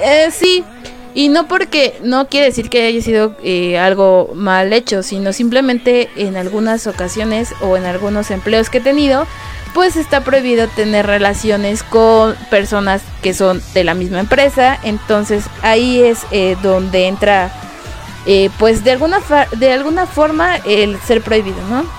Eh, 0.00 0.30
sí. 0.30 0.64
Y 1.12 1.28
no 1.28 1.48
porque 1.48 1.98
no 2.04 2.28
quiere 2.28 2.46
decir 2.46 2.70
que 2.70 2.86
haya 2.86 3.02
sido 3.02 3.34
eh, 3.42 3.76
algo 3.78 4.30
mal 4.36 4.72
hecho, 4.72 5.02
sino 5.02 5.32
simplemente 5.32 6.08
en 6.14 6.36
algunas 6.36 6.86
ocasiones 6.86 7.52
o 7.60 7.76
en 7.76 7.84
algunos 7.84 8.30
empleos 8.30 8.70
que 8.70 8.78
he 8.78 8.80
tenido, 8.80 9.26
pues 9.74 9.96
está 9.96 10.22
prohibido 10.22 10.68
tener 10.68 11.06
relaciones 11.06 11.82
con 11.82 12.36
personas 12.50 13.02
que 13.22 13.34
son 13.34 13.60
de 13.74 13.82
la 13.82 13.94
misma 13.94 14.20
empresa. 14.20 14.78
Entonces 14.84 15.44
ahí 15.62 16.00
es 16.00 16.20
eh, 16.30 16.56
donde 16.62 17.08
entra, 17.08 17.50
eh, 18.26 18.50
pues 18.58 18.84
de 18.84 18.92
alguna, 18.92 19.20
de 19.56 19.72
alguna 19.72 20.06
forma 20.06 20.56
el 20.58 21.00
ser 21.00 21.22
prohibido, 21.22 21.58
¿no? 21.68 21.97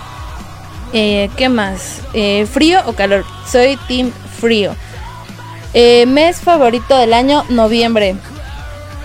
Eh, 0.94 1.30
¿Qué 1.38 1.50
más? 1.50 2.02
Eh, 2.14 2.48
¿Frío 2.52 2.80
o 2.86 2.94
calor? 2.94 3.26
Soy 3.50 3.78
team 3.88 4.12
frío. 4.40 4.76
Eh, 5.74 6.06
mes 6.08 6.42
favorito 6.42 6.98
del 6.98 7.14
año, 7.14 7.46
noviembre. 7.50 8.16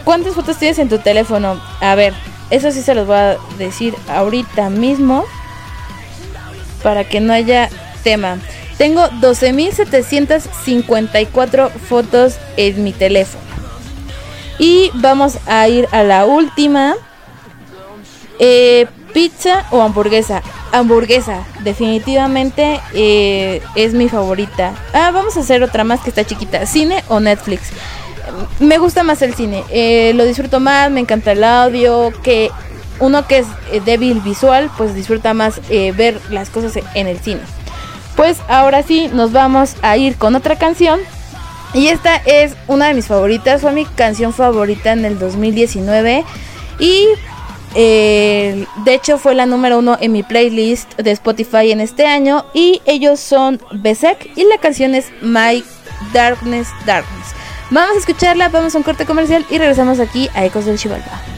¿Cuántas 0.05 0.35
fotos 0.35 0.59
tienes 0.59 0.79
en 0.79 0.89
tu 0.89 0.99
teléfono? 0.99 1.61
A 1.81 1.95
ver, 1.95 2.15
eso 2.51 2.71
sí 2.71 2.83
se 2.83 2.95
los 2.95 3.07
voy 3.07 3.17
a 3.17 3.37
decir 3.59 3.95
ahorita 4.09 4.69
mismo. 4.71 5.25
Para 6.83 7.05
que 7.05 7.21
no 7.21 7.33
haya 7.33 7.71
tema. 8.03 8.39
Tengo 8.79 9.09
12.754 9.09 11.71
fotos 11.71 12.39
en 12.57 12.83
mi 12.83 12.93
teléfono. 12.93 13.45
Y 14.59 14.91
vamos 14.95 15.39
a 15.47 15.69
ir 15.69 15.87
a 15.93 16.03
la 16.03 16.25
última. 16.27 16.97
Eh, 18.39 18.87
pizza 19.15 19.65
o 19.71 19.81
hamburguesa. 19.81 20.43
Hamburguesa, 20.73 21.47
definitivamente 21.61 22.81
eh, 22.93 23.63
es 23.77 23.95
mi 23.95 24.11
favorita. 24.11 24.75
Ah, 24.93 25.11
vamos 25.15 25.39
a 25.39 25.41
hacer 25.41 25.63
otra 25.63 25.85
más 25.85 26.01
que 26.01 26.11
está 26.11 26.25
chiquita. 26.25 26.67
Cine 26.67 27.03
o 27.09 27.21
Netflix. 27.21 27.71
Me 28.59 28.77
gusta 28.77 29.03
más 29.03 29.23
el 29.23 29.35
cine. 29.35 29.65
eh, 29.71 30.13
lo 30.15 30.25
disfruto 30.27 30.61
más, 30.61 30.91
me 30.91 31.01
encanta 31.01 31.33
el 31.33 31.45
audio. 31.45 32.13
Que 32.23 32.51
uno 32.99 33.27
que 33.27 33.39
es 33.39 33.47
eh, 33.73 33.81
débil 33.83 34.21
visual, 34.21 34.71
pues 34.77 34.95
disfruta 34.95 35.33
más 35.33 35.61
ver 35.71 36.21
las 36.31 36.51
cosas 36.51 36.79
en 36.95 37.07
el 37.07 37.19
cine. 37.21 37.41
Pues 38.17 38.39
ahora 38.49 38.83
sí, 38.83 39.09
nos 39.13 39.33
vamos 39.33 39.77
a 39.83 39.97
ir 39.97 40.17
con 40.17 40.35
otra 40.35 40.57
canción. 40.57 41.01
Y 41.73 41.89
esta 41.89 42.17
es 42.17 42.55
una 42.69 42.89
de 42.89 42.95
mis 42.95 43.07
favoritas, 43.07 43.61
fue 43.61 43.73
mi 43.73 43.85
canción 43.85 44.33
favorita 44.33 44.93
en 44.93 45.05
el 45.05 45.19
2019. 45.19 46.25
Y 46.79 47.07
eh, 47.75 48.67
de 48.85 48.95
hecho 48.95 49.19
fue 49.19 49.35
la 49.35 49.47
número 49.47 49.79
uno 49.79 49.97
en 50.01 50.13
mi 50.13 50.23
playlist 50.23 50.97
de 50.97 51.11
Spotify 51.13 51.73
en 51.73 51.81
este 51.81 52.07
año. 52.07 52.45
Y 52.55 52.81
ellos 52.87 53.21
son 53.21 53.61
Besek 53.73 54.31
y 54.37 54.45
la 54.45 54.59
canción 54.59 54.95
es 54.95 55.11
My 55.23 55.65
Darkness 56.13 56.69
Darkness. 56.87 57.35
Vamos 57.71 57.97
a 57.97 57.99
escucharla, 57.99 58.49
vamos 58.49 58.75
a 58.75 58.79
un 58.79 58.85
corte 58.85 59.07
comercial 59.07 59.45
y 59.51 59.59
regresamos 59.59 59.99
aquí 59.99 60.29
a 60.35 60.45
Ecos 60.45 60.67
del 60.67 60.79
Chivalba. 60.79 61.34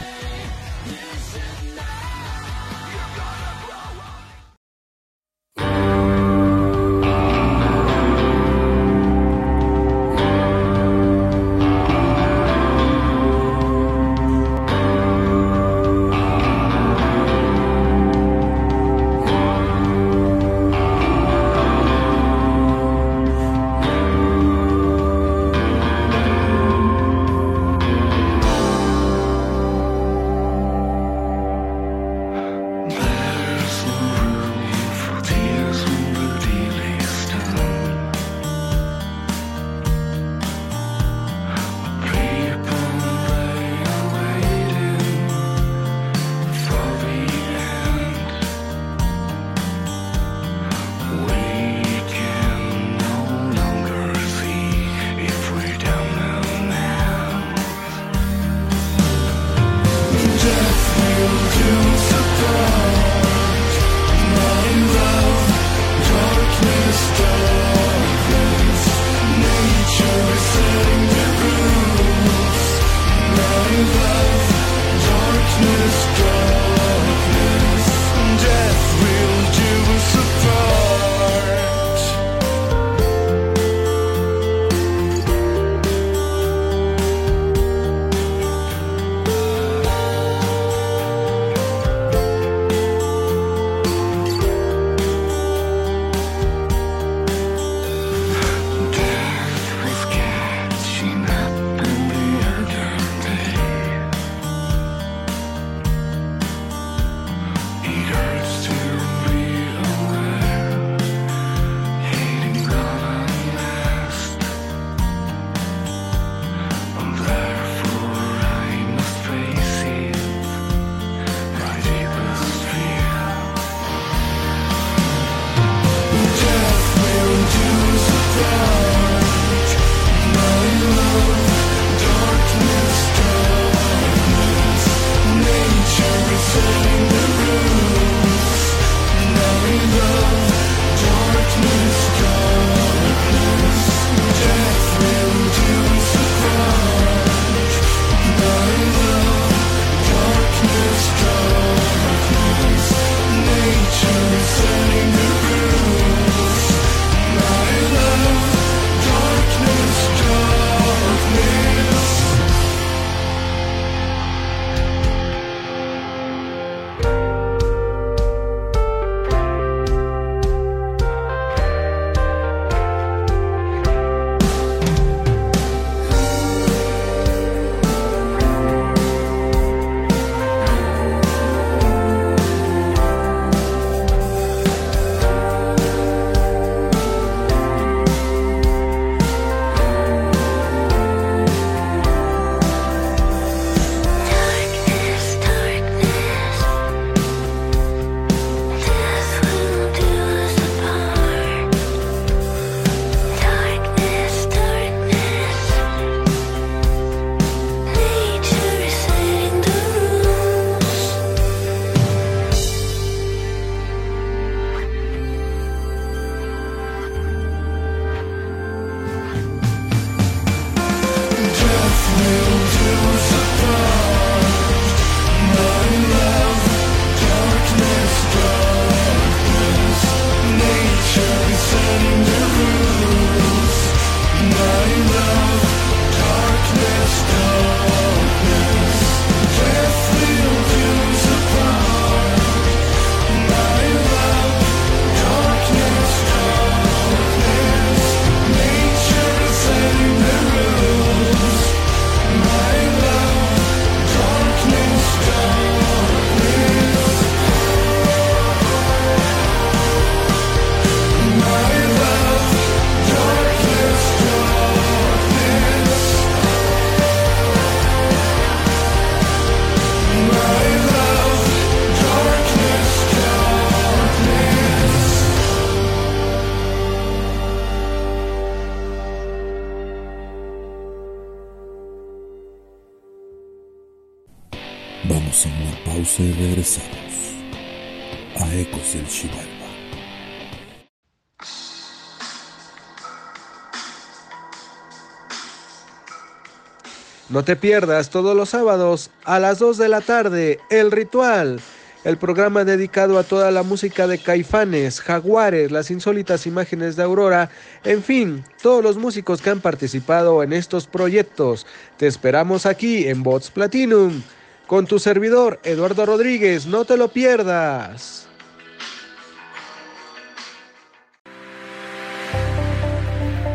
No 297.37 297.43
te 297.43 297.55
pierdas 297.55 298.09
todos 298.09 298.35
los 298.35 298.49
sábados 298.49 299.11
a 299.23 299.37
las 299.37 299.59
2 299.59 299.77
de 299.77 299.89
la 299.89 300.01
tarde 300.01 300.59
El 300.71 300.89
Ritual, 300.89 301.59
el 302.03 302.17
programa 302.17 302.65
dedicado 302.65 303.19
a 303.19 303.23
toda 303.23 303.51
la 303.51 303.61
música 303.61 304.07
de 304.07 304.17
Caifanes, 304.17 304.99
Jaguares, 305.01 305.69
las 305.69 305.91
insólitas 305.91 306.47
imágenes 306.47 306.95
de 306.95 307.03
Aurora, 307.03 307.51
en 307.83 308.01
fin, 308.01 308.43
todos 308.59 308.83
los 308.83 308.97
músicos 308.97 309.43
que 309.43 309.51
han 309.51 309.61
participado 309.61 310.41
en 310.41 310.51
estos 310.51 310.87
proyectos. 310.87 311.67
Te 311.97 312.07
esperamos 312.07 312.65
aquí 312.65 313.07
en 313.07 313.21
Bots 313.21 313.51
Platinum 313.51 314.23
con 314.65 314.87
tu 314.87 314.97
servidor 314.97 315.59
Eduardo 315.63 316.07
Rodríguez, 316.07 316.65
no 316.65 316.85
te 316.85 316.97
lo 316.97 317.09
pierdas. 317.09 318.26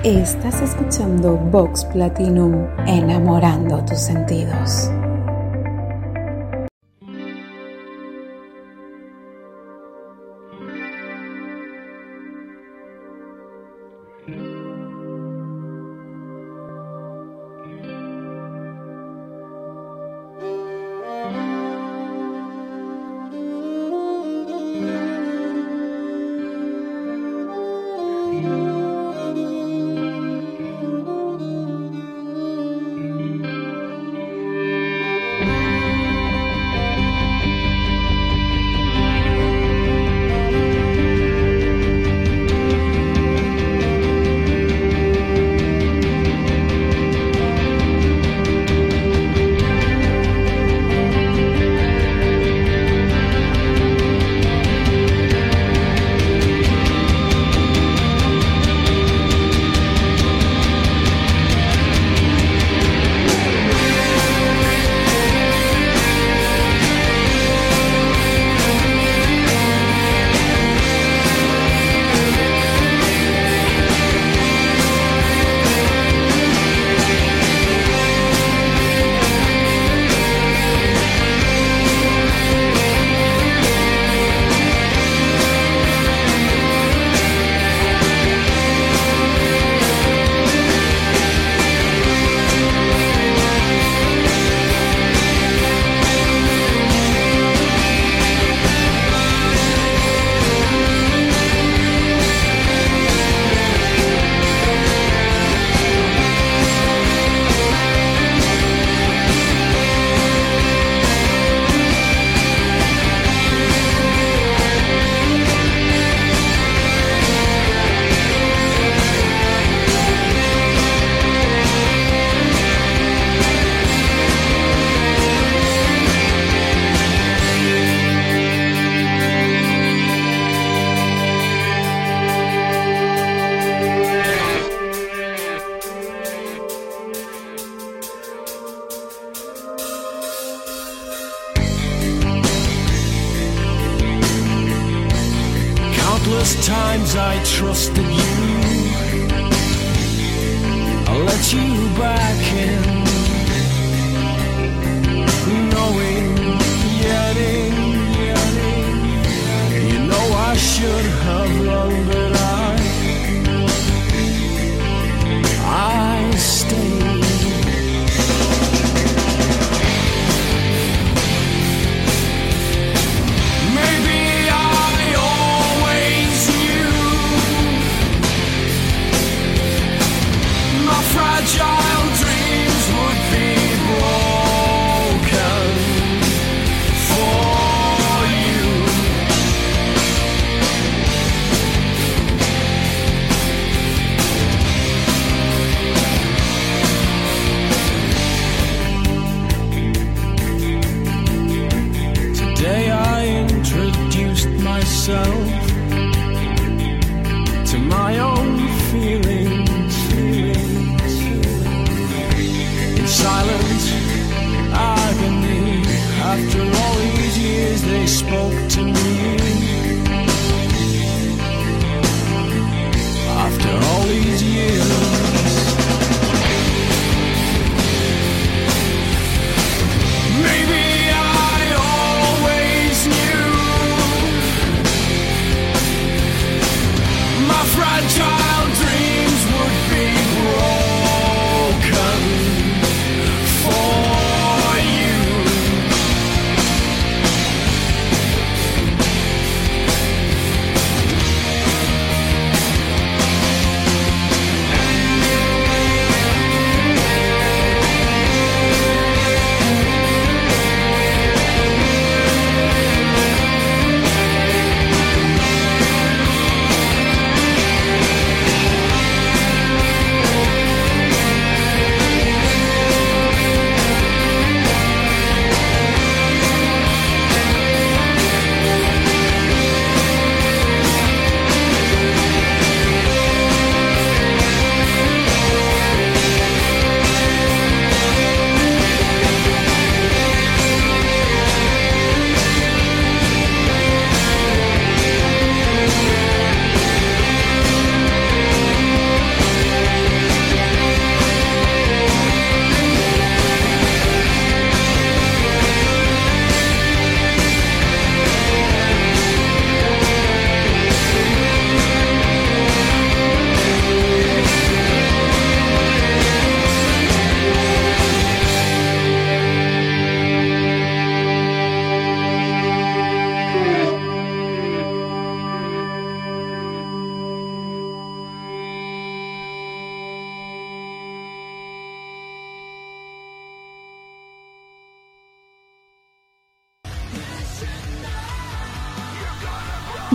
Estás 0.05 0.61
escuchando 0.61 1.37
Vox 1.37 1.85
Platinum, 1.85 2.67
enamorando 2.89 3.85
tus 3.85 4.01
sentidos. 4.01 4.91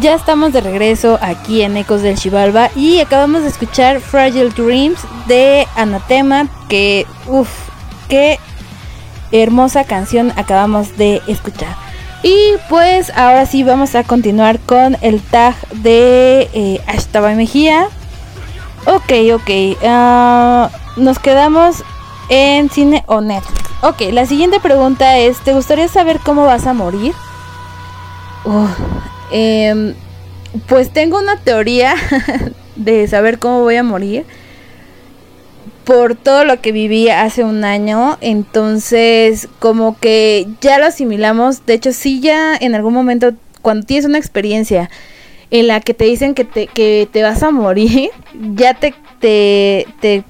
Ya 0.07 0.15
estamos 0.15 0.53
de 0.53 0.61
regreso 0.61 1.19
aquí 1.21 1.63
en 1.63 1.75
Ecos 1.75 2.01
del 2.01 2.17
Chivalba 2.17 2.69
y 2.77 3.01
acabamos 3.01 3.41
de 3.41 3.49
escuchar 3.49 3.99
Fragile 3.99 4.51
Dreams 4.51 5.01
de 5.27 5.67
Anatema, 5.75 6.47
que 6.69 7.05
uff, 7.25 7.49
qué 8.07 8.39
hermosa 9.33 9.83
canción 9.83 10.31
acabamos 10.37 10.95
de 10.95 11.21
escuchar. 11.27 11.75
Y 12.23 12.53
pues 12.69 13.11
ahora 13.17 13.45
sí 13.45 13.65
vamos 13.65 13.95
a 13.95 14.05
continuar 14.05 14.61
con 14.61 14.95
el 15.01 15.21
tag 15.21 15.55
de 15.71 16.49
eh, 16.53 16.81
Ashtaba 16.87 17.33
Mejía. 17.33 17.89
Ok, 18.85 19.11
ok. 19.35 19.77
ah, 19.83 20.69
nos 20.95 21.19
quedamos 21.19 21.83
en 22.29 22.69
cine 22.69 23.03
o 23.07 23.19
Netflix. 23.19 23.69
Ok, 23.81 24.13
la 24.13 24.25
siguiente 24.25 24.61
pregunta 24.61 25.17
es, 25.17 25.39
¿te 25.39 25.53
gustaría 25.53 25.89
saber 25.89 26.21
cómo 26.21 26.45
vas 26.45 26.65
a 26.65 26.71
morir? 26.73 27.13
Uf, 28.45 28.69
em, 29.31 29.93
pues 30.67 30.91
tengo 30.91 31.19
una 31.19 31.37
teoría 31.37 31.95
de 32.75 33.07
saber 33.07 33.39
cómo 33.39 33.61
voy 33.61 33.75
a 33.75 33.83
morir 33.83 34.25
por 35.83 36.15
todo 36.15 36.43
lo 36.43 36.59
que 36.59 36.73
viví 36.73 37.09
hace 37.09 37.45
un 37.45 37.63
año, 37.63 38.17
entonces 38.19 39.47
como 39.59 39.97
que 39.97 40.45
ya 40.59 40.79
lo 40.79 40.85
asimilamos, 40.85 41.65
de 41.65 41.75
hecho 41.75 41.93
sí 41.93 42.19
ya 42.19 42.57
en 42.57 42.75
algún 42.75 42.93
momento 42.93 43.31
cuando 43.61 43.85
tienes 43.85 44.05
una 44.05 44.17
experiencia 44.17 44.89
en 45.49 45.67
la 45.67 45.79
que 45.79 45.93
te 45.93 46.05
dicen 46.05 46.33
que 46.33 46.43
te, 46.43 46.67
que 46.67 47.07
te 47.11 47.23
vas 47.23 47.41
a 47.41 47.51
morir, 47.51 48.09
ya 48.55 48.73
te, 48.73 48.93
te, 49.19 49.87
te 50.01 50.23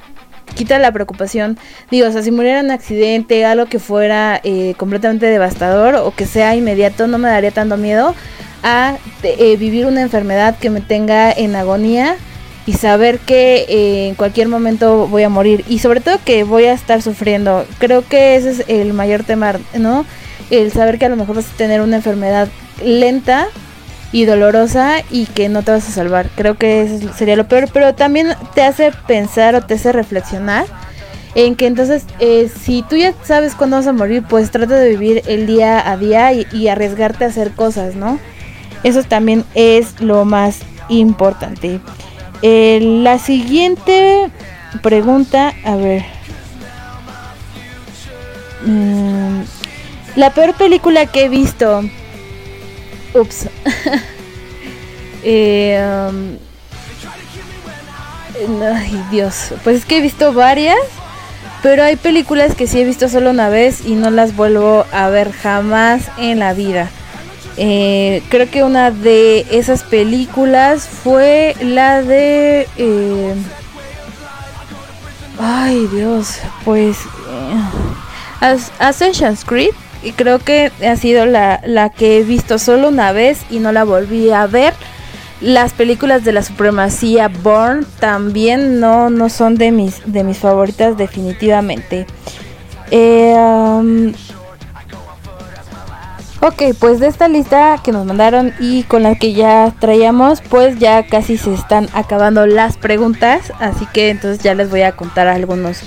quita 0.56 0.80
la 0.80 0.91
preocupación. 0.91 1.57
Digo, 1.90 2.07
o 2.07 2.11
sea, 2.11 2.22
si 2.22 2.32
muriera 2.32 2.61
un 2.61 2.72
accidente, 2.72 3.45
algo 3.45 3.65
que 3.65 3.80
fuera 3.80 4.40
eh, 4.44 4.74
completamente 4.78 5.26
devastador 5.26 5.95
o 5.95 6.11
que 6.11 6.26
sea 6.26 6.56
inmediato, 6.56 7.07
no 7.07 7.18
me 7.18 7.30
daría 7.30 7.52
tanto 7.52 7.78
miedo 7.78 8.15
a 8.63 8.97
eh, 9.23 9.57
vivir 9.57 9.85
una 9.85 10.01
enfermedad 10.01 10.57
que 10.57 10.69
me 10.69 10.81
tenga 10.81 11.31
en 11.31 11.55
agonía 11.55 12.17
y 12.65 12.73
saber 12.73 13.19
que 13.19 13.65
eh, 13.69 14.07
en 14.09 14.15
cualquier 14.15 14.49
momento 14.49 15.07
voy 15.07 15.23
a 15.23 15.29
morir 15.29 15.63
y 15.69 15.79
sobre 15.79 16.01
todo 16.01 16.19
que 16.23 16.43
voy 16.43 16.65
a 16.65 16.73
estar 16.73 17.01
sufriendo. 17.01 17.65
Creo 17.79 18.05
que 18.05 18.35
ese 18.35 18.51
es 18.51 18.63
el 18.67 18.93
mayor 18.93 19.23
tema, 19.23 19.53
¿no? 19.77 20.05
El 20.49 20.71
saber 20.71 20.99
que 20.99 21.05
a 21.05 21.09
lo 21.09 21.15
mejor 21.15 21.38
vas 21.38 21.49
a 21.49 21.57
tener 21.57 21.81
una 21.81 21.95
enfermedad 21.95 22.49
lenta 22.84 23.47
y 24.11 24.25
dolorosa 24.25 24.97
y 25.09 25.25
que 25.27 25.47
no 25.49 25.63
te 25.63 25.71
vas 25.71 25.88
a 25.88 25.91
salvar. 25.91 26.29
Creo 26.35 26.55
que 26.55 26.81
eso 26.81 27.13
sería 27.13 27.38
lo 27.38 27.47
peor, 27.47 27.69
pero 27.71 27.95
también 27.95 28.35
te 28.53 28.63
hace 28.63 28.91
pensar 29.07 29.55
o 29.55 29.61
te 29.61 29.75
hace 29.75 29.93
reflexionar 29.93 30.65
en 31.35 31.55
que 31.55 31.67
entonces 31.67 32.03
eh, 32.19 32.49
si 32.49 32.84
tú 32.84 32.97
ya 32.97 33.13
sabes 33.23 33.55
cuándo 33.55 33.77
vas 33.77 33.88
a 33.88 33.93
morir, 33.93 34.23
pues 34.27 34.51
trata 34.51 34.75
de 34.75 34.89
vivir 34.89 35.23
el 35.27 35.47
día 35.47 35.89
a 35.89 35.95
día 35.95 36.34
y, 36.34 36.47
y 36.51 36.67
arriesgarte 36.67 37.23
a 37.23 37.27
hacer 37.27 37.51
cosas, 37.51 37.95
¿no? 37.95 38.19
Eso 38.84 39.04
también 39.04 39.44
es 39.54 39.99
lo 39.99 40.26
más 40.26 40.60
importante. 40.90 41.80
Eh, 42.41 42.80
la 42.82 43.20
siguiente 43.20 44.30
pregunta, 44.82 45.54
a 45.64 45.76
ver. 45.76 46.06
Mm, 48.66 49.41
la 50.16 50.32
peor 50.32 50.54
película 50.56 51.06
que 51.06 51.26
he 51.26 51.30
visto. 51.30 51.82
Ups. 53.14 53.48
Eh, 55.30 55.78
um, 56.10 56.38
ay, 58.64 59.04
Dios. 59.12 59.52
Pues 59.64 59.78
es 59.78 59.86
que 59.86 59.98
he 59.98 60.02
visto 60.02 60.32
varias. 60.32 60.78
Pero 61.64 61.84
hay 61.84 61.95
películas 61.98 62.56
que 62.56 62.68
sí 62.68 62.80
he 62.80 62.86
visto 62.86 63.10
solo 63.10 63.32
una 63.32 63.49
vez 63.49 63.86
y 63.86 63.95
no 63.95 64.10
las 64.10 64.36
vuelvo 64.36 64.86
a 64.94 65.10
ver 65.10 65.34
jamás 65.34 66.04
en 66.18 66.40
la 66.40 66.54
vida. 66.54 66.90
Eh, 67.57 68.21
creo 68.29 68.49
que 68.49 68.63
una 68.63 68.91
de 68.91 69.45
esas 69.51 69.84
películas 69.84 70.88
fue 70.88 71.55
la 71.59 72.03
de... 72.03 72.67
eh, 72.77 73.34
ay 75.39 75.88
Dios, 75.91 76.38
pues... 76.63 76.97
eh, 76.97 77.61
As- 78.41 78.71
Assassin's 78.79 79.43
Creed. 79.43 79.71
Y 80.03 80.11
creo 80.11 80.38
que 80.38 80.71
ha 80.88 80.95
sido 80.95 81.25
la, 81.25 81.59
la 81.65 81.89
que 81.89 82.19
he 82.19 82.23
visto 82.23 82.59
solo 82.59 82.89
una 82.89 83.11
vez 83.11 83.39
y 83.49 83.57
no 83.57 83.71
la 83.71 83.84
volví 83.84 84.29
a 84.29 84.45
ver. 84.45 84.75
Las 85.41 85.73
películas 85.73 86.23
de 86.23 86.31
la 86.34 86.43
supremacía 86.43 87.27
Born 87.29 87.85
también 87.99 88.79
no, 88.79 89.09
no 89.09 89.29
son 89.29 89.55
de 89.55 89.71
mis, 89.71 90.01
de 90.05 90.23
mis 90.23 90.38
favoritas 90.38 90.97
definitivamente. 90.97 92.05
Eh, 92.91 93.34
um, 93.35 94.13
Ok, 96.39 96.61
pues 96.80 96.99
de 96.99 97.07
esta 97.07 97.27
lista 97.27 97.80
que 97.84 97.91
nos 97.91 98.05
mandaron 98.05 98.53
y 98.59 98.84
con 98.84 99.01
la 99.01 99.15
que 99.15 99.34
ya 99.34 99.73
traíamos, 99.80 100.41
pues 100.41 100.77
ya 100.77 101.03
casi 101.07 101.35
se 101.35 101.51
están 101.51 101.89
acabando 101.93 102.45
las 102.45 102.77
preguntas, 102.77 103.51
así 103.59 103.88
que 103.91 104.09
entonces 104.09 104.43
ya 104.43 104.53
les 104.53 104.69
voy 104.69 104.84
a 104.84 104.91
contar 104.91 105.27
algunos 105.27 105.81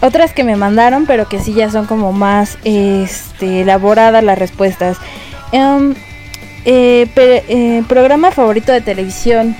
otras 0.00 0.32
que 0.32 0.42
me 0.42 0.56
mandaron, 0.56 1.06
pero 1.06 1.28
que 1.28 1.38
sí 1.38 1.54
ya 1.54 1.70
son 1.70 1.86
como 1.86 2.12
más 2.12 2.58
este 2.64 3.60
elaboradas 3.60 4.24
las 4.24 4.36
respuestas. 4.36 4.96
Em, 5.52 5.94
eh, 6.64 7.08
eh, 7.16 7.84
programa 7.88 8.32
favorito 8.32 8.72
de 8.72 8.80
televisión. 8.80 9.54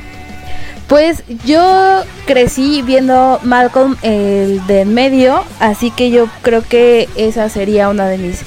Pues 0.89 1.23
yo 1.45 2.03
crecí 2.27 2.83
viendo 2.83 3.39
Malcolm 3.45 3.97
el 4.03 4.67
de 4.67 4.81
en 4.81 4.93
medio, 4.93 5.45
así 5.61 5.93
que 5.93 6.11
yo 6.11 6.27
creo 6.43 6.63
que 6.63 7.09
esa 7.17 7.49
sería 7.49 7.89
una 7.89 8.09
de 8.09 8.19
mis 8.19 8.43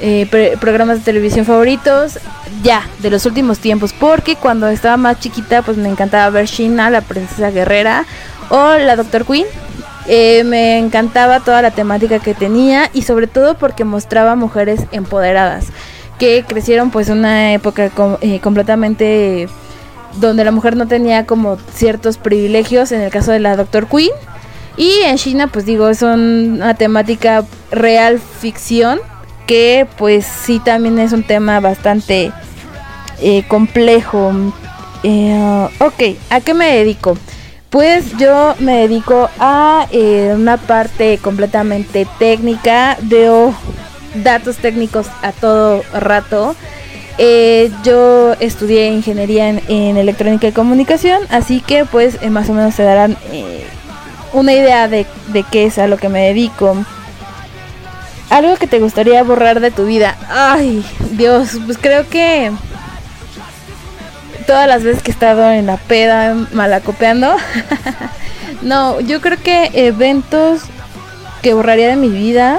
eh, 0.00 0.56
programas 0.60 0.98
de 0.98 1.04
televisión 1.04 1.44
favoritos 1.44 2.18
ya 2.62 2.82
de 2.98 3.10
los 3.10 3.26
últimos 3.26 3.60
tiempos 3.60 3.92
porque 3.92 4.34
cuando 4.34 4.66
estaba 4.68 4.96
más 4.96 5.20
chiquita 5.20 5.62
pues 5.62 5.76
me 5.76 5.88
encantaba 5.88 6.28
ver 6.30 6.46
Sheena 6.46 6.90
la 6.90 7.00
princesa 7.00 7.50
guerrera 7.50 8.04
o 8.48 8.74
la 8.74 8.96
Doctor 8.96 9.24
Queen. 9.24 9.46
Eh, 10.06 10.44
me 10.44 10.78
encantaba 10.78 11.40
toda 11.40 11.62
la 11.62 11.70
temática 11.70 12.18
que 12.18 12.34
tenía 12.34 12.90
y 12.92 13.02
sobre 13.02 13.26
todo 13.26 13.56
porque 13.56 13.84
mostraba 13.84 14.36
mujeres 14.36 14.80
empoderadas 14.92 15.66
que 16.18 16.44
crecieron 16.46 16.90
pues 16.90 17.08
una 17.08 17.54
época 17.54 17.90
eh, 18.20 18.40
completamente 18.40 19.48
donde 20.20 20.44
la 20.44 20.50
mujer 20.50 20.76
no 20.76 20.86
tenía 20.86 21.24
como 21.24 21.56
ciertos 21.72 22.18
privilegios 22.18 22.92
en 22.92 23.00
el 23.00 23.10
caso 23.10 23.32
de 23.32 23.40
la 23.40 23.56
Doctor 23.56 23.86
Queen. 23.86 24.10
Y 24.76 24.90
en 25.04 25.16
China 25.16 25.46
pues 25.46 25.64
digo 25.64 25.88
es 25.88 26.02
una 26.02 26.74
temática 26.74 27.44
real 27.70 28.18
ficción 28.18 29.00
que 29.46 29.86
pues 29.96 30.24
sí 30.26 30.60
también 30.60 30.98
es 30.98 31.12
un 31.12 31.22
tema 31.22 31.60
bastante 31.60 32.32
eh, 33.20 33.44
complejo. 33.48 34.32
Eh, 35.02 35.68
ok, 35.80 36.16
¿a 36.30 36.40
qué 36.40 36.54
me 36.54 36.76
dedico? 36.76 37.16
Pues 37.74 38.16
yo 38.18 38.54
me 38.60 38.82
dedico 38.86 39.28
a 39.40 39.88
eh, 39.90 40.32
una 40.32 40.58
parte 40.58 41.18
completamente 41.18 42.06
técnica, 42.20 42.96
veo 43.02 43.52
datos 44.22 44.58
técnicos 44.58 45.08
a 45.22 45.32
todo 45.32 45.82
rato. 45.92 46.54
Eh, 47.18 47.72
yo 47.82 48.34
estudié 48.34 48.92
ingeniería 48.92 49.48
en, 49.48 49.96
electrónica 49.96 50.46
y 50.46 50.52
comunicación, 50.52 51.22
así 51.30 51.60
que 51.60 51.84
pues 51.84 52.16
eh, 52.22 52.30
más 52.30 52.48
o 52.48 52.52
menos 52.52 52.76
se 52.76 52.84
darán 52.84 53.16
una 54.32 54.52
idea 54.52 54.86
de, 54.86 55.04
de 55.32 55.42
qué 55.42 55.66
es 55.66 55.76
a 55.78 55.88
lo 55.88 55.96
que 55.96 56.08
me 56.08 56.28
dedico. 56.28 56.76
Algo 58.34 58.56
que 58.56 58.66
te 58.66 58.80
gustaría 58.80 59.22
borrar 59.22 59.60
de 59.60 59.70
tu 59.70 59.86
vida. 59.86 60.16
Ay, 60.28 60.84
Dios, 61.12 61.50
pues 61.66 61.78
creo 61.78 62.08
que 62.08 62.50
todas 64.48 64.66
las 64.66 64.82
veces 64.82 65.04
que 65.04 65.12
he 65.12 65.14
estado 65.14 65.52
en 65.52 65.66
la 65.66 65.76
peda 65.76 66.34
malacopeando. 66.50 67.36
no, 68.62 68.98
yo 68.98 69.20
creo 69.20 69.38
que 69.40 69.70
eventos 69.74 70.62
que 71.42 71.54
borraría 71.54 71.86
de 71.86 71.94
mi 71.94 72.08
vida. 72.08 72.58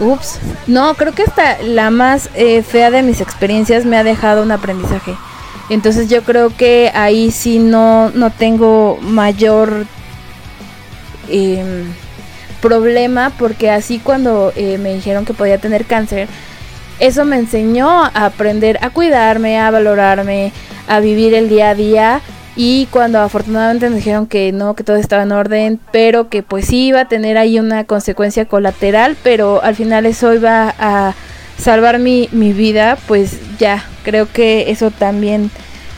Ups. 0.00 0.40
No, 0.66 0.94
creo 0.94 1.12
que 1.12 1.22
hasta 1.22 1.62
la 1.62 1.90
más 1.90 2.30
eh, 2.34 2.64
fea 2.64 2.90
de 2.90 3.04
mis 3.04 3.20
experiencias 3.20 3.84
me 3.84 3.96
ha 3.96 4.02
dejado 4.02 4.42
un 4.42 4.50
aprendizaje. 4.50 5.14
Entonces 5.68 6.10
yo 6.10 6.24
creo 6.24 6.50
que 6.56 6.90
ahí 6.96 7.30
sí 7.30 7.60
no, 7.60 8.10
no 8.10 8.30
tengo 8.30 8.98
mayor 9.02 9.86
em, 11.28 11.92
problema 12.60 13.32
porque 13.38 13.70
así 13.70 13.98
cuando 13.98 14.52
eh, 14.56 14.78
me 14.78 14.94
dijeron 14.94 15.24
que 15.24 15.34
podía 15.34 15.58
tener 15.58 15.84
cáncer, 15.84 16.28
eso 16.98 17.24
me 17.24 17.36
enseñó 17.36 18.04
a 18.04 18.26
aprender 18.26 18.78
a 18.82 18.90
cuidarme, 18.90 19.58
a 19.58 19.70
valorarme, 19.70 20.52
a 20.86 21.00
vivir 21.00 21.34
el 21.34 21.48
día 21.48 21.70
a 21.70 21.74
día. 21.74 22.20
Y 22.56 22.88
cuando 22.90 23.20
afortunadamente 23.20 23.86
nos 23.86 23.96
dijeron 23.96 24.26
que 24.26 24.52
no, 24.52 24.74
que 24.74 24.84
todo 24.84 24.96
estaba 24.96 25.22
en 25.22 25.32
orden, 25.32 25.80
pero 25.92 26.28
que 26.28 26.42
pues 26.42 26.66
sí 26.66 26.88
iba 26.88 27.02
a 27.02 27.08
tener 27.08 27.38
ahí 27.38 27.58
una 27.58 27.84
consecuencia 27.84 28.44
colateral, 28.44 29.16
pero 29.22 29.62
al 29.62 29.76
final 29.76 30.04
eso 30.04 30.34
iba 30.34 30.74
a 30.78 31.14
salvar 31.56 31.98
mi, 32.00 32.28
mi 32.32 32.52
vida, 32.52 32.98
pues 33.06 33.38
ya, 33.58 33.84
creo 34.02 34.30
que 34.30 34.70
eso 34.70 34.90
también 34.90 35.50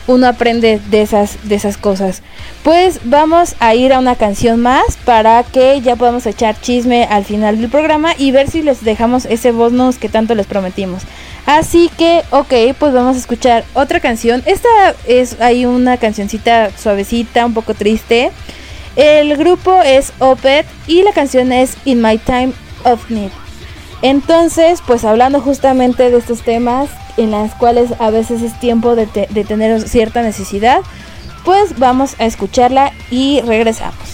uno 0.07 0.27
aprende 0.27 0.81
de 0.91 1.03
esas, 1.03 1.37
de 1.49 1.55
esas 1.55 1.77
cosas. 1.77 2.23
Pues 2.63 3.01
vamos 3.05 3.55
a 3.61 3.75
ir 3.75 3.93
a 3.93 3.99
una 3.99 4.17
canción 4.17 4.61
más 4.61 4.97
para 5.05 5.43
que 5.43 5.81
ya 5.81 5.97
podamos 5.97 6.27
echar 6.27 6.61
chisme 6.61 7.05
al 7.05 7.25
final 7.25 7.61
del 7.61 7.71
programa 7.71 8.15
y 8.17 8.31
ver 8.31 8.49
si 8.49 8.63
les 8.63 8.85
dejamos 8.85 9.25
ese 9.27 9.53
bonus 9.53 9.99
que 9.99 10.09
tanto 10.09 10.35
les 10.35 10.47
prometimos. 10.47 11.03
Así 11.47 11.91
que, 11.99 12.23
ok, 12.31 12.77
pues 12.79 12.93
vamos 12.93 13.17
a 13.17 13.19
escuchar 13.19 13.65
otra 13.75 14.01
canción. 14.01 14.43
Esta 14.47 14.69
es, 15.07 15.41
hay 15.41 15.67
una 15.67 15.97
cancioncita 15.97 16.71
suavecita, 16.77 17.45
un 17.47 17.55
poco 17.55 17.75
triste. 17.75 18.31
El 18.95 19.37
grupo 19.37 19.81
es 19.83 20.13
Opet 20.19 20.67
y 20.87 21.03
la 21.03 21.13
canción 21.13 21.53
es 21.53 21.77
In 21.85 22.01
My 22.01 22.19
Time 22.19 22.53
of 22.85 23.11
Need. 23.11 23.31
Entonces, 24.03 24.81
pues 24.87 25.05
hablando 25.05 25.41
justamente 25.41 26.11
de 26.11 26.19
estos 26.19 26.43
temas 26.43 26.91
en 27.17 27.31
las 27.31 27.55
cuales 27.55 27.91
a 27.99 28.11
veces 28.11 28.43
es 28.43 28.59
tiempo 28.61 28.95
de, 28.97 29.07
te- 29.07 29.29
de 29.31 29.45
tener 29.45 29.89
cierta 29.89 30.23
necesidad, 30.23 30.81
pues 31.45 31.79
vamos 31.79 32.15
a 32.19 32.25
escucharla 32.27 32.93
y 33.11 33.41
regresamos. 33.43 34.12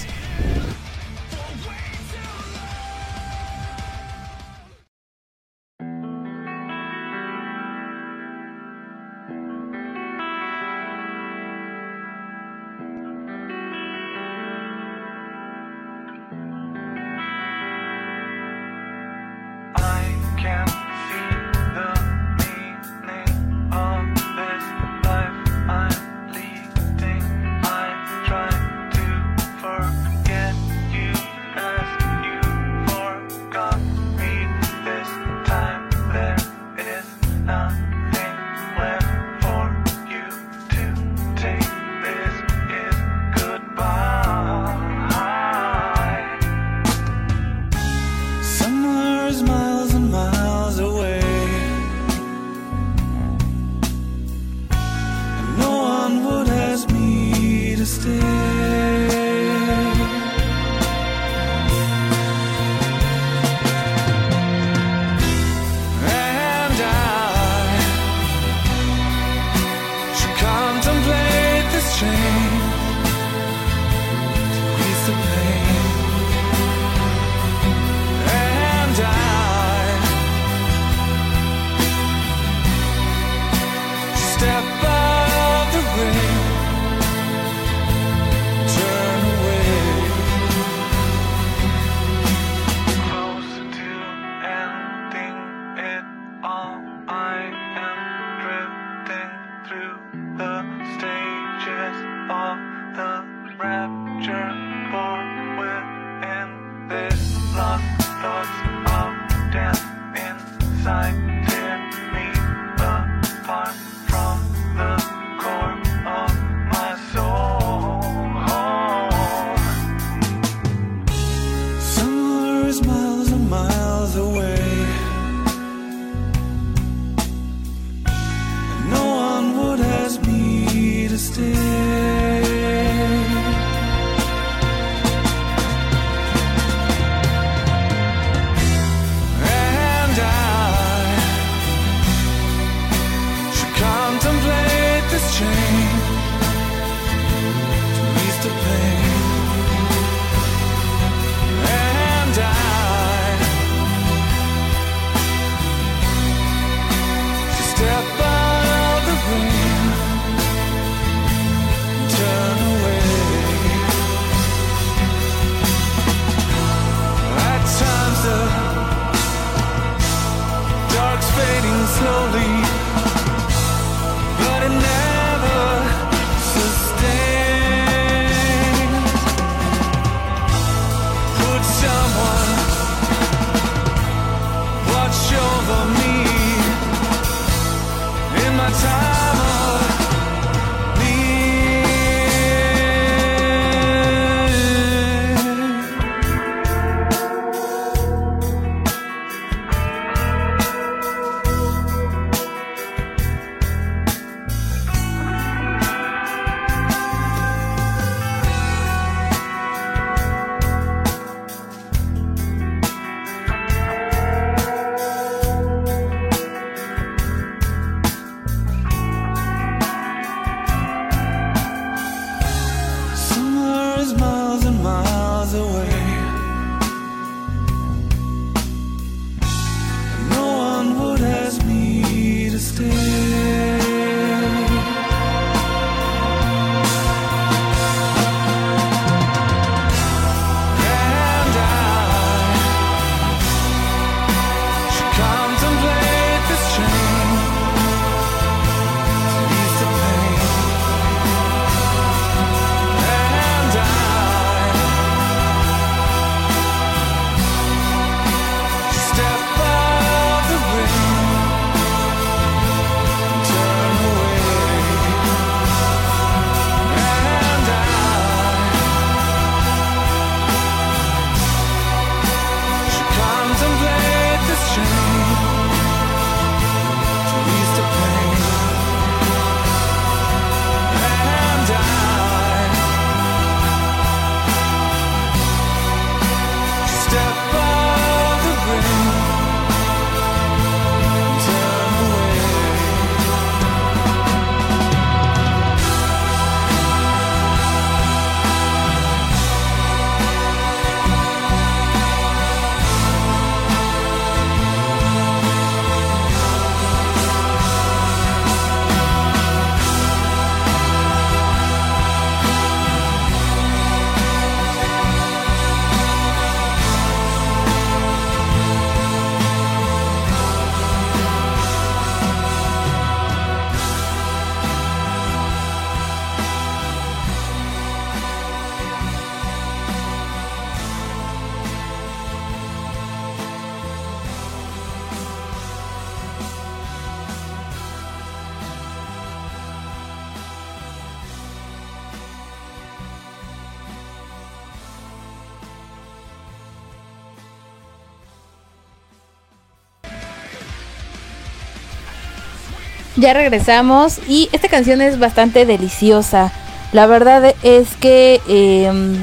Ya 353.19 353.35
regresamos 353.35 354.21
y 354.29 354.49
esta 354.53 354.69
canción 354.69 355.03
es 355.03 355.19
bastante 355.19 355.67
deliciosa. 355.67 356.53
La 356.93 357.07
verdad 357.07 357.53
es 357.65 357.97
que 357.97 358.41
em, 358.47 359.17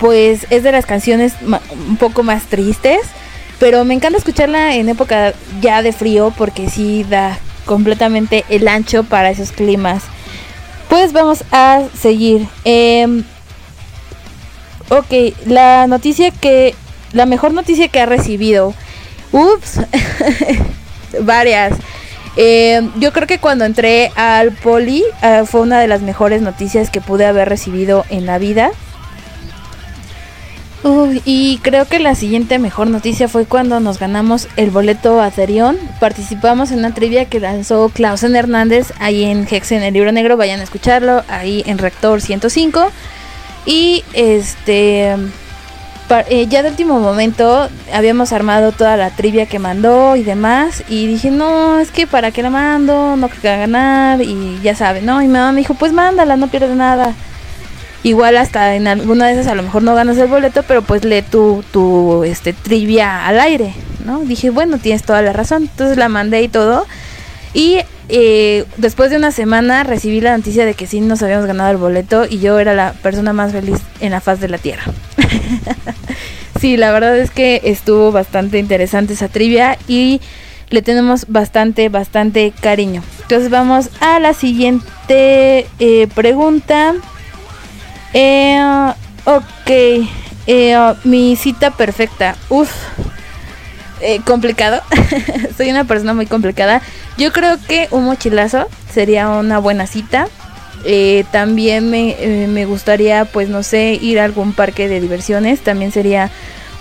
pues 0.00 0.44
es 0.50 0.64
de 0.64 0.72
las 0.72 0.86
canciones 0.86 1.34
un 1.86 1.96
poco 1.98 2.24
más 2.24 2.46
tristes, 2.46 2.98
pero 3.60 3.84
me 3.84 3.94
encanta 3.94 4.18
escucharla 4.18 4.74
en 4.74 4.88
época 4.88 5.34
ya 5.60 5.82
de 5.82 5.92
frío 5.92 6.34
porque 6.36 6.68
sí 6.68 7.06
da 7.08 7.38
completamente 7.64 8.44
el 8.48 8.66
ancho 8.66 9.04
para 9.04 9.30
esos 9.30 9.52
climas. 9.52 10.02
Pues 10.88 11.12
vamos 11.12 11.44
a 11.52 11.82
seguir. 11.96 12.48
Em, 12.64 13.22
ok, 14.88 15.36
la 15.46 15.86
noticia 15.86 16.32
que 16.32 16.74
la 17.12 17.24
mejor 17.24 17.54
noticia 17.54 17.86
que 17.86 18.00
ha 18.00 18.06
recibido. 18.06 18.74
Ups, 19.30 19.78
varias. 21.20 21.74
Eh, 22.36 22.88
yo 22.98 23.12
creo 23.12 23.26
que 23.26 23.38
cuando 23.38 23.64
entré 23.64 24.10
al 24.16 24.52
poli 24.52 25.04
ah, 25.20 25.42
fue 25.44 25.60
una 25.60 25.80
de 25.80 25.88
las 25.88 26.02
mejores 26.02 26.40
noticias 26.40 26.90
que 26.90 27.00
pude 27.00 27.26
haber 27.26 27.48
recibido 27.48 28.04
en 28.08 28.26
la 28.26 28.38
vida. 28.38 28.72
Y 31.24 31.58
creo 31.62 31.86
que 31.86 32.00
la 32.00 32.16
siguiente 32.16 32.58
mejor 32.58 32.88
noticia 32.88 33.28
fue 33.28 33.44
cuando 33.44 33.78
nos 33.78 34.00
ganamos 34.00 34.48
el 34.56 34.70
boleto 34.70 35.20
a. 35.20 35.30
Participamos 36.00 36.72
en 36.72 36.80
una 36.80 36.92
trivia 36.92 37.26
que 37.26 37.38
lanzó 37.38 37.88
Clausen 37.88 38.34
Hernández 38.34 38.92
ahí 38.98 39.22
en 39.22 39.46
Hex 39.48 39.72
en 39.72 39.84
el 39.84 39.94
libro 39.94 40.10
negro. 40.10 40.36
Vayan 40.36 40.58
a 40.58 40.64
escucharlo 40.64 41.22
ahí 41.28 41.62
en 41.66 41.78
Rector 41.78 42.20
105. 42.20 42.90
Y 43.64 44.02
este 44.12 45.16
eh, 46.20 46.46
ya 46.48 46.62
de 46.62 46.70
último 46.70 47.00
momento 47.00 47.68
habíamos 47.92 48.32
armado 48.32 48.72
toda 48.72 48.96
la 48.96 49.10
trivia 49.10 49.46
que 49.46 49.58
mandó 49.58 50.16
y 50.16 50.22
demás. 50.22 50.84
Y 50.88 51.06
dije, 51.06 51.30
no, 51.30 51.78
es 51.78 51.90
que 51.90 52.06
para 52.06 52.30
qué 52.30 52.42
la 52.42 52.50
mando, 52.50 53.16
no 53.16 53.28
creo 53.28 53.42
que 53.42 53.48
va 53.48 53.54
a 53.54 53.58
ganar. 53.58 54.22
Y 54.22 54.60
ya 54.62 54.74
saben, 54.74 55.06
¿no? 55.06 55.22
Y 55.22 55.26
mi 55.26 55.32
mamá 55.34 55.52
me 55.52 55.60
dijo, 55.60 55.74
pues 55.74 55.92
mándala, 55.92 56.36
no 56.36 56.48
pierdes 56.48 56.76
nada. 56.76 57.14
Igual 58.02 58.36
hasta 58.36 58.74
en 58.74 58.88
alguna 58.88 59.26
de 59.26 59.34
esas 59.34 59.46
a 59.46 59.54
lo 59.54 59.62
mejor 59.62 59.82
no 59.82 59.94
ganas 59.94 60.18
el 60.18 60.26
boleto, 60.26 60.64
pero 60.64 60.82
pues 60.82 61.04
lee 61.04 61.22
tu, 61.22 61.64
tu 61.72 62.24
este, 62.24 62.52
trivia 62.52 63.26
al 63.26 63.38
aire, 63.38 63.74
¿no? 64.04 64.20
Dije, 64.20 64.50
bueno, 64.50 64.78
tienes 64.78 65.04
toda 65.04 65.22
la 65.22 65.32
razón. 65.32 65.62
Entonces 65.70 65.96
la 65.96 66.08
mandé 66.08 66.42
y 66.42 66.48
todo. 66.48 66.86
Y 67.54 67.78
eh, 68.08 68.64
después 68.76 69.10
de 69.10 69.16
una 69.16 69.30
semana 69.30 69.84
recibí 69.84 70.20
la 70.20 70.36
noticia 70.36 70.66
de 70.66 70.74
que 70.74 70.86
sí 70.86 71.00
nos 71.00 71.22
habíamos 71.22 71.46
ganado 71.46 71.70
el 71.70 71.76
boleto 71.76 72.24
y 72.28 72.40
yo 72.40 72.58
era 72.58 72.74
la 72.74 72.92
persona 72.92 73.32
más 73.32 73.52
feliz 73.52 73.78
en 74.00 74.10
la 74.10 74.20
faz 74.20 74.40
de 74.40 74.48
la 74.48 74.58
tierra. 74.58 74.84
sí, 76.60 76.76
la 76.76 76.92
verdad 76.92 77.18
es 77.18 77.30
que 77.30 77.60
estuvo 77.64 78.12
bastante 78.12 78.58
interesante 78.58 79.14
esa 79.14 79.28
trivia 79.28 79.78
y 79.88 80.20
le 80.70 80.82
tenemos 80.82 81.26
bastante, 81.28 81.88
bastante 81.88 82.52
cariño. 82.60 83.02
Entonces 83.22 83.50
vamos 83.50 83.90
a 84.00 84.18
la 84.18 84.34
siguiente 84.34 85.66
eh, 85.78 86.08
pregunta. 86.14 86.94
Eh, 88.14 88.58
ok, 89.24 89.70
eh, 90.46 90.94
mi 91.04 91.36
cita 91.36 91.70
perfecta. 91.70 92.36
Uf, 92.48 92.72
eh, 94.02 94.20
complicado. 94.24 94.82
Soy 95.56 95.70
una 95.70 95.84
persona 95.84 96.14
muy 96.14 96.26
complicada. 96.26 96.82
Yo 97.18 97.32
creo 97.32 97.56
que 97.66 97.88
un 97.90 98.04
mochilazo 98.04 98.68
sería 98.92 99.28
una 99.28 99.58
buena 99.58 99.86
cita. 99.86 100.28
Eh, 100.84 101.24
también 101.30 101.90
me, 101.90 102.16
eh, 102.18 102.48
me 102.48 102.64
gustaría, 102.64 103.24
pues 103.24 103.48
no 103.48 103.62
sé, 103.62 103.98
ir 104.00 104.18
a 104.18 104.24
algún 104.24 104.52
parque 104.52 104.88
de 104.88 105.00
diversiones. 105.00 105.60
También 105.60 105.92
sería 105.92 106.30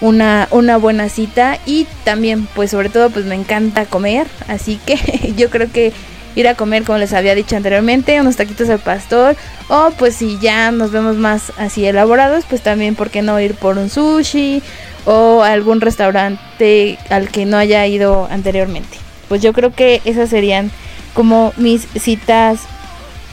una, 0.02 0.48
una 0.52 0.78
buena 0.78 1.10
cita. 1.10 1.60
Y 1.66 1.88
también, 2.04 2.48
pues 2.56 2.72
sobre 2.72 2.90
todo, 2.90 3.10
pues 3.10 3.26
me 3.26 3.36
encanta 3.36 3.86
comer. 3.86 4.28
Así 4.48 4.80
que 4.86 5.34
yo 5.38 5.50
creo 5.50 5.72
que 5.72 5.94
ir 6.36 6.48
a 6.48 6.56
comer, 6.56 6.84
como 6.84 6.98
les 6.98 7.14
había 7.14 7.36
dicho 7.36 7.56
anteriormente, 7.56 8.20
unos 8.20 8.36
taquitos 8.36 8.70
al 8.70 8.80
pastor. 8.80 9.36
O 9.68 9.92
pues 9.98 10.16
si 10.16 10.40
ya 10.40 10.72
nos 10.72 10.92
vemos 10.92 11.18
más 11.18 11.52
así 11.58 11.86
elaborados, 11.86 12.46
pues 12.50 12.62
también, 12.62 12.96
¿por 12.96 13.10
qué 13.10 13.22
no 13.22 13.40
ir 13.40 13.56
por 13.56 13.78
un 13.78 13.90
sushi? 13.90 14.62
O 15.06 15.42
algún 15.42 15.82
restaurante 15.82 16.98
al 17.10 17.30
que 17.30 17.46
no 17.46 17.58
haya 17.58 17.86
ido 17.88 18.28
anteriormente. 18.30 18.98
Pues 19.28 19.42
yo 19.42 19.54
creo 19.54 19.74
que 19.74 20.02
esas 20.06 20.30
serían 20.30 20.72
como 21.14 21.54
mis 21.58 21.88
citas 22.00 22.62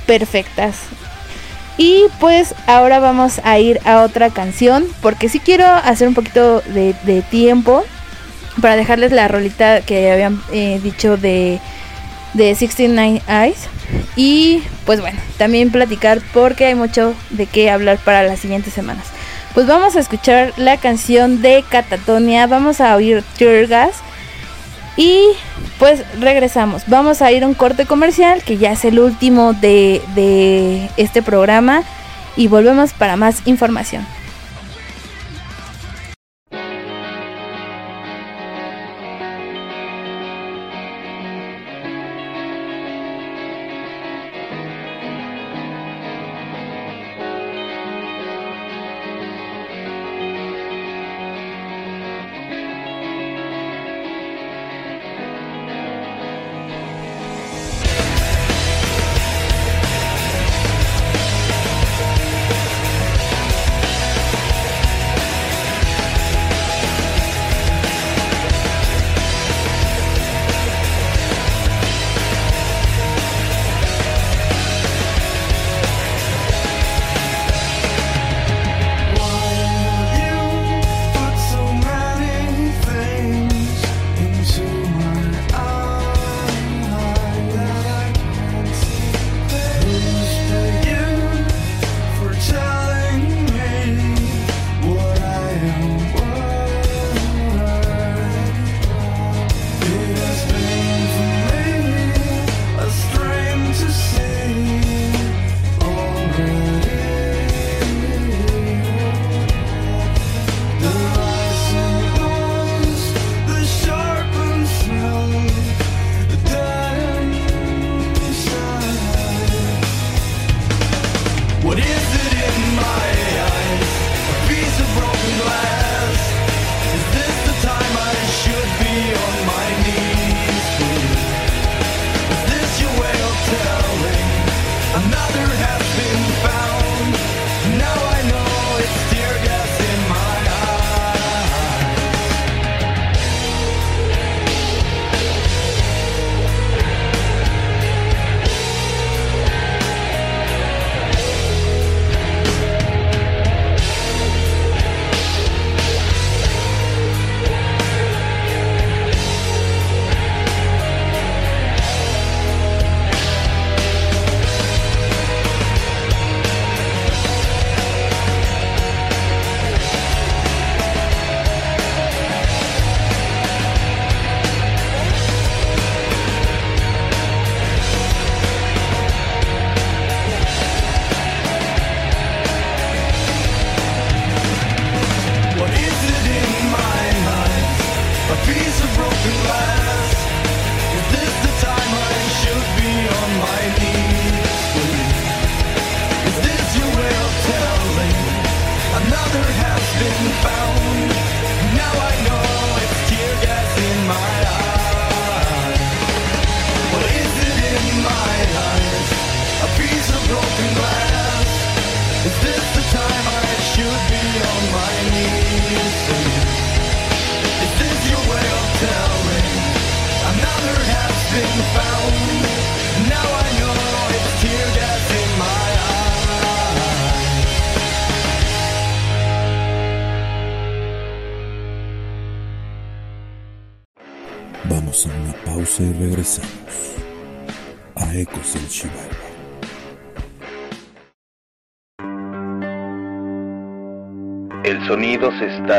perfectas. 0.07 0.77
Y 1.77 2.05
pues 2.19 2.55
ahora 2.67 2.99
vamos 2.99 3.41
a 3.45 3.59
ir 3.61 3.79
a 3.85 4.03
otra 4.03 4.31
canción, 4.31 4.85
porque 5.01 5.29
sí 5.29 5.39
quiero 5.39 5.65
hacer 5.67 6.09
un 6.09 6.15
poquito 6.15 6.61
de, 6.63 7.23
tiempo 7.31 7.85
para 8.61 8.75
dejarles 8.75 9.13
la 9.13 9.29
rolita 9.29 9.83
que 9.83 10.11
habían 10.11 10.43
eh, 10.53 10.81
dicho 10.83 11.17
de, 11.17 11.61
de 12.35 12.55
69 12.55 13.23
Eyes. 13.29 13.69
Y 14.17 14.63
pues 14.85 15.01
bueno, 15.01 15.21
también 15.37 15.71
platicar 15.71 16.21
porque 16.35 16.67
hay 16.67 16.75
mucho 16.75 17.15
de 17.31 17.47
qué 17.47 17.71
hablar 17.71 17.99
para 17.99 18.25
las 18.25 18.41
siguientes 18.41 18.75
semanas. 18.75 19.07
Pues 19.55 19.67
vamos 19.67 19.97
a 19.97 20.01
escuchar 20.01 20.53
la 20.57 20.77
canción 20.77 21.43
de 21.43 21.65
Catatonia, 21.69 22.47
vamos 22.47 22.81
a 22.81 22.95
oír 22.95 23.25
Tear 23.37 23.67
Gas 23.67 23.97
y 24.97 25.23
pues 25.79 26.03
regresamos. 26.21 26.83
Vamos 26.87 27.23
a 27.23 27.33
ir 27.33 27.45
a 27.45 27.47
un 27.47 27.55
corte 27.55 27.87
comercial 27.87 28.43
que 28.43 28.59
ya 28.59 28.73
es 28.73 28.85
el 28.85 28.99
último 28.99 29.53
de, 29.55 30.03
de 30.15 30.91
este 30.97 31.23
programa 31.23 31.83
y 32.37 32.49
volvemos 32.49 32.93
para 32.93 33.17
más 33.17 33.43
información. 33.47 34.07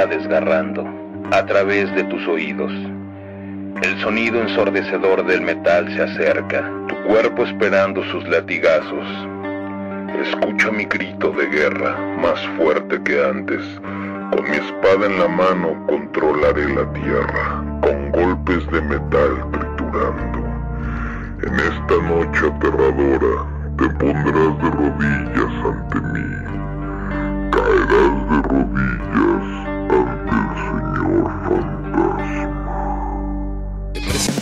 Desgarrando 0.09 0.85
a 1.31 1.45
través 1.45 1.93
de 1.95 2.03
tus 2.05 2.27
oídos. 2.27 2.71
El 3.81 3.97
sonido 4.01 4.41
ensordecedor 4.41 5.25
del 5.25 5.41
metal 5.41 5.87
se 5.95 6.01
acerca, 6.03 6.69
tu 6.87 6.95
cuerpo 7.03 7.43
esperando 7.43 8.03
sus 8.11 8.27
latigazos. 8.27 9.07
Escucha 10.21 10.71
mi 10.71 10.85
grito 10.85 11.31
de 11.31 11.45
guerra, 11.47 11.95
más 12.21 12.39
fuerte 12.57 13.01
que 13.03 13.23
antes. 13.23 13.61
Con 14.31 14.43
mi 14.43 14.57
espada 14.57 15.05
en 15.05 15.17
la 15.17 15.27
mano 15.27 15.85
controlaré 15.87 16.67
la 16.75 16.91
tierra, 16.93 17.63
con 17.81 18.11
golpes 18.11 18.69
de 18.71 18.81
metal 18.81 19.45
triturando. 19.51 20.39
En 21.41 21.53
esta 21.55 21.95
noche 22.03 22.47
aterradora 22.47 23.59
te 23.77 23.89
pondrás 23.91 24.57
de 24.61 24.69
rodillas 24.71 25.53
ante 25.65 26.01
mí. 26.01 26.27
Caerás 27.51 28.29
de 28.29 28.41
rodillas 28.49 29.28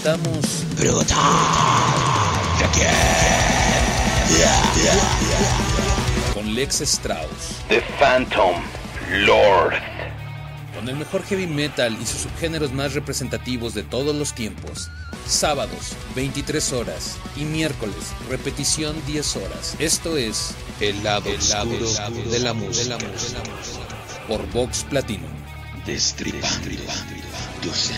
Presentamos 0.08 0.64
con 6.34 6.56
Lex 6.56 6.80
Strauss, 6.80 7.58
The 7.68 7.82
Phantom 8.00 8.56
Lord. 9.26 9.74
con 10.74 10.88
el 10.88 10.96
mejor 10.96 11.24
heavy 11.24 11.46
metal 11.46 11.98
y 12.02 12.06
sus 12.06 12.22
subgéneros 12.22 12.72
más 12.72 12.94
representativos 12.94 13.74
de 13.74 13.84
todos 13.84 14.16
los 14.16 14.34
tiempos. 14.34 14.90
Sábados, 15.26 15.98
23 16.16 16.72
horas 16.72 17.18
y 17.36 17.44
miércoles, 17.44 18.14
repetición 18.30 18.96
10 19.08 19.36
horas. 19.36 19.76
Esto 19.78 20.16
es 20.16 20.56
El 20.80 21.04
lado, 21.04 21.30
oscuro 21.32 21.86
de 22.32 22.40
la 22.40 22.54
música. 22.54 22.98
Por 24.26 24.50
Vox 24.54 24.86
Platinum. 24.86 25.32
Destripando 25.86 26.70
tus 27.62 27.92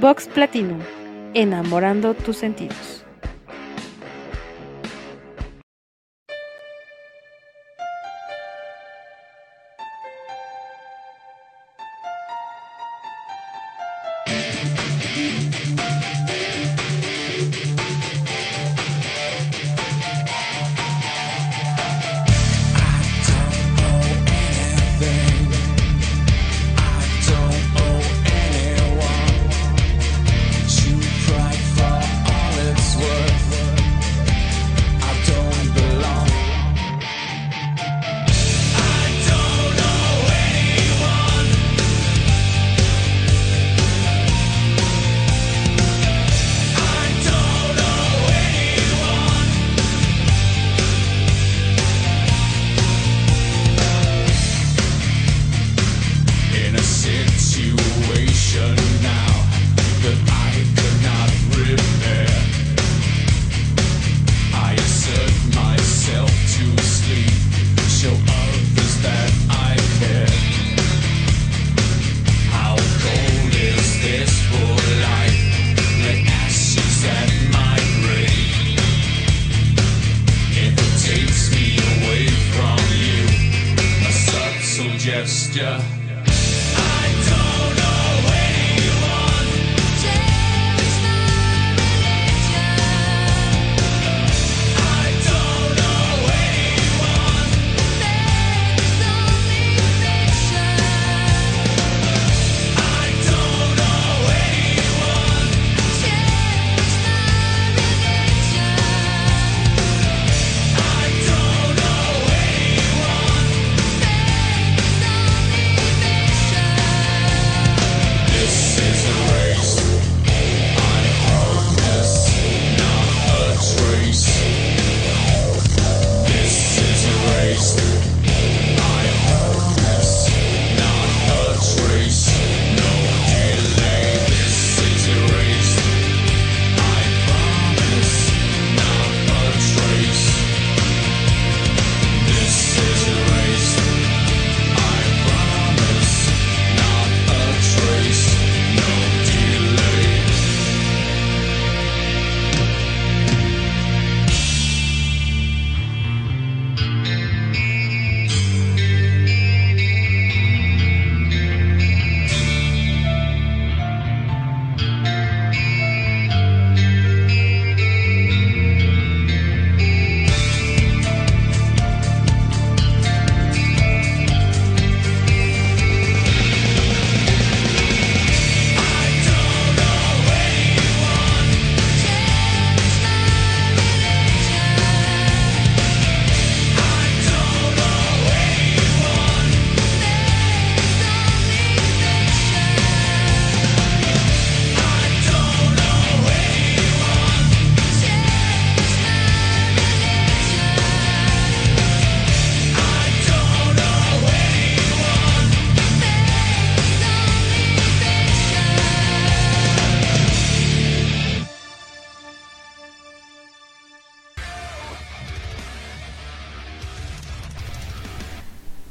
Vox 0.00 0.28
Platinum, 0.28 0.78
enamorando 1.34 2.14
tus 2.14 2.36
sentidos. 2.36 2.97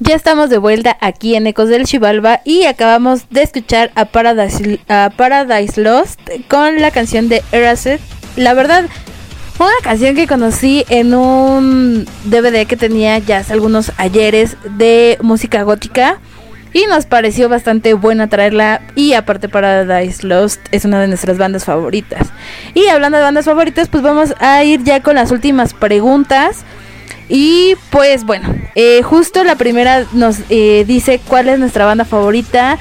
Ya 0.07 0.15
estamos 0.15 0.49
de 0.49 0.57
vuelta 0.57 0.95
aquí 1.01 1.35
en 1.35 1.47
Ecos 1.47 1.67
del 1.67 1.84
Chivalba 1.84 2.39
y 2.45 2.63
acabamos 2.63 3.29
de 3.29 3.43
escuchar 3.43 3.91
a 3.95 4.05
Paradise, 4.05 5.81
Lost 5.81 6.17
con 6.47 6.79
la 6.79 6.91
canción 6.91 7.27
de 7.27 7.43
Erased. 7.51 7.99
La 8.38 8.53
verdad, 8.53 8.85
una 9.59 9.69
canción 9.84 10.15
que 10.15 10.25
conocí 10.25 10.85
en 10.88 11.13
un 11.13 12.07
DVD 12.23 12.65
que 12.65 12.77
tenía 12.77 13.17
ya 13.19 13.39
hace 13.39 13.51
algunos 13.51 13.91
ayeres 13.97 14.55
de 14.77 15.17
música 15.21 15.63
gótica 15.63 16.21
y 16.71 16.85
nos 16.85 17.05
pareció 17.05 17.49
bastante 17.49 17.93
buena 17.93 18.29
traerla 18.29 18.84
y 18.95 19.11
aparte 19.11 19.49
Paradise 19.49 20.25
Lost 20.25 20.61
es 20.71 20.85
una 20.85 21.01
de 21.01 21.09
nuestras 21.09 21.38
bandas 21.38 21.65
favoritas. 21.65 22.29
Y 22.73 22.88
hablando 22.88 23.17
de 23.17 23.25
bandas 23.25 23.43
favoritas, 23.43 23.89
pues 23.89 24.03
vamos 24.03 24.34
a 24.39 24.63
ir 24.63 24.85
ya 24.85 25.03
con 25.03 25.15
las 25.15 25.31
últimas 25.31 25.73
preguntas. 25.73 26.63
Y 27.29 27.75
pues 27.89 28.23
bueno, 28.23 28.53
eh, 28.75 29.01
justo 29.03 29.43
la 29.43 29.55
primera 29.55 30.05
nos 30.13 30.37
eh, 30.49 30.85
dice 30.87 31.19
cuál 31.27 31.49
es 31.49 31.59
nuestra 31.59 31.85
banda 31.85 32.05
favorita. 32.05 32.77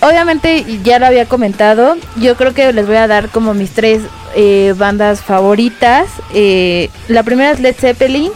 Obviamente 0.00 0.64
ya 0.82 0.98
lo 0.98 1.06
había 1.06 1.26
comentado, 1.26 1.96
yo 2.16 2.34
creo 2.36 2.54
que 2.54 2.72
les 2.72 2.86
voy 2.86 2.96
a 2.96 3.06
dar 3.06 3.28
como 3.28 3.52
mis 3.52 3.70
tres 3.70 4.02
eh, 4.34 4.74
bandas 4.76 5.20
favoritas. 5.20 6.08
Eh, 6.32 6.88
la 7.08 7.22
primera 7.22 7.50
es 7.50 7.60
Led 7.60 7.76
Zeppelin, 7.76 8.32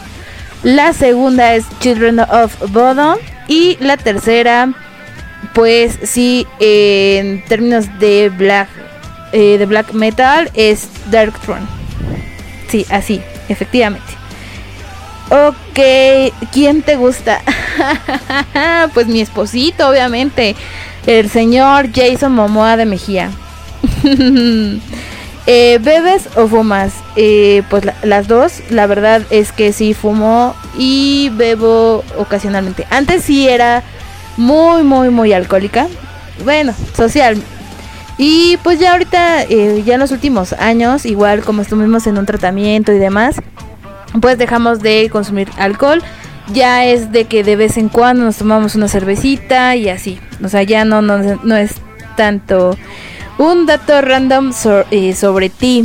la 0.61 0.93
segunda 0.93 1.55
es 1.55 1.65
Children 1.79 2.19
of 2.19 2.71
Bodom 2.71 3.17
y 3.47 3.77
la 3.79 3.97
tercera, 3.97 4.73
pues 5.53 5.97
sí, 6.03 6.45
en 6.59 7.43
términos 7.45 7.87
de 7.99 8.29
black, 8.29 8.69
de 9.31 9.65
black 9.65 9.91
metal 9.91 10.51
es 10.53 10.87
Dark 11.09 11.33
Throne. 11.39 11.65
Sí, 12.69 12.85
así, 12.91 13.21
efectivamente. 13.49 14.24
Ok, 15.29 15.79
¿quién 16.53 16.81
te 16.83 16.95
gusta? 16.97 17.41
pues 18.93 19.07
mi 19.07 19.21
esposito, 19.21 19.89
obviamente. 19.89 20.55
El 21.07 21.29
señor 21.29 21.89
Jason 21.93 22.33
Momoa 22.33 22.77
de 22.77 22.85
Mejía. 22.85 23.31
Eh, 25.47 25.77
¿Bebes 25.79 26.27
o 26.37 26.47
fumas? 26.47 26.91
Eh, 27.15 27.61
pues 27.69 27.85
la- 27.85 27.93
las 28.01 28.27
dos. 28.27 28.61
La 28.71 28.87
verdad 28.87 29.21
es 29.29 29.51
que 29.51 29.73
sí 29.73 29.93
fumo 29.93 30.55
y 30.75 31.29
bebo 31.35 32.03
ocasionalmente. 32.17 32.87
Antes 32.89 33.21
sí 33.25 33.47
era 33.47 33.83
muy, 34.37 34.81
muy, 34.81 35.11
muy 35.11 35.33
alcohólica. 35.33 35.85
Bueno, 36.43 36.73
social. 36.97 37.37
Y 38.17 38.57
pues 38.63 38.79
ya 38.79 38.93
ahorita, 38.93 39.43
eh, 39.43 39.83
ya 39.85 39.93
en 39.93 39.99
los 39.99 40.09
últimos 40.09 40.51
años, 40.53 41.05
igual 41.05 41.43
como 41.43 41.61
estuvimos 41.61 42.07
en 42.07 42.17
un 42.17 42.25
tratamiento 42.25 42.91
y 42.91 42.97
demás, 42.97 43.35
pues 44.21 44.37
dejamos 44.37 44.79
de 44.81 45.09
consumir 45.11 45.49
alcohol. 45.57 46.01
Ya 46.53 46.85
es 46.85 47.11
de 47.11 47.25
que 47.25 47.43
de 47.43 47.55
vez 47.55 47.77
en 47.77 47.89
cuando 47.89 48.23
nos 48.23 48.37
tomamos 48.37 48.75
una 48.75 48.87
cervecita 48.87 49.75
y 49.75 49.89
así. 49.89 50.19
O 50.43 50.47
sea, 50.49 50.63
ya 50.63 50.85
no, 50.85 51.01
no, 51.01 51.17
no 51.43 51.55
es 51.55 51.73
tanto 52.15 52.77
un 53.37 53.65
dato 53.65 53.99
random 54.01 54.51
eh, 54.91 55.15
sobre 55.15 55.49
ti. 55.49 55.83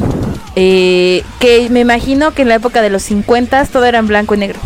eh, 0.56 1.24
que 1.38 1.68
me 1.70 1.80
imagino 1.80 2.32
que 2.32 2.42
en 2.42 2.48
la 2.48 2.56
época 2.56 2.82
de 2.82 2.90
los 2.90 3.02
50 3.04 3.64
todo 3.66 3.84
era 3.86 3.98
en 3.98 4.06
blanco 4.06 4.34
y 4.34 4.38
negro. 4.38 4.58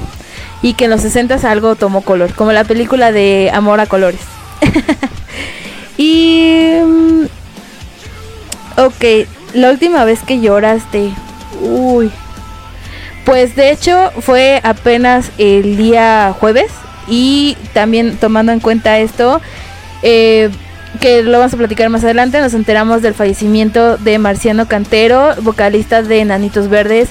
Y 0.62 0.74
que 0.74 0.86
en 0.86 0.90
los 0.90 1.02
60 1.02 1.36
algo 1.50 1.76
tomó 1.76 2.00
color. 2.00 2.32
Como 2.34 2.50
la 2.52 2.64
película 2.64 3.12
de 3.12 3.50
Amor 3.52 3.80
a 3.80 3.86
Colores. 3.86 4.20
y... 5.98 6.78
mm, 6.84 7.24
Ok, 8.76 9.28
la 9.54 9.70
última 9.70 10.04
vez 10.04 10.20
que 10.26 10.40
lloraste. 10.40 11.12
Uy. 11.60 12.10
Pues 13.24 13.56
de 13.56 13.70
hecho 13.70 14.12
fue 14.20 14.60
apenas 14.62 15.30
el 15.38 15.76
día 15.76 16.34
jueves 16.38 16.70
y 17.08 17.56
también 17.72 18.16
tomando 18.16 18.52
en 18.52 18.60
cuenta 18.60 18.98
esto, 18.98 19.40
eh, 20.02 20.50
que 21.00 21.22
lo 21.22 21.38
vamos 21.38 21.54
a 21.54 21.56
platicar 21.56 21.88
más 21.88 22.04
adelante, 22.04 22.40
nos 22.40 22.54
enteramos 22.54 23.02
del 23.02 23.14
fallecimiento 23.14 23.96
de 23.96 24.18
Marciano 24.18 24.68
Cantero, 24.68 25.34
vocalista 25.40 26.02
de 26.02 26.24
Nanitos 26.24 26.68
Verdes, 26.68 27.08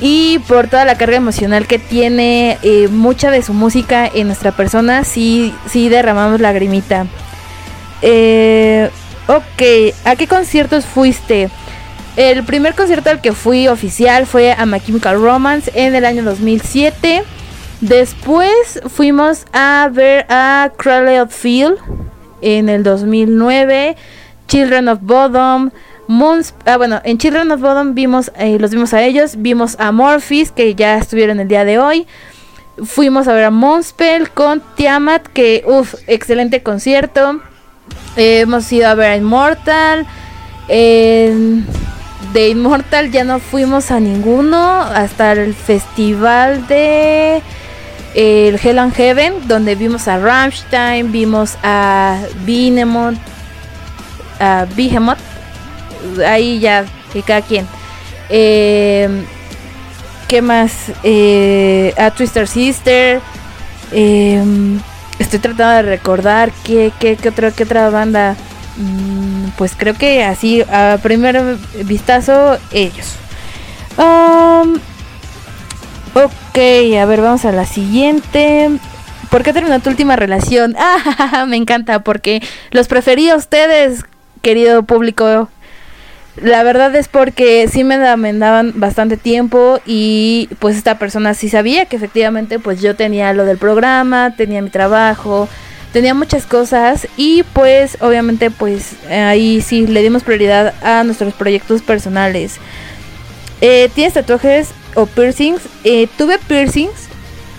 y 0.00 0.38
por 0.48 0.68
toda 0.68 0.84
la 0.84 0.96
carga 0.96 1.16
emocional 1.16 1.66
que 1.66 1.78
tiene 1.78 2.58
eh, 2.62 2.88
mucha 2.88 3.30
de 3.30 3.42
su 3.42 3.52
música 3.52 4.10
en 4.12 4.28
nuestra 4.28 4.52
persona, 4.52 5.04
sí, 5.04 5.54
sí 5.68 5.88
derramamos 5.88 6.40
lagrimita. 6.40 7.06
Eh, 8.00 8.88
ok, 9.26 9.94
¿a 10.04 10.16
qué 10.16 10.26
conciertos 10.26 10.86
fuiste? 10.86 11.50
El 12.16 12.44
primer 12.44 12.74
concierto 12.74 13.10
al 13.10 13.20
que 13.20 13.32
fui 13.32 13.68
oficial 13.68 14.26
fue 14.26 14.52
a 14.52 14.66
My 14.66 14.80
Chemical 14.80 15.20
Romance 15.20 15.70
en 15.74 15.94
el 15.94 16.04
año 16.04 16.22
2007. 16.22 17.22
Después 17.80 18.80
fuimos 18.88 19.46
a 19.52 19.88
ver 19.90 20.26
a 20.28 20.70
Cradle 20.76 21.20
of 21.22 21.34
Field 21.34 21.76
en 22.42 22.68
el 22.68 22.82
2009. 22.82 23.96
Children 24.48 24.88
of 24.88 24.98
Bodom. 25.02 25.70
Ah, 26.66 26.76
bueno, 26.76 27.00
en 27.04 27.16
Children 27.18 27.52
of 27.52 27.60
Bodom 27.60 27.94
vimos, 27.94 28.32
eh, 28.36 28.58
los 28.58 28.72
vimos 28.72 28.92
a 28.92 29.02
ellos. 29.02 29.34
Vimos 29.38 29.76
a 29.78 29.92
Morphis, 29.92 30.50
que 30.50 30.74
ya 30.74 30.98
estuvieron 30.98 31.38
el 31.40 31.48
día 31.48 31.64
de 31.64 31.78
hoy. 31.78 32.06
Fuimos 32.84 33.28
a 33.28 33.32
ver 33.32 33.44
a 33.44 33.50
Monspell 33.50 34.28
con 34.30 34.60
Tiamat, 34.74 35.26
que, 35.28 35.62
uff, 35.66 35.94
excelente 36.06 36.62
concierto. 36.62 37.40
Eh, 38.16 38.40
hemos 38.40 38.70
ido 38.72 38.88
a 38.88 38.94
ver 38.94 39.10
a 39.12 39.16
Immortal. 39.16 40.06
En- 40.68 41.64
de 42.32 42.48
Immortal 42.48 43.10
ya 43.10 43.24
no 43.24 43.40
fuimos 43.40 43.90
a 43.90 44.00
ninguno 44.00 44.80
hasta 44.80 45.32
el 45.32 45.54
festival 45.54 46.66
de 46.66 47.42
el 48.14 48.58
Hell 48.62 48.78
and 48.78 48.94
Heaven, 48.94 49.34
donde 49.46 49.74
vimos 49.74 50.08
a 50.08 50.18
Rammstein, 50.18 51.12
vimos 51.12 51.56
a 51.62 52.20
Behemoth, 52.44 53.16
a 54.40 54.66
Behemoth, 54.76 55.18
ahí 56.26 56.58
ya, 56.58 56.84
que 57.12 57.22
cada 57.22 57.42
quien. 57.42 57.66
Eh, 58.28 59.08
¿Qué 60.28 60.42
más? 60.42 60.72
Eh, 61.02 61.92
a 61.98 62.10
Twister 62.10 62.46
Sister. 62.46 63.20
eh, 63.92 64.42
estoy 65.18 65.38
tratando 65.38 65.74
de 65.74 65.82
recordar 65.96 66.50
qué, 66.64 66.92
qué, 66.98 67.16
qué 67.16 67.28
otra, 67.28 67.50
qué 67.50 67.64
otra 67.64 67.90
banda. 67.90 68.36
Mm, 68.80 69.50
pues 69.58 69.74
creo 69.76 69.94
que 69.94 70.24
así, 70.24 70.62
a 70.62 70.98
primer 71.02 71.56
vistazo, 71.84 72.58
ellos. 72.72 73.14
Um, 73.98 74.76
ok, 76.14 76.96
a 77.00 77.04
ver, 77.04 77.20
vamos 77.20 77.44
a 77.44 77.52
la 77.52 77.66
siguiente. 77.66 78.70
¿Por 79.30 79.42
qué 79.42 79.52
terminó 79.52 79.78
tu 79.80 79.90
última 79.90 80.16
relación? 80.16 80.74
Ah, 81.32 81.44
me 81.46 81.56
encanta, 81.56 82.00
porque 82.02 82.42
los 82.70 82.88
preferí 82.88 83.28
a 83.28 83.36
ustedes, 83.36 84.04
querido 84.42 84.82
público. 84.82 85.48
La 86.36 86.62
verdad 86.62 86.94
es 86.96 87.08
porque 87.08 87.68
sí 87.70 87.84
me, 87.84 87.98
da- 87.98 88.16
me 88.16 88.32
daban 88.32 88.72
bastante 88.76 89.16
tiempo 89.16 89.78
y 89.84 90.48
pues 90.58 90.76
esta 90.76 90.98
persona 90.98 91.34
sí 91.34 91.48
sabía 91.48 91.84
que 91.86 91.96
efectivamente 91.96 92.58
pues 92.58 92.80
yo 92.80 92.96
tenía 92.96 93.32
lo 93.34 93.44
del 93.44 93.58
programa, 93.58 94.34
tenía 94.36 94.62
mi 94.62 94.70
trabajo, 94.70 95.48
tenía 95.92 96.14
muchas 96.14 96.46
cosas 96.46 97.08
y 97.16 97.42
pues 97.52 97.98
obviamente 98.00 98.50
pues 98.50 98.92
ahí 99.08 99.60
sí 99.60 99.86
le 99.86 100.02
dimos 100.02 100.22
prioridad 100.22 100.74
a 100.82 101.04
nuestros 101.04 101.34
proyectos 101.34 101.82
personales. 101.82 102.56
Eh, 103.60 103.90
¿Tienes 103.94 104.14
tatuajes 104.14 104.70
o 104.94 105.06
piercings? 105.06 105.62
Eh, 105.84 106.08
tuve 106.16 106.38
piercings 106.38 107.08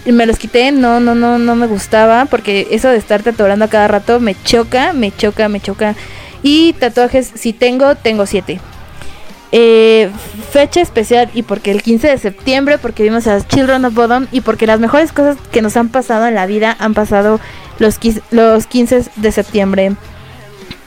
y 0.05 0.11
me 0.11 0.25
los 0.25 0.37
quité, 0.37 0.71
no, 0.71 0.99
no, 0.99 1.13
no, 1.13 1.37
no 1.37 1.55
me 1.55 1.67
gustaba 1.67 2.25
porque 2.25 2.67
eso 2.71 2.89
de 2.89 2.97
estar 2.97 3.21
tatuando 3.21 3.65
a 3.65 3.69
cada 3.69 3.87
rato 3.87 4.19
me 4.19 4.35
choca, 4.43 4.93
me 4.93 5.15
choca, 5.15 5.47
me 5.47 5.59
choca. 5.59 5.95
Y 6.43 6.73
tatuajes, 6.73 7.31
si 7.35 7.53
tengo, 7.53 7.95
tengo 7.95 8.25
siete. 8.25 8.59
Eh, 9.53 10.09
fecha 10.51 10.79
especial 10.79 11.29
y 11.33 11.43
porque 11.43 11.71
el 11.71 11.83
15 11.83 12.07
de 12.07 12.17
septiembre, 12.17 12.77
porque 12.77 13.03
vimos 13.03 13.27
a 13.27 13.45
Children 13.45 13.83
of 13.85 13.93
Bodom 13.93 14.27
y 14.31 14.41
porque 14.41 14.65
las 14.65 14.79
mejores 14.79 15.11
cosas 15.11 15.37
que 15.51 15.61
nos 15.61 15.75
han 15.75 15.89
pasado 15.89 16.25
en 16.25 16.35
la 16.35 16.45
vida 16.45 16.75
han 16.79 16.93
pasado 16.93 17.39
los, 17.81 17.99
los 18.29 18.67
15 18.67 19.05
de 19.15 19.31
septiembre. 19.31 19.95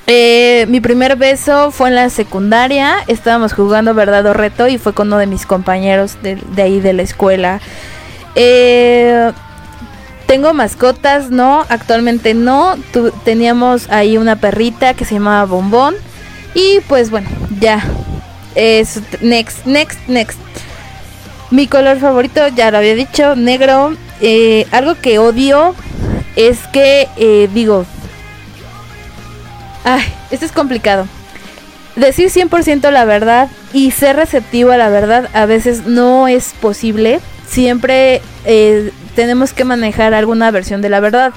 Eh, 0.06 0.66
mi 0.68 0.80
primer 0.80 1.16
beso 1.16 1.70
fue 1.70 1.88
en 1.88 1.94
la 1.94 2.10
secundaria, 2.10 2.96
estábamos 3.08 3.52
jugando 3.52 3.94
verdad 3.94 4.24
o 4.26 4.34
reto 4.34 4.68
y 4.68 4.78
fue 4.78 4.92
con 4.92 5.08
uno 5.08 5.16
de 5.18 5.26
mis 5.26 5.46
compañeros 5.46 6.18
de, 6.22 6.36
de 6.36 6.62
ahí 6.62 6.80
de 6.80 6.92
la 6.92 7.02
escuela. 7.02 7.60
Eh, 8.34 9.32
tengo 10.26 10.54
mascotas, 10.54 11.30
no, 11.30 11.64
actualmente 11.68 12.32
no. 12.34 12.76
Teníamos 13.24 13.90
ahí 13.90 14.16
una 14.16 14.36
perrita 14.36 14.94
que 14.94 15.04
se 15.04 15.14
llamaba 15.14 15.44
Bombón. 15.44 15.94
Y 16.54 16.80
pues 16.88 17.10
bueno, 17.10 17.28
ya. 17.60 17.82
Es 18.54 19.00
next, 19.20 19.66
next, 19.66 19.98
next. 20.06 20.38
Mi 21.50 21.66
color 21.66 21.98
favorito, 21.98 22.46
ya 22.48 22.70
lo 22.70 22.78
había 22.78 22.94
dicho, 22.94 23.34
negro. 23.34 23.96
Eh, 24.20 24.66
algo 24.70 24.94
que 24.94 25.18
odio 25.18 25.74
es 26.36 26.58
que, 26.72 27.08
eh, 27.16 27.48
digo, 27.52 27.86
ay, 29.84 30.02
esto 30.30 30.46
es 30.46 30.52
complicado. 30.52 31.06
Decir 31.96 32.30
100% 32.30 32.90
la 32.90 33.04
verdad 33.04 33.48
y 33.72 33.92
ser 33.92 34.16
receptivo 34.16 34.72
a 34.72 34.76
la 34.76 34.88
verdad 34.88 35.28
a 35.32 35.46
veces 35.46 35.86
no 35.86 36.26
es 36.26 36.52
posible. 36.60 37.20
Siempre 37.46 38.20
eh, 38.44 38.90
tenemos 39.14 39.52
que 39.52 39.64
manejar 39.64 40.12
alguna 40.12 40.50
versión 40.50 40.82
de 40.82 40.88
la 40.88 41.00
verdad. 41.00 41.32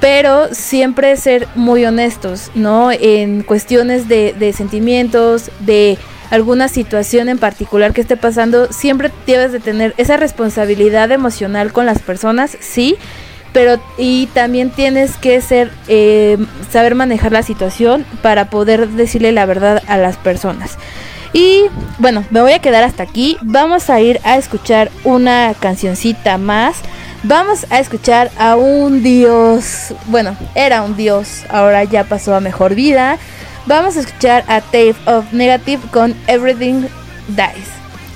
Pero 0.00 0.54
siempre 0.54 1.16
ser 1.16 1.48
muy 1.54 1.84
honestos, 1.84 2.50
¿no? 2.54 2.92
En 2.92 3.42
cuestiones 3.42 4.08
de, 4.08 4.34
de 4.34 4.52
sentimientos, 4.52 5.50
de 5.60 5.98
alguna 6.30 6.68
situación 6.68 7.28
en 7.28 7.38
particular 7.38 7.92
que 7.92 8.02
esté 8.02 8.16
pasando, 8.16 8.72
siempre 8.72 9.10
debes 9.26 9.52
de 9.52 9.60
tener 9.60 9.94
esa 9.96 10.16
responsabilidad 10.16 11.10
emocional 11.12 11.72
con 11.72 11.86
las 11.86 12.02
personas, 12.02 12.58
sí, 12.60 12.96
pero 13.56 13.80
y 13.96 14.26
también 14.34 14.68
tienes 14.68 15.16
que 15.16 15.40
ser 15.40 15.72
eh, 15.88 16.36
saber 16.70 16.94
manejar 16.94 17.32
la 17.32 17.42
situación 17.42 18.04
para 18.20 18.50
poder 18.50 18.86
decirle 18.86 19.32
la 19.32 19.46
verdad 19.46 19.82
a 19.86 19.96
las 19.96 20.18
personas. 20.18 20.76
Y 21.32 21.62
bueno, 21.96 22.22
me 22.28 22.42
voy 22.42 22.52
a 22.52 22.58
quedar 22.58 22.84
hasta 22.84 23.02
aquí. 23.02 23.38
Vamos 23.40 23.88
a 23.88 23.98
ir 24.02 24.20
a 24.24 24.36
escuchar 24.36 24.90
una 25.04 25.54
cancioncita 25.58 26.36
más. 26.36 26.82
Vamos 27.22 27.64
a 27.70 27.80
escuchar 27.80 28.30
a 28.36 28.56
un 28.56 29.02
dios. 29.02 29.94
Bueno, 30.08 30.36
era 30.54 30.82
un 30.82 30.94
dios. 30.94 31.46
Ahora 31.48 31.82
ya 31.84 32.04
pasó 32.04 32.34
a 32.34 32.40
mejor 32.40 32.74
vida. 32.74 33.16
Vamos 33.64 33.96
a 33.96 34.00
escuchar 34.00 34.44
a 34.48 34.60
Tape 34.60 34.96
of 35.06 35.32
Negative 35.32 35.82
con 35.90 36.14
Everything 36.26 36.88
Dies. 37.28 37.70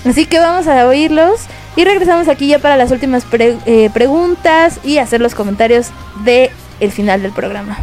Así 0.05 0.27
que 0.27 0.39
vamos 0.39 0.67
a 0.67 0.87
oírlos. 0.87 1.47
Y 1.77 1.85
regresamos 1.85 2.29
aquí 2.29 2.49
ya 2.49 2.59
para 2.59 2.77
las 2.77 2.91
últimas 2.91 3.25
eh, 3.33 3.91
preguntas 3.93 4.81
y 4.85 4.99
hacer 4.99 5.21
los 5.21 5.35
comentarios 5.35 5.89
de 6.25 6.51
el 6.81 6.91
final 6.91 7.23
del 7.23 7.33
programa. 7.33 7.79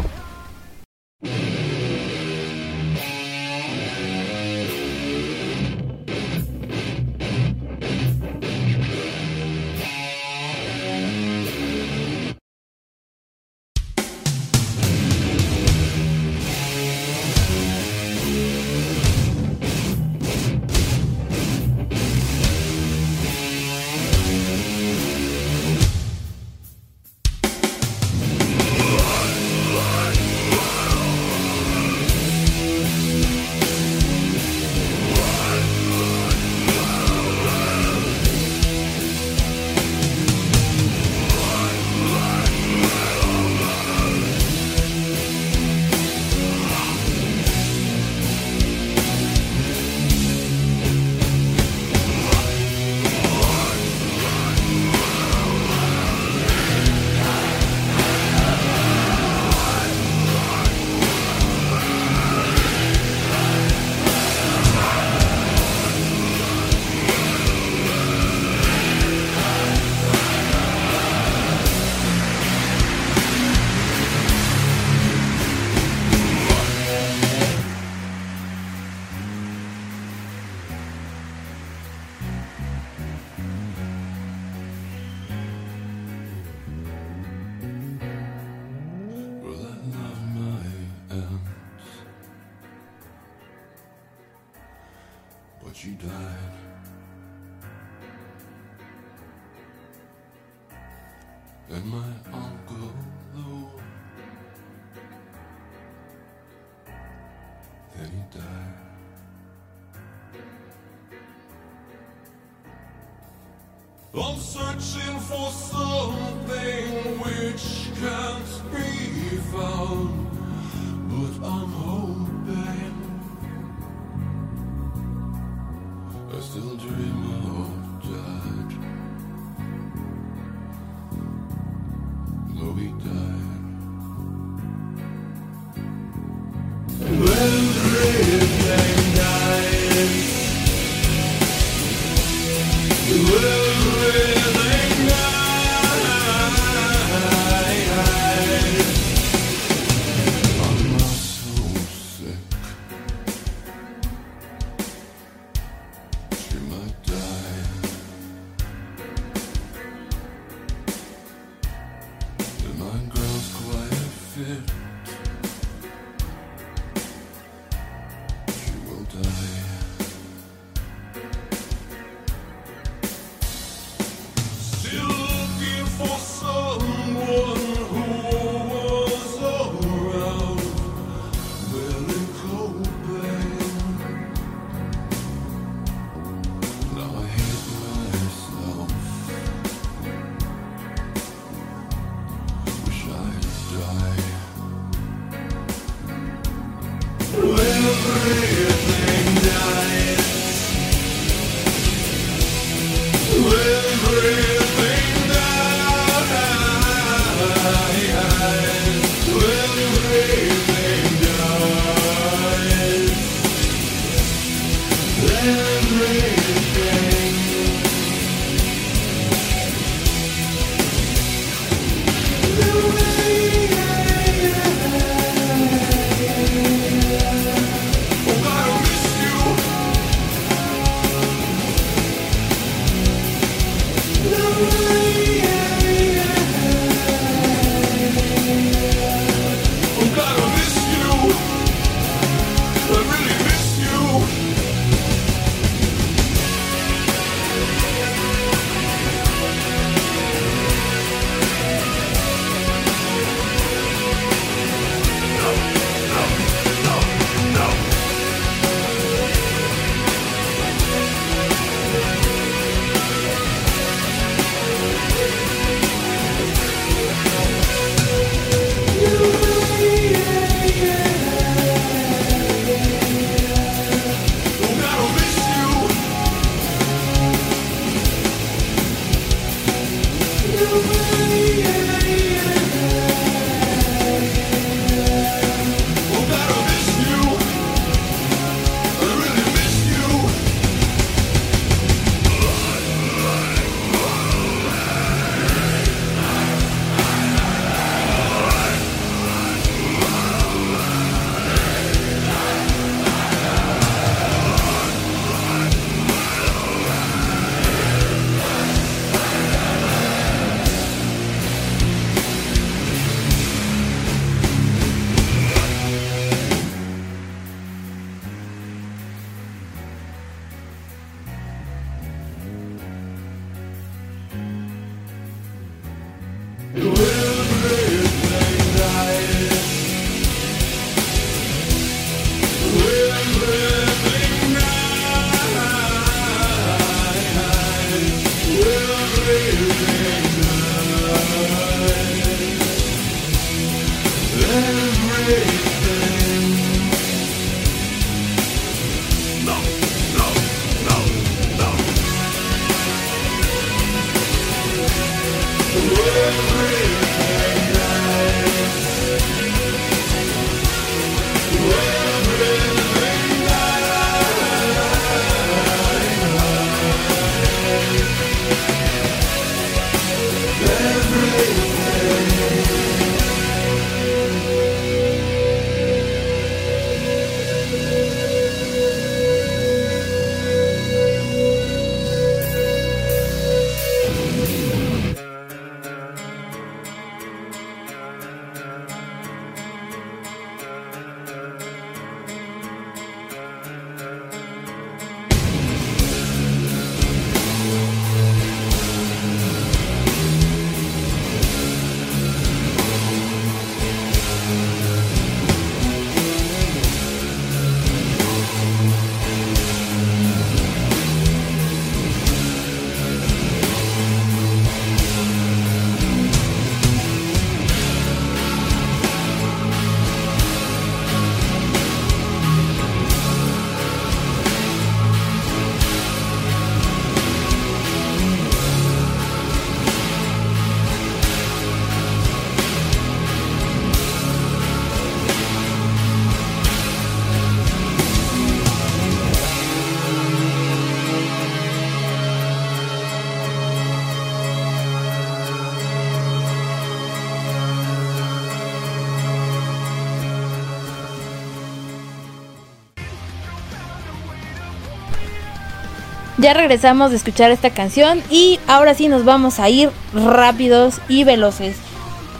Ya 456.38 456.54
regresamos 456.54 457.10
de 457.10 457.16
escuchar 457.16 457.50
esta 457.50 457.70
canción 457.70 458.22
y 458.30 458.60
ahora 458.68 458.94
sí 458.94 459.08
nos 459.08 459.24
vamos 459.24 459.58
a 459.58 459.68
ir 459.68 459.90
rápidos 460.14 461.00
y 461.08 461.24
veloces. 461.24 461.76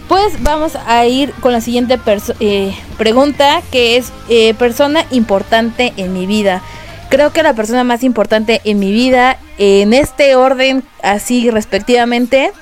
Pues 0.09 0.41
vamos 0.41 0.77
a 0.87 1.05
ir 1.07 1.33
con 1.41 1.53
la 1.53 1.61
siguiente 1.61 1.99
eh, 2.39 2.75
pregunta 2.97 3.61
que 3.73 3.97
es 3.97 4.13
eh, 4.29 4.55
persona 4.55 5.05
importante 5.11 5.93
en 5.97 6.13
mi 6.13 6.27
vida. 6.27 6.63
Creo 7.09 7.33
que 7.33 7.43
la 7.43 7.55
persona 7.55 7.83
más 7.83 8.05
importante 8.05 8.61
en 8.65 8.79
mi 8.79 8.93
vida, 8.93 9.37
en 9.59 9.93
este 9.93 10.37
orden, 10.37 10.85
así 11.03 11.51
respectivamente, 11.51 12.53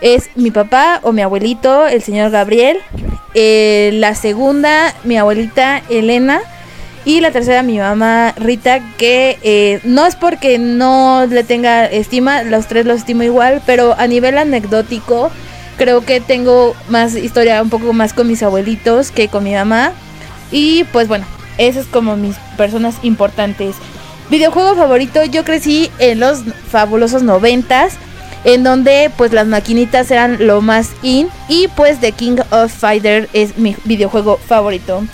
es 0.00 0.28
mi 0.34 0.50
papá 0.50 1.00
o 1.02 1.12
mi 1.12 1.22
abuelito, 1.22 1.86
el 1.86 2.02
señor 2.02 2.30
Gabriel. 2.30 2.78
Eh, 3.34 3.90
la 3.94 4.14
segunda, 4.14 4.94
mi 5.04 5.16
abuelita 5.16 5.82
Elena. 5.88 6.42
Y 7.06 7.20
la 7.20 7.30
tercera, 7.30 7.62
mi 7.62 7.78
mamá 7.78 8.34
Rita, 8.36 8.80
que 8.98 9.38
eh, 9.42 9.78
no 9.84 10.06
es 10.06 10.16
porque 10.16 10.58
no 10.58 11.24
le 11.26 11.44
tenga 11.44 11.86
estima, 11.86 12.42
los 12.42 12.66
tres 12.66 12.84
los 12.84 12.98
estimo 12.98 13.22
igual, 13.22 13.62
pero 13.64 13.94
a 13.96 14.08
nivel 14.08 14.36
anecdótico, 14.36 15.30
creo 15.78 16.04
que 16.04 16.20
tengo 16.20 16.74
más 16.88 17.14
historia 17.14 17.62
un 17.62 17.70
poco 17.70 17.92
más 17.92 18.12
con 18.12 18.26
mis 18.26 18.42
abuelitos 18.42 19.12
que 19.12 19.28
con 19.28 19.44
mi 19.44 19.54
mamá. 19.54 19.92
Y 20.50 20.82
pues 20.92 21.06
bueno, 21.06 21.24
esas 21.58 21.84
es 21.84 21.88
como 21.92 22.16
mis 22.16 22.34
personas 22.56 22.96
importantes. 23.02 23.76
Videojuego 24.28 24.74
favorito, 24.74 25.24
yo 25.24 25.44
crecí 25.44 25.92
en 26.00 26.18
los 26.18 26.40
fabulosos 26.68 27.22
noventas, 27.22 27.94
en 28.42 28.64
donde 28.64 29.12
pues 29.16 29.32
las 29.32 29.46
maquinitas 29.46 30.10
eran 30.10 30.44
lo 30.44 30.60
más 30.60 30.90
in 31.02 31.28
y 31.48 31.68
pues 31.68 32.00
The 32.00 32.10
King 32.10 32.38
of 32.50 32.72
Fighter 32.72 33.28
es 33.32 33.58
mi 33.58 33.76
videojuego 33.84 34.38
favorito. 34.38 35.04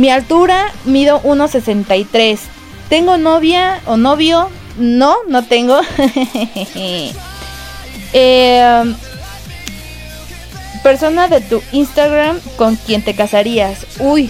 Mi 0.00 0.08
altura 0.08 0.72
mido 0.86 1.20
1.63. 1.24 2.38
¿Tengo 2.88 3.18
novia 3.18 3.82
o 3.84 3.98
novio? 3.98 4.48
No, 4.78 5.18
no 5.28 5.44
tengo. 5.44 5.78
Eh, 8.12 8.92
persona 10.82 11.28
de 11.28 11.40
tu 11.40 11.62
Instagram 11.70 12.40
con 12.56 12.74
quien 12.74 13.02
te 13.02 13.14
casarías. 13.14 13.86
Uy, 14.00 14.28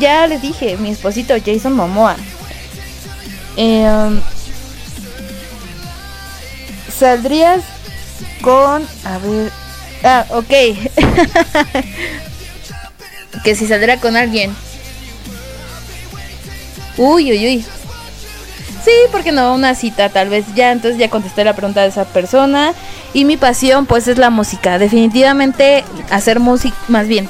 ya 0.00 0.26
les 0.26 0.40
dije, 0.40 0.78
mi 0.78 0.88
esposito 0.88 1.34
Jason 1.44 1.74
Momoa. 1.74 2.16
Eh, 3.58 4.18
Saldrías 6.98 7.60
con... 8.40 8.88
A 9.04 9.18
ver... 9.18 9.52
Ah, 10.02 10.24
ok. 10.30 10.48
que 13.44 13.54
si 13.54 13.66
saldrá 13.66 13.98
con 13.98 14.16
alguien. 14.16 14.56
Uy, 16.96 17.32
uy, 17.32 17.46
uy. 17.46 17.64
Sí, 18.84 18.90
porque 19.12 19.30
no, 19.30 19.54
una 19.54 19.74
cita 19.74 20.08
tal 20.08 20.28
vez 20.28 20.44
ya, 20.54 20.72
entonces 20.72 20.98
ya 20.98 21.08
contesté 21.08 21.44
la 21.44 21.54
pregunta 21.54 21.82
de 21.82 21.88
esa 21.88 22.04
persona. 22.04 22.74
Y 23.12 23.24
mi 23.24 23.36
pasión 23.36 23.86
pues 23.86 24.08
es 24.08 24.18
la 24.18 24.30
música. 24.30 24.78
Definitivamente 24.78 25.84
hacer 26.10 26.40
música, 26.40 26.76
más 26.88 27.06
bien, 27.06 27.28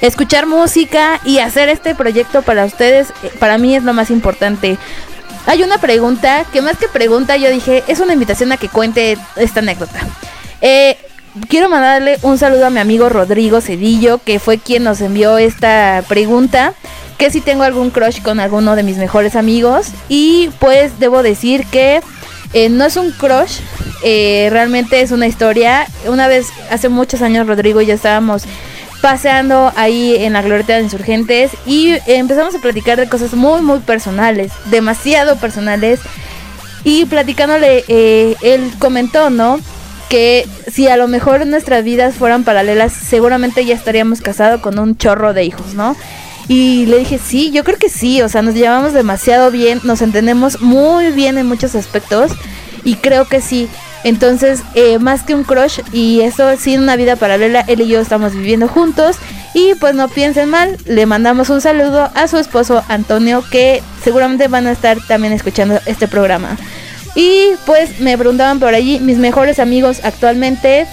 escuchar 0.00 0.46
música 0.46 1.20
y 1.24 1.38
hacer 1.38 1.68
este 1.68 1.94
proyecto 1.94 2.42
para 2.42 2.64
ustedes, 2.64 3.08
eh, 3.22 3.30
para 3.38 3.58
mí 3.58 3.74
es 3.74 3.82
lo 3.82 3.94
más 3.94 4.10
importante. 4.10 4.78
Hay 5.46 5.62
una 5.62 5.78
pregunta, 5.78 6.44
que 6.52 6.60
más 6.60 6.76
que 6.76 6.88
pregunta 6.88 7.36
yo 7.36 7.50
dije, 7.50 7.84
es 7.86 8.00
una 8.00 8.12
invitación 8.12 8.52
a 8.52 8.56
que 8.56 8.68
cuente 8.68 9.16
esta 9.36 9.60
anécdota. 9.60 10.00
Eh, 10.60 10.98
quiero 11.48 11.68
mandarle 11.68 12.18
un 12.22 12.38
saludo 12.38 12.66
a 12.66 12.70
mi 12.70 12.80
amigo 12.80 13.08
Rodrigo 13.08 13.60
Cedillo, 13.60 14.18
que 14.18 14.38
fue 14.38 14.58
quien 14.58 14.84
nos 14.84 15.00
envió 15.00 15.38
esta 15.38 16.02
pregunta. 16.08 16.74
Que 17.18 17.30
si 17.30 17.40
tengo 17.40 17.62
algún 17.62 17.90
crush 17.90 18.20
con 18.20 18.40
alguno 18.40 18.76
de 18.76 18.82
mis 18.82 18.98
mejores 18.98 19.36
amigos. 19.36 19.88
Y 20.08 20.50
pues 20.58 20.98
debo 20.98 21.22
decir 21.22 21.64
que 21.66 22.02
eh, 22.52 22.68
no 22.68 22.84
es 22.84 22.96
un 22.96 23.10
crush, 23.12 23.60
eh, 24.02 24.48
realmente 24.50 25.00
es 25.00 25.12
una 25.12 25.26
historia. 25.26 25.86
Una 26.06 26.28
vez, 26.28 26.48
hace 26.70 26.88
muchos 26.88 27.22
años, 27.22 27.46
Rodrigo 27.46 27.80
y 27.80 27.86
yo 27.86 27.94
estábamos 27.94 28.42
paseando 29.00 29.72
ahí 29.76 30.16
en 30.16 30.32
la 30.32 30.42
glorieta 30.42 30.74
de 30.74 30.82
insurgentes 30.82 31.52
y 31.66 31.94
empezamos 32.06 32.54
a 32.54 32.58
platicar 32.58 32.98
de 32.98 33.08
cosas 33.08 33.34
muy, 33.34 33.62
muy 33.62 33.78
personales, 33.80 34.52
demasiado 34.66 35.36
personales. 35.36 36.00
Y 36.84 37.04
platicándole, 37.06 37.84
eh, 37.88 38.36
él 38.42 38.72
comentó, 38.78 39.30
¿no? 39.30 39.58
Que 40.08 40.46
si 40.70 40.88
a 40.88 40.96
lo 40.96 41.08
mejor 41.08 41.46
nuestras 41.46 41.84
vidas 41.84 42.14
fueran 42.14 42.44
paralelas, 42.44 42.92
seguramente 42.92 43.64
ya 43.64 43.74
estaríamos 43.74 44.20
casados 44.20 44.60
con 44.60 44.78
un 44.78 44.96
chorro 44.96 45.34
de 45.34 45.44
hijos, 45.44 45.74
¿no? 45.74 45.96
Y 46.48 46.86
le 46.86 46.98
dije, 46.98 47.18
sí, 47.18 47.50
yo 47.50 47.64
creo 47.64 47.76
que 47.78 47.88
sí, 47.88 48.22
o 48.22 48.28
sea, 48.28 48.42
nos 48.42 48.54
llevamos 48.54 48.92
demasiado 48.92 49.50
bien, 49.50 49.80
nos 49.82 50.00
entendemos 50.00 50.60
muy 50.60 51.10
bien 51.10 51.38
en 51.38 51.46
muchos 51.46 51.74
aspectos 51.74 52.30
y 52.84 52.94
creo 52.96 53.26
que 53.26 53.40
sí. 53.40 53.68
Entonces, 54.04 54.62
eh, 54.74 55.00
más 55.00 55.24
que 55.24 55.34
un 55.34 55.42
crush 55.42 55.80
y 55.92 56.20
eso 56.20 56.56
sin 56.56 56.80
una 56.80 56.94
vida 56.94 57.16
paralela, 57.16 57.64
él 57.66 57.80
y 57.80 57.88
yo 57.88 58.00
estamos 58.00 58.34
viviendo 58.34 58.68
juntos 58.68 59.16
y 59.52 59.74
pues 59.80 59.96
no 59.96 60.08
piensen 60.08 60.48
mal, 60.48 60.76
le 60.84 61.06
mandamos 61.06 61.50
un 61.50 61.60
saludo 61.60 62.10
a 62.14 62.28
su 62.28 62.38
esposo 62.38 62.84
Antonio 62.88 63.42
que 63.50 63.82
seguramente 64.04 64.46
van 64.46 64.68
a 64.68 64.72
estar 64.72 64.98
también 65.08 65.32
escuchando 65.32 65.80
este 65.86 66.06
programa. 66.06 66.56
Y 67.16 67.52
pues 67.64 67.98
me 67.98 68.16
preguntaban 68.16 68.60
por 68.60 68.74
allí, 68.74 69.00
mis 69.00 69.16
mejores 69.18 69.58
amigos 69.58 70.00
actualmente, 70.04 70.86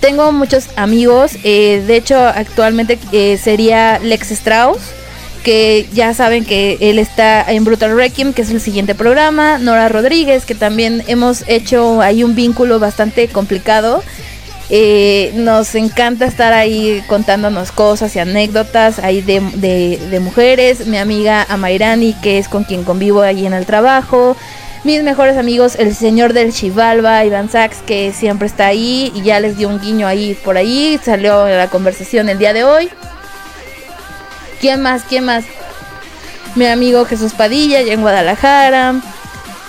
tengo 0.00 0.32
muchos 0.32 0.66
amigos. 0.76 1.32
eh, 1.44 1.82
de 1.86 1.96
hecho, 1.96 2.18
actualmente 2.18 2.98
eh, 3.12 3.38
sería 3.42 3.98
Lex 4.00 4.32
Strauss. 4.32 4.78
Que 5.44 5.86
ya 5.92 6.12
saben 6.12 6.44
que 6.44 6.76
él 6.80 6.98
está 6.98 7.40
en 7.48 7.62
Brutal 7.64 7.94
Requiem, 7.96 8.32
que 8.32 8.42
es 8.42 8.50
el 8.50 8.60
siguiente 8.60 8.96
programa. 8.96 9.58
Nora 9.58 9.88
Rodríguez, 9.88 10.44
que 10.44 10.56
también 10.56 11.04
hemos 11.06 11.44
hecho 11.46 12.00
ahí 12.02 12.24
un 12.24 12.34
vínculo 12.34 12.80
bastante 12.80 13.28
complicado. 13.28 14.02
Eh, 14.70 15.30
nos 15.36 15.76
encanta 15.76 16.26
estar 16.26 16.52
ahí 16.52 17.00
contándonos 17.06 17.70
cosas 17.70 18.16
y 18.16 18.18
anécdotas 18.18 18.98
ahí 18.98 19.20
de, 19.22 19.38
de- 19.54 20.00
de 20.10 20.18
mujeres. 20.18 20.88
Mi 20.88 20.96
amiga 20.98 21.46
Amairani, 21.48 22.14
que 22.14 22.38
es 22.38 22.48
con 22.48 22.64
quien 22.64 22.82
convivo 22.82 23.22
ahí 23.22 23.46
en 23.46 23.52
el 23.52 23.66
trabajo. 23.66 24.36
Mis 24.86 25.02
mejores 25.02 25.36
amigos, 25.36 25.74
el 25.80 25.96
señor 25.96 26.32
del 26.32 26.52
Chivalba, 26.52 27.24
Iván 27.24 27.50
Sachs, 27.50 27.78
que 27.84 28.12
siempre 28.12 28.46
está 28.46 28.66
ahí 28.66 29.10
y 29.16 29.22
ya 29.22 29.40
les 29.40 29.58
dio 29.58 29.68
un 29.68 29.80
guiño 29.80 30.06
ahí 30.06 30.38
por 30.44 30.56
ahí. 30.56 30.96
Salió 31.04 31.48
la 31.48 31.66
conversación 31.66 32.28
el 32.28 32.38
día 32.38 32.52
de 32.52 32.62
hoy. 32.62 32.88
¿Quién 34.60 34.82
más? 34.82 35.02
¿Quién 35.02 35.24
más? 35.24 35.44
Mi 36.54 36.66
amigo 36.66 37.04
Jesús 37.04 37.32
Padilla, 37.32 37.82
ya 37.82 37.94
en 37.94 38.00
Guadalajara. 38.00 39.00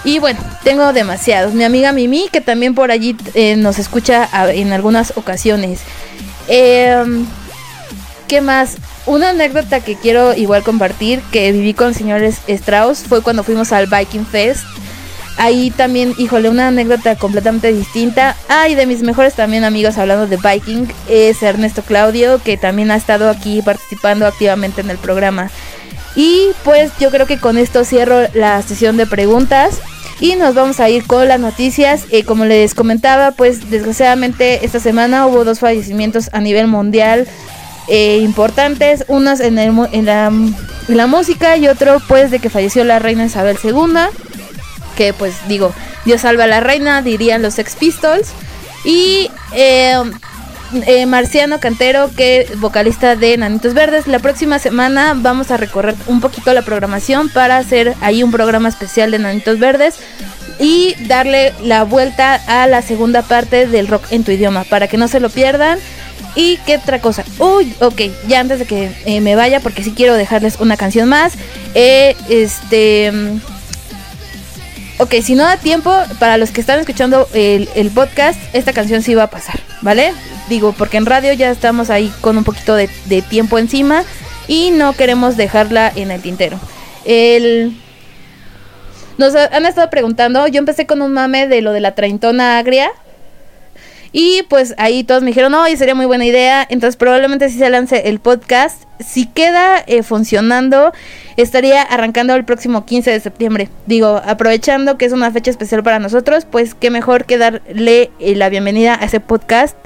Y 0.04 0.20
bueno, 0.20 0.40
tengo 0.64 0.94
demasiados. 0.94 1.56
Mi 1.56 1.64
amiga 1.64 1.94
Mimi, 1.94 2.30
que 2.32 2.40
también 2.40 2.76
por 2.76 2.92
allí 2.92 3.18
eh, 3.34 3.56
nos 3.56 3.80
escucha 3.80 4.30
en 4.54 4.72
algunas 4.72 5.14
ocasiones. 5.18 5.80
Em, 6.48 7.26
¿Qué 8.28 8.42
más? 8.42 8.78
Una 9.08 9.32
anécdota 9.32 9.80
que 9.80 9.96
quiero 9.96 10.36
igual 10.36 10.62
compartir, 10.62 11.22
que 11.32 11.52
viví 11.52 11.74
con 11.74 11.96
señores 11.96 12.38
Strauss, 12.46 13.00
fue 13.00 13.24
cuando 13.24 13.44
fuimos 13.44 13.72
al 13.72 13.88
Viking 13.88 14.28
Fest. 14.28 14.64
Ahí 15.38 15.70
también, 15.70 16.16
híjole, 16.18 16.50
una 16.50 16.70
anécdota 16.70 17.16
completamente 17.16 17.72
distinta. 17.72 18.36
Ah, 18.50 18.68
y 18.68 18.76
de 18.76 18.88
mis 18.88 19.04
mejores 19.04 19.36
también 19.36 19.64
amigos 19.64 19.98
hablando 19.98 20.26
de 20.26 20.38
Viking 20.38 20.88
es 21.08 21.44
Ernesto 21.44 21.84
Claudio, 21.84 22.42
que 22.44 22.58
también 22.58 22.90
ha 22.90 22.96
estado 22.96 23.30
aquí 23.30 23.62
participando 23.62 24.26
activamente 24.26 24.82
en 24.82 24.90
el 24.90 24.98
programa. 24.98 25.52
Y 26.16 26.48
pues 26.64 26.92
yo 27.00 27.12
creo 27.12 27.28
que 27.28 27.38
con 27.38 27.60
esto 27.60 27.86
cierro 27.86 28.28
la 28.34 28.64
sesión 28.64 28.98
de 28.98 29.06
preguntas 29.06 29.80
y 30.20 30.36
nos 30.36 30.56
vamos 30.56 30.80
a 30.80 30.90
ir 30.90 31.06
con 31.06 31.28
las 31.28 31.40
noticias. 31.40 32.06
Eh, 32.10 32.24
como 32.24 32.46
les 32.46 32.74
comentaba, 32.74 33.30
pues 33.30 33.70
desgraciadamente 33.70 34.66
esta 34.66 34.80
semana 34.80 35.28
hubo 35.28 35.46
dos 35.46 35.60
fallecimientos 35.60 36.32
a 36.34 36.40
nivel 36.40 36.66
mundial 36.66 37.28
eh, 37.88 38.18
importantes. 38.24 39.06
Unos 39.08 39.40
en, 39.40 39.56
la, 39.56 40.32
en 40.32 40.98
la 40.98 41.08
música 41.08 41.58
y 41.58 41.68
otro 41.68 42.02
pues 42.08 42.32
de 42.32 42.40
que 42.40 42.50
falleció 42.50 42.84
la 42.84 42.98
reina 42.98 43.26
Isabel 43.26 43.60
II. 43.64 43.74
Que 44.98 45.14
pues 45.14 45.36
digo, 45.48 45.74
Dios 46.04 46.22
salva 46.22 46.46
a 46.46 46.48
la 46.48 46.60
reina, 46.60 47.02
dirían 47.02 47.42
los 47.42 47.54
Sex 47.54 47.76
Pistols. 47.76 48.32
Y 48.84 49.30
eh, 49.54 49.96
eh, 50.86 51.06
Marciano 51.06 51.60
Cantero, 51.60 52.10
que 52.16 52.48
vocalista 52.58 53.16
de 53.16 53.38
Nanitos 53.38 53.74
Verdes. 53.74 54.08
La 54.08 54.20
próxima 54.20 54.60
semana 54.60 55.14
vamos 55.16 55.52
a 55.52 55.58
recorrer 55.58 55.96
un 56.08 56.20
poquito 56.20 56.54
la 56.54 56.62
programación 56.62 57.30
para 57.30 57.58
hacer 57.58 57.96
ahí 58.02 58.24
un 58.24 58.32
programa 58.32 58.68
especial 58.68 59.12
de 59.12 59.20
Nanitos 59.20 59.60
Verdes 59.60 59.96
y 60.60 60.96
darle 61.08 61.54
la 61.62 61.84
vuelta 61.84 62.36
a 62.48 62.68
la 62.68 62.82
segunda 62.82 63.22
parte 63.22 63.68
del 63.68 63.88
rock 63.88 64.04
en 64.12 64.24
tu 64.24 64.32
idioma 64.32 64.66
para 64.66 64.88
que 64.88 64.98
no 64.98 65.08
se 65.08 65.20
lo 65.20 65.30
pierdan. 65.30 65.80
Y 66.36 66.58
qué 66.66 66.78
otra 66.78 67.00
cosa. 67.00 67.24
Uy, 67.40 67.74
ok, 67.80 68.02
ya 68.28 68.42
antes 68.42 68.60
de 68.60 68.66
que 68.66 68.92
eh, 69.06 69.22
me 69.22 69.36
vaya, 69.36 69.60
porque 69.60 69.84
sí 69.84 69.94
quiero 69.96 70.14
dejarles 70.14 70.60
una 70.60 70.78
canción 70.78 71.10
más. 71.10 71.34
Este. 71.74 73.12
Ok, 75.00 75.14
si 75.22 75.36
no 75.36 75.44
da 75.44 75.58
tiempo, 75.58 75.94
para 76.20 76.38
los 76.38 76.50
que 76.52 76.60
están 76.62 76.80
escuchando 76.80 77.28
el, 77.34 77.70
el 77.76 77.92
podcast, 77.92 78.40
esta 78.54 78.74
canción 78.74 79.04
sí 79.04 79.14
va 79.14 79.24
a 79.24 79.30
pasar, 79.30 79.60
¿vale? 79.82 80.12
Digo, 80.50 80.74
porque 80.74 80.98
en 80.98 81.06
radio 81.06 81.34
ya 81.34 81.52
estamos 81.52 81.90
ahí 81.92 82.12
con 82.22 82.36
un 82.38 82.44
poquito 82.44 82.76
de, 82.76 82.90
de 83.06 83.22
tiempo 83.22 83.60
encima 83.60 84.04
y 84.48 84.72
no 84.72 84.94
queremos 84.94 85.38
dejarla 85.38 85.92
en 85.96 86.10
el 86.10 86.22
tintero. 86.22 86.60
El... 87.06 87.78
Nos 89.20 89.36
ha- 89.36 89.50
han 89.56 89.66
estado 89.68 89.90
preguntando, 89.92 90.48
yo 90.48 90.58
empecé 90.58 90.88
con 90.88 91.02
un 91.04 91.14
mame 91.14 91.48
de 91.48 91.62
lo 91.62 91.74
de 91.74 91.80
la 91.82 91.94
treintona 91.94 92.58
agria. 92.58 92.90
Y 94.12 94.44
pues 94.50 94.74
ahí 94.78 95.04
todos 95.04 95.22
me 95.22 95.28
dijeron, 95.28 95.54
oye, 95.54 95.78
sería 95.78 95.96
muy 95.96 96.06
buena 96.06 96.26
idea. 96.26 96.66
Entonces 96.70 96.96
probablemente 96.96 97.50
si 97.50 97.58
se 97.58 97.70
lance 97.70 98.10
el 98.10 98.20
podcast. 98.20 98.84
Si 99.00 99.28
queda 99.28 99.84
eh, 99.86 100.02
funcionando, 100.02 100.92
estaría 101.36 101.84
arrancando 101.84 102.34
el 102.34 102.46
próximo 102.46 102.86
15 102.86 103.12
de 103.12 103.20
septiembre. 103.20 103.70
Digo, 103.86 104.22
aprovechando 104.26 104.98
que 104.98 105.06
es 105.06 105.14
una 105.14 105.32
fecha 105.32 105.52
especial 105.52 105.84
para 105.84 106.00
nosotros, 106.00 106.46
pues 106.46 106.74
qué 106.74 106.90
mejor 106.90 107.26
que 107.26 107.38
darle 107.38 108.10
eh, 108.20 108.36
la 108.36 108.50
bienvenida 108.50 108.98
a 109.00 109.06
ese 109.06 109.20
podcast 109.20 109.78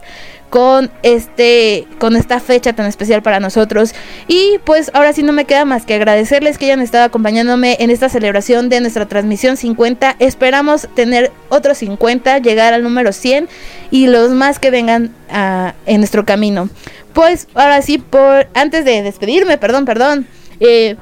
con 0.52 0.92
este 1.02 1.88
con 1.98 2.18
esta 2.18 2.42
fecha 2.42 2.74
tan 2.74 2.86
especial 2.86 3.24
para 3.24 3.40
nosotros 3.40 3.96
y 4.28 4.60
pues 4.66 4.92
ahora 4.94 5.14
sí 5.14 5.24
no 5.24 5.32
me 5.32 5.46
queda 5.46 5.64
más 5.64 5.86
que 5.86 5.96
agradecerles 5.96 6.58
que 6.58 6.66
hayan 6.66 6.82
estado 6.82 7.06
acompañándome 7.06 7.78
en 7.80 7.90
esta 7.90 8.10
celebración 8.10 8.68
de 8.68 8.82
nuestra 8.82 9.08
transmisión 9.08 9.56
50 9.56 10.18
esperamos 10.20 10.90
tener 10.94 11.32
otros 11.48 11.78
50 11.78 12.40
llegar 12.40 12.74
al 12.74 12.84
número 12.84 13.14
100 13.14 13.48
y 13.92 14.08
los 14.08 14.32
más 14.32 14.60
que 14.60 14.72
vengan 14.72 15.16
ah, 15.30 15.74
en 15.86 16.02
nuestro 16.02 16.26
camino 16.26 16.70
pues 17.14 17.48
ahora 17.56 17.82
sí 17.82 17.98
por 17.98 18.50
antes 18.54 18.84
de 18.84 19.04
despedirme 19.04 19.58
perdón 19.58 19.86
perdón 19.86 20.28
eh, 20.60 20.98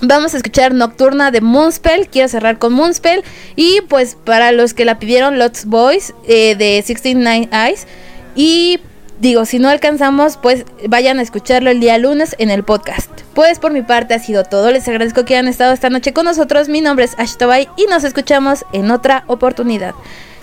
Vamos 0.00 0.34
a 0.34 0.36
escuchar 0.36 0.74
Nocturna 0.74 1.30
de 1.30 1.40
Moonspell. 1.40 2.08
Quiero 2.08 2.28
cerrar 2.28 2.58
con 2.58 2.74
Moonspell. 2.74 3.22
Y 3.56 3.80
pues 3.88 4.16
para 4.22 4.52
los 4.52 4.74
que 4.74 4.84
la 4.84 4.98
pidieron, 4.98 5.38
Lots 5.38 5.64
Boys 5.64 6.12
eh, 6.28 6.56
de 6.56 6.82
69 6.84 7.48
Eyes. 7.52 7.86
Y 8.34 8.80
digo, 9.20 9.44
si 9.44 9.58
no 9.58 9.68
alcanzamos, 9.68 10.36
pues 10.36 10.64
vayan 10.88 11.18
a 11.18 11.22
escucharlo 11.22 11.70
el 11.70 11.80
día 11.80 11.98
lunes 11.98 12.34
en 12.38 12.50
el 12.50 12.64
podcast. 12.64 13.10
Pues 13.34 13.58
por 13.58 13.72
mi 13.72 13.82
parte 13.82 14.14
ha 14.14 14.18
sido 14.18 14.44
todo. 14.44 14.70
Les 14.70 14.86
agradezco 14.88 15.24
que 15.24 15.34
hayan 15.34 15.48
estado 15.48 15.72
esta 15.72 15.90
noche 15.90 16.12
con 16.12 16.24
nosotros. 16.24 16.68
Mi 16.68 16.80
nombre 16.80 17.04
es 17.04 17.18
Ash 17.18 17.36
Tobay 17.36 17.68
y 17.76 17.86
nos 17.86 18.04
escuchamos 18.04 18.64
en 18.72 18.90
otra 18.90 19.24
oportunidad. 19.26 19.94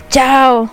Chao. 0.08 0.70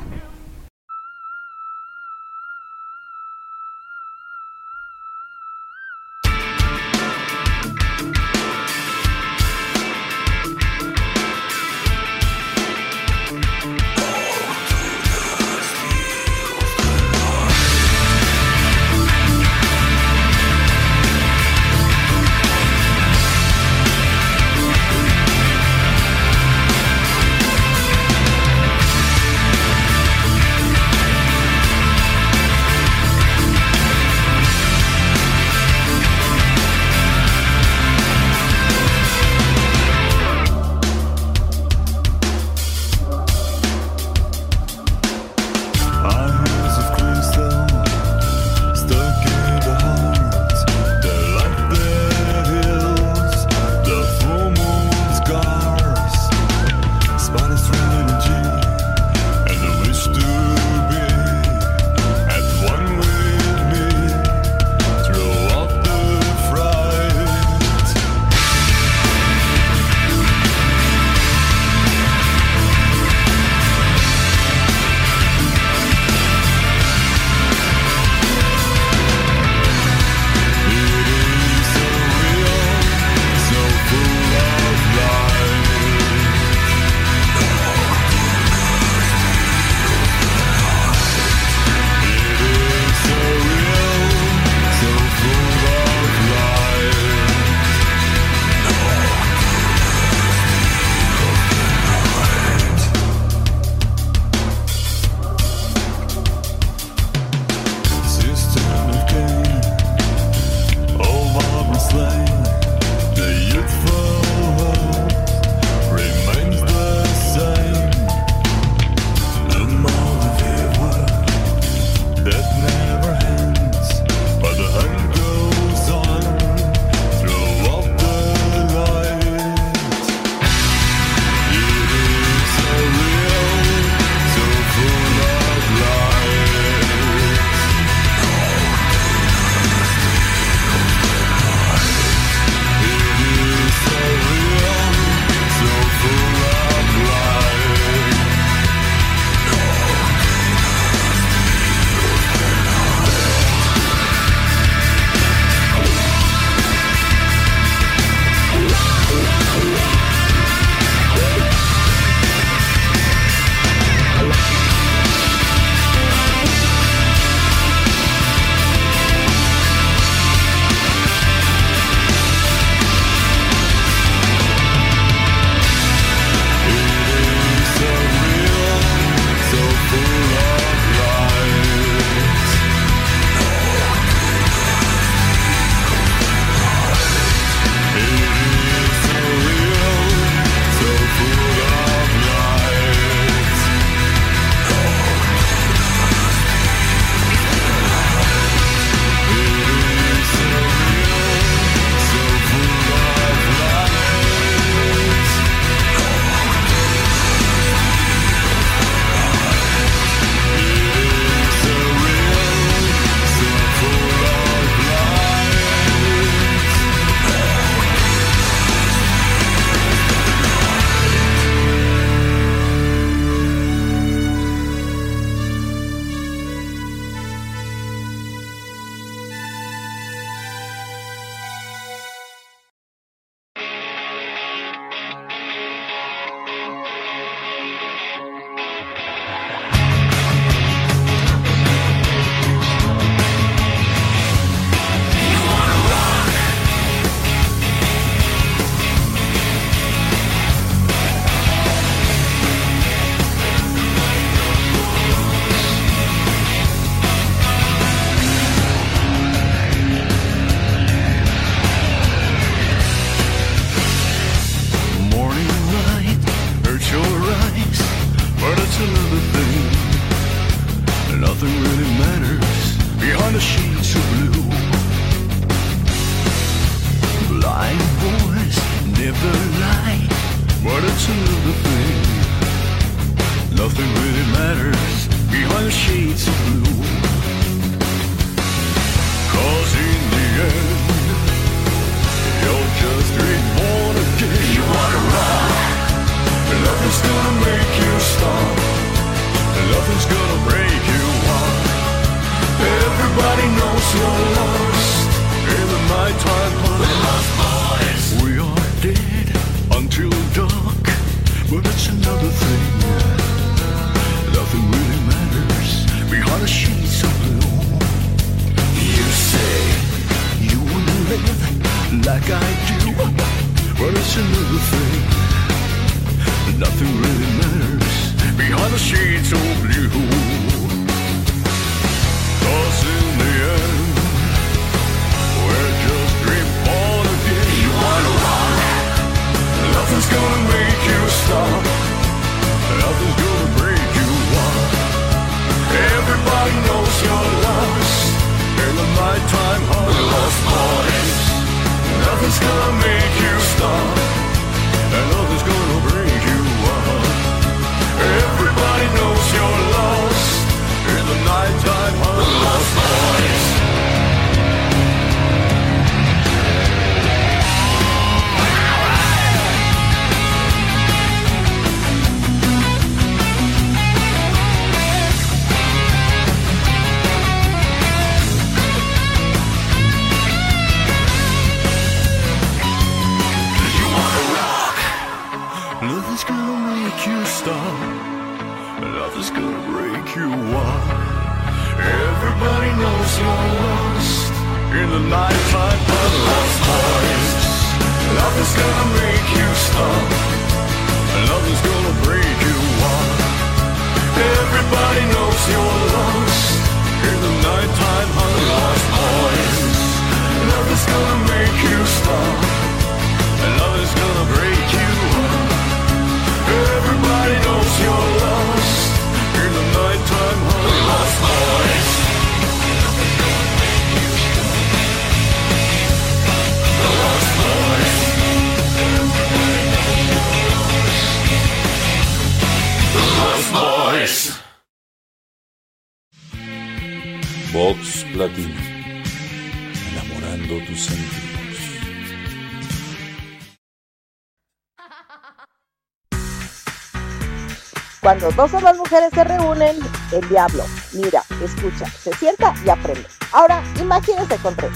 Cuando 448.09 448.31
dos 448.31 448.51
o 448.55 448.59
más 448.59 448.75
mujeres 448.75 449.11
se 449.13 449.23
reúnen, 449.23 449.77
el 450.11 450.29
diablo 450.29 450.63
mira, 450.93 451.21
escucha, 451.43 451.85
se 451.85 452.11
sienta 452.13 452.55
y 452.65 452.69
aprende. 452.69 453.05
Ahora, 453.31 453.61
imagínense 453.79 454.35
con 454.37 454.55
tres. 454.55 454.71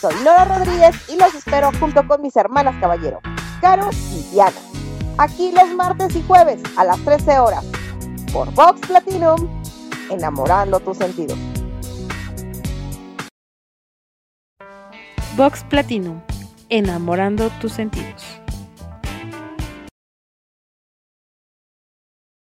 Soy 0.00 0.14
Nora 0.24 0.46
Rodríguez 0.46 0.96
y 1.10 1.16
los 1.18 1.34
espero 1.34 1.72
junto 1.78 2.08
con 2.08 2.22
mis 2.22 2.34
hermanas 2.36 2.74
caballero, 2.80 3.20
Caro 3.60 3.90
y 3.92 4.22
Diana. 4.32 4.56
Aquí 5.18 5.52
los 5.52 5.74
martes 5.74 6.16
y 6.16 6.22
jueves 6.22 6.62
a 6.78 6.84
las 6.84 6.98
13 7.04 7.40
horas 7.40 7.66
por 8.32 8.50
Vox 8.54 8.80
Platinum, 8.86 9.46
enamorando 10.08 10.80
tus 10.80 10.96
sentidos. 10.96 11.36
Vox 15.36 15.62
Platinum, 15.64 16.18
enamorando 16.70 17.50
tus 17.60 17.72
sentidos. 17.72 18.09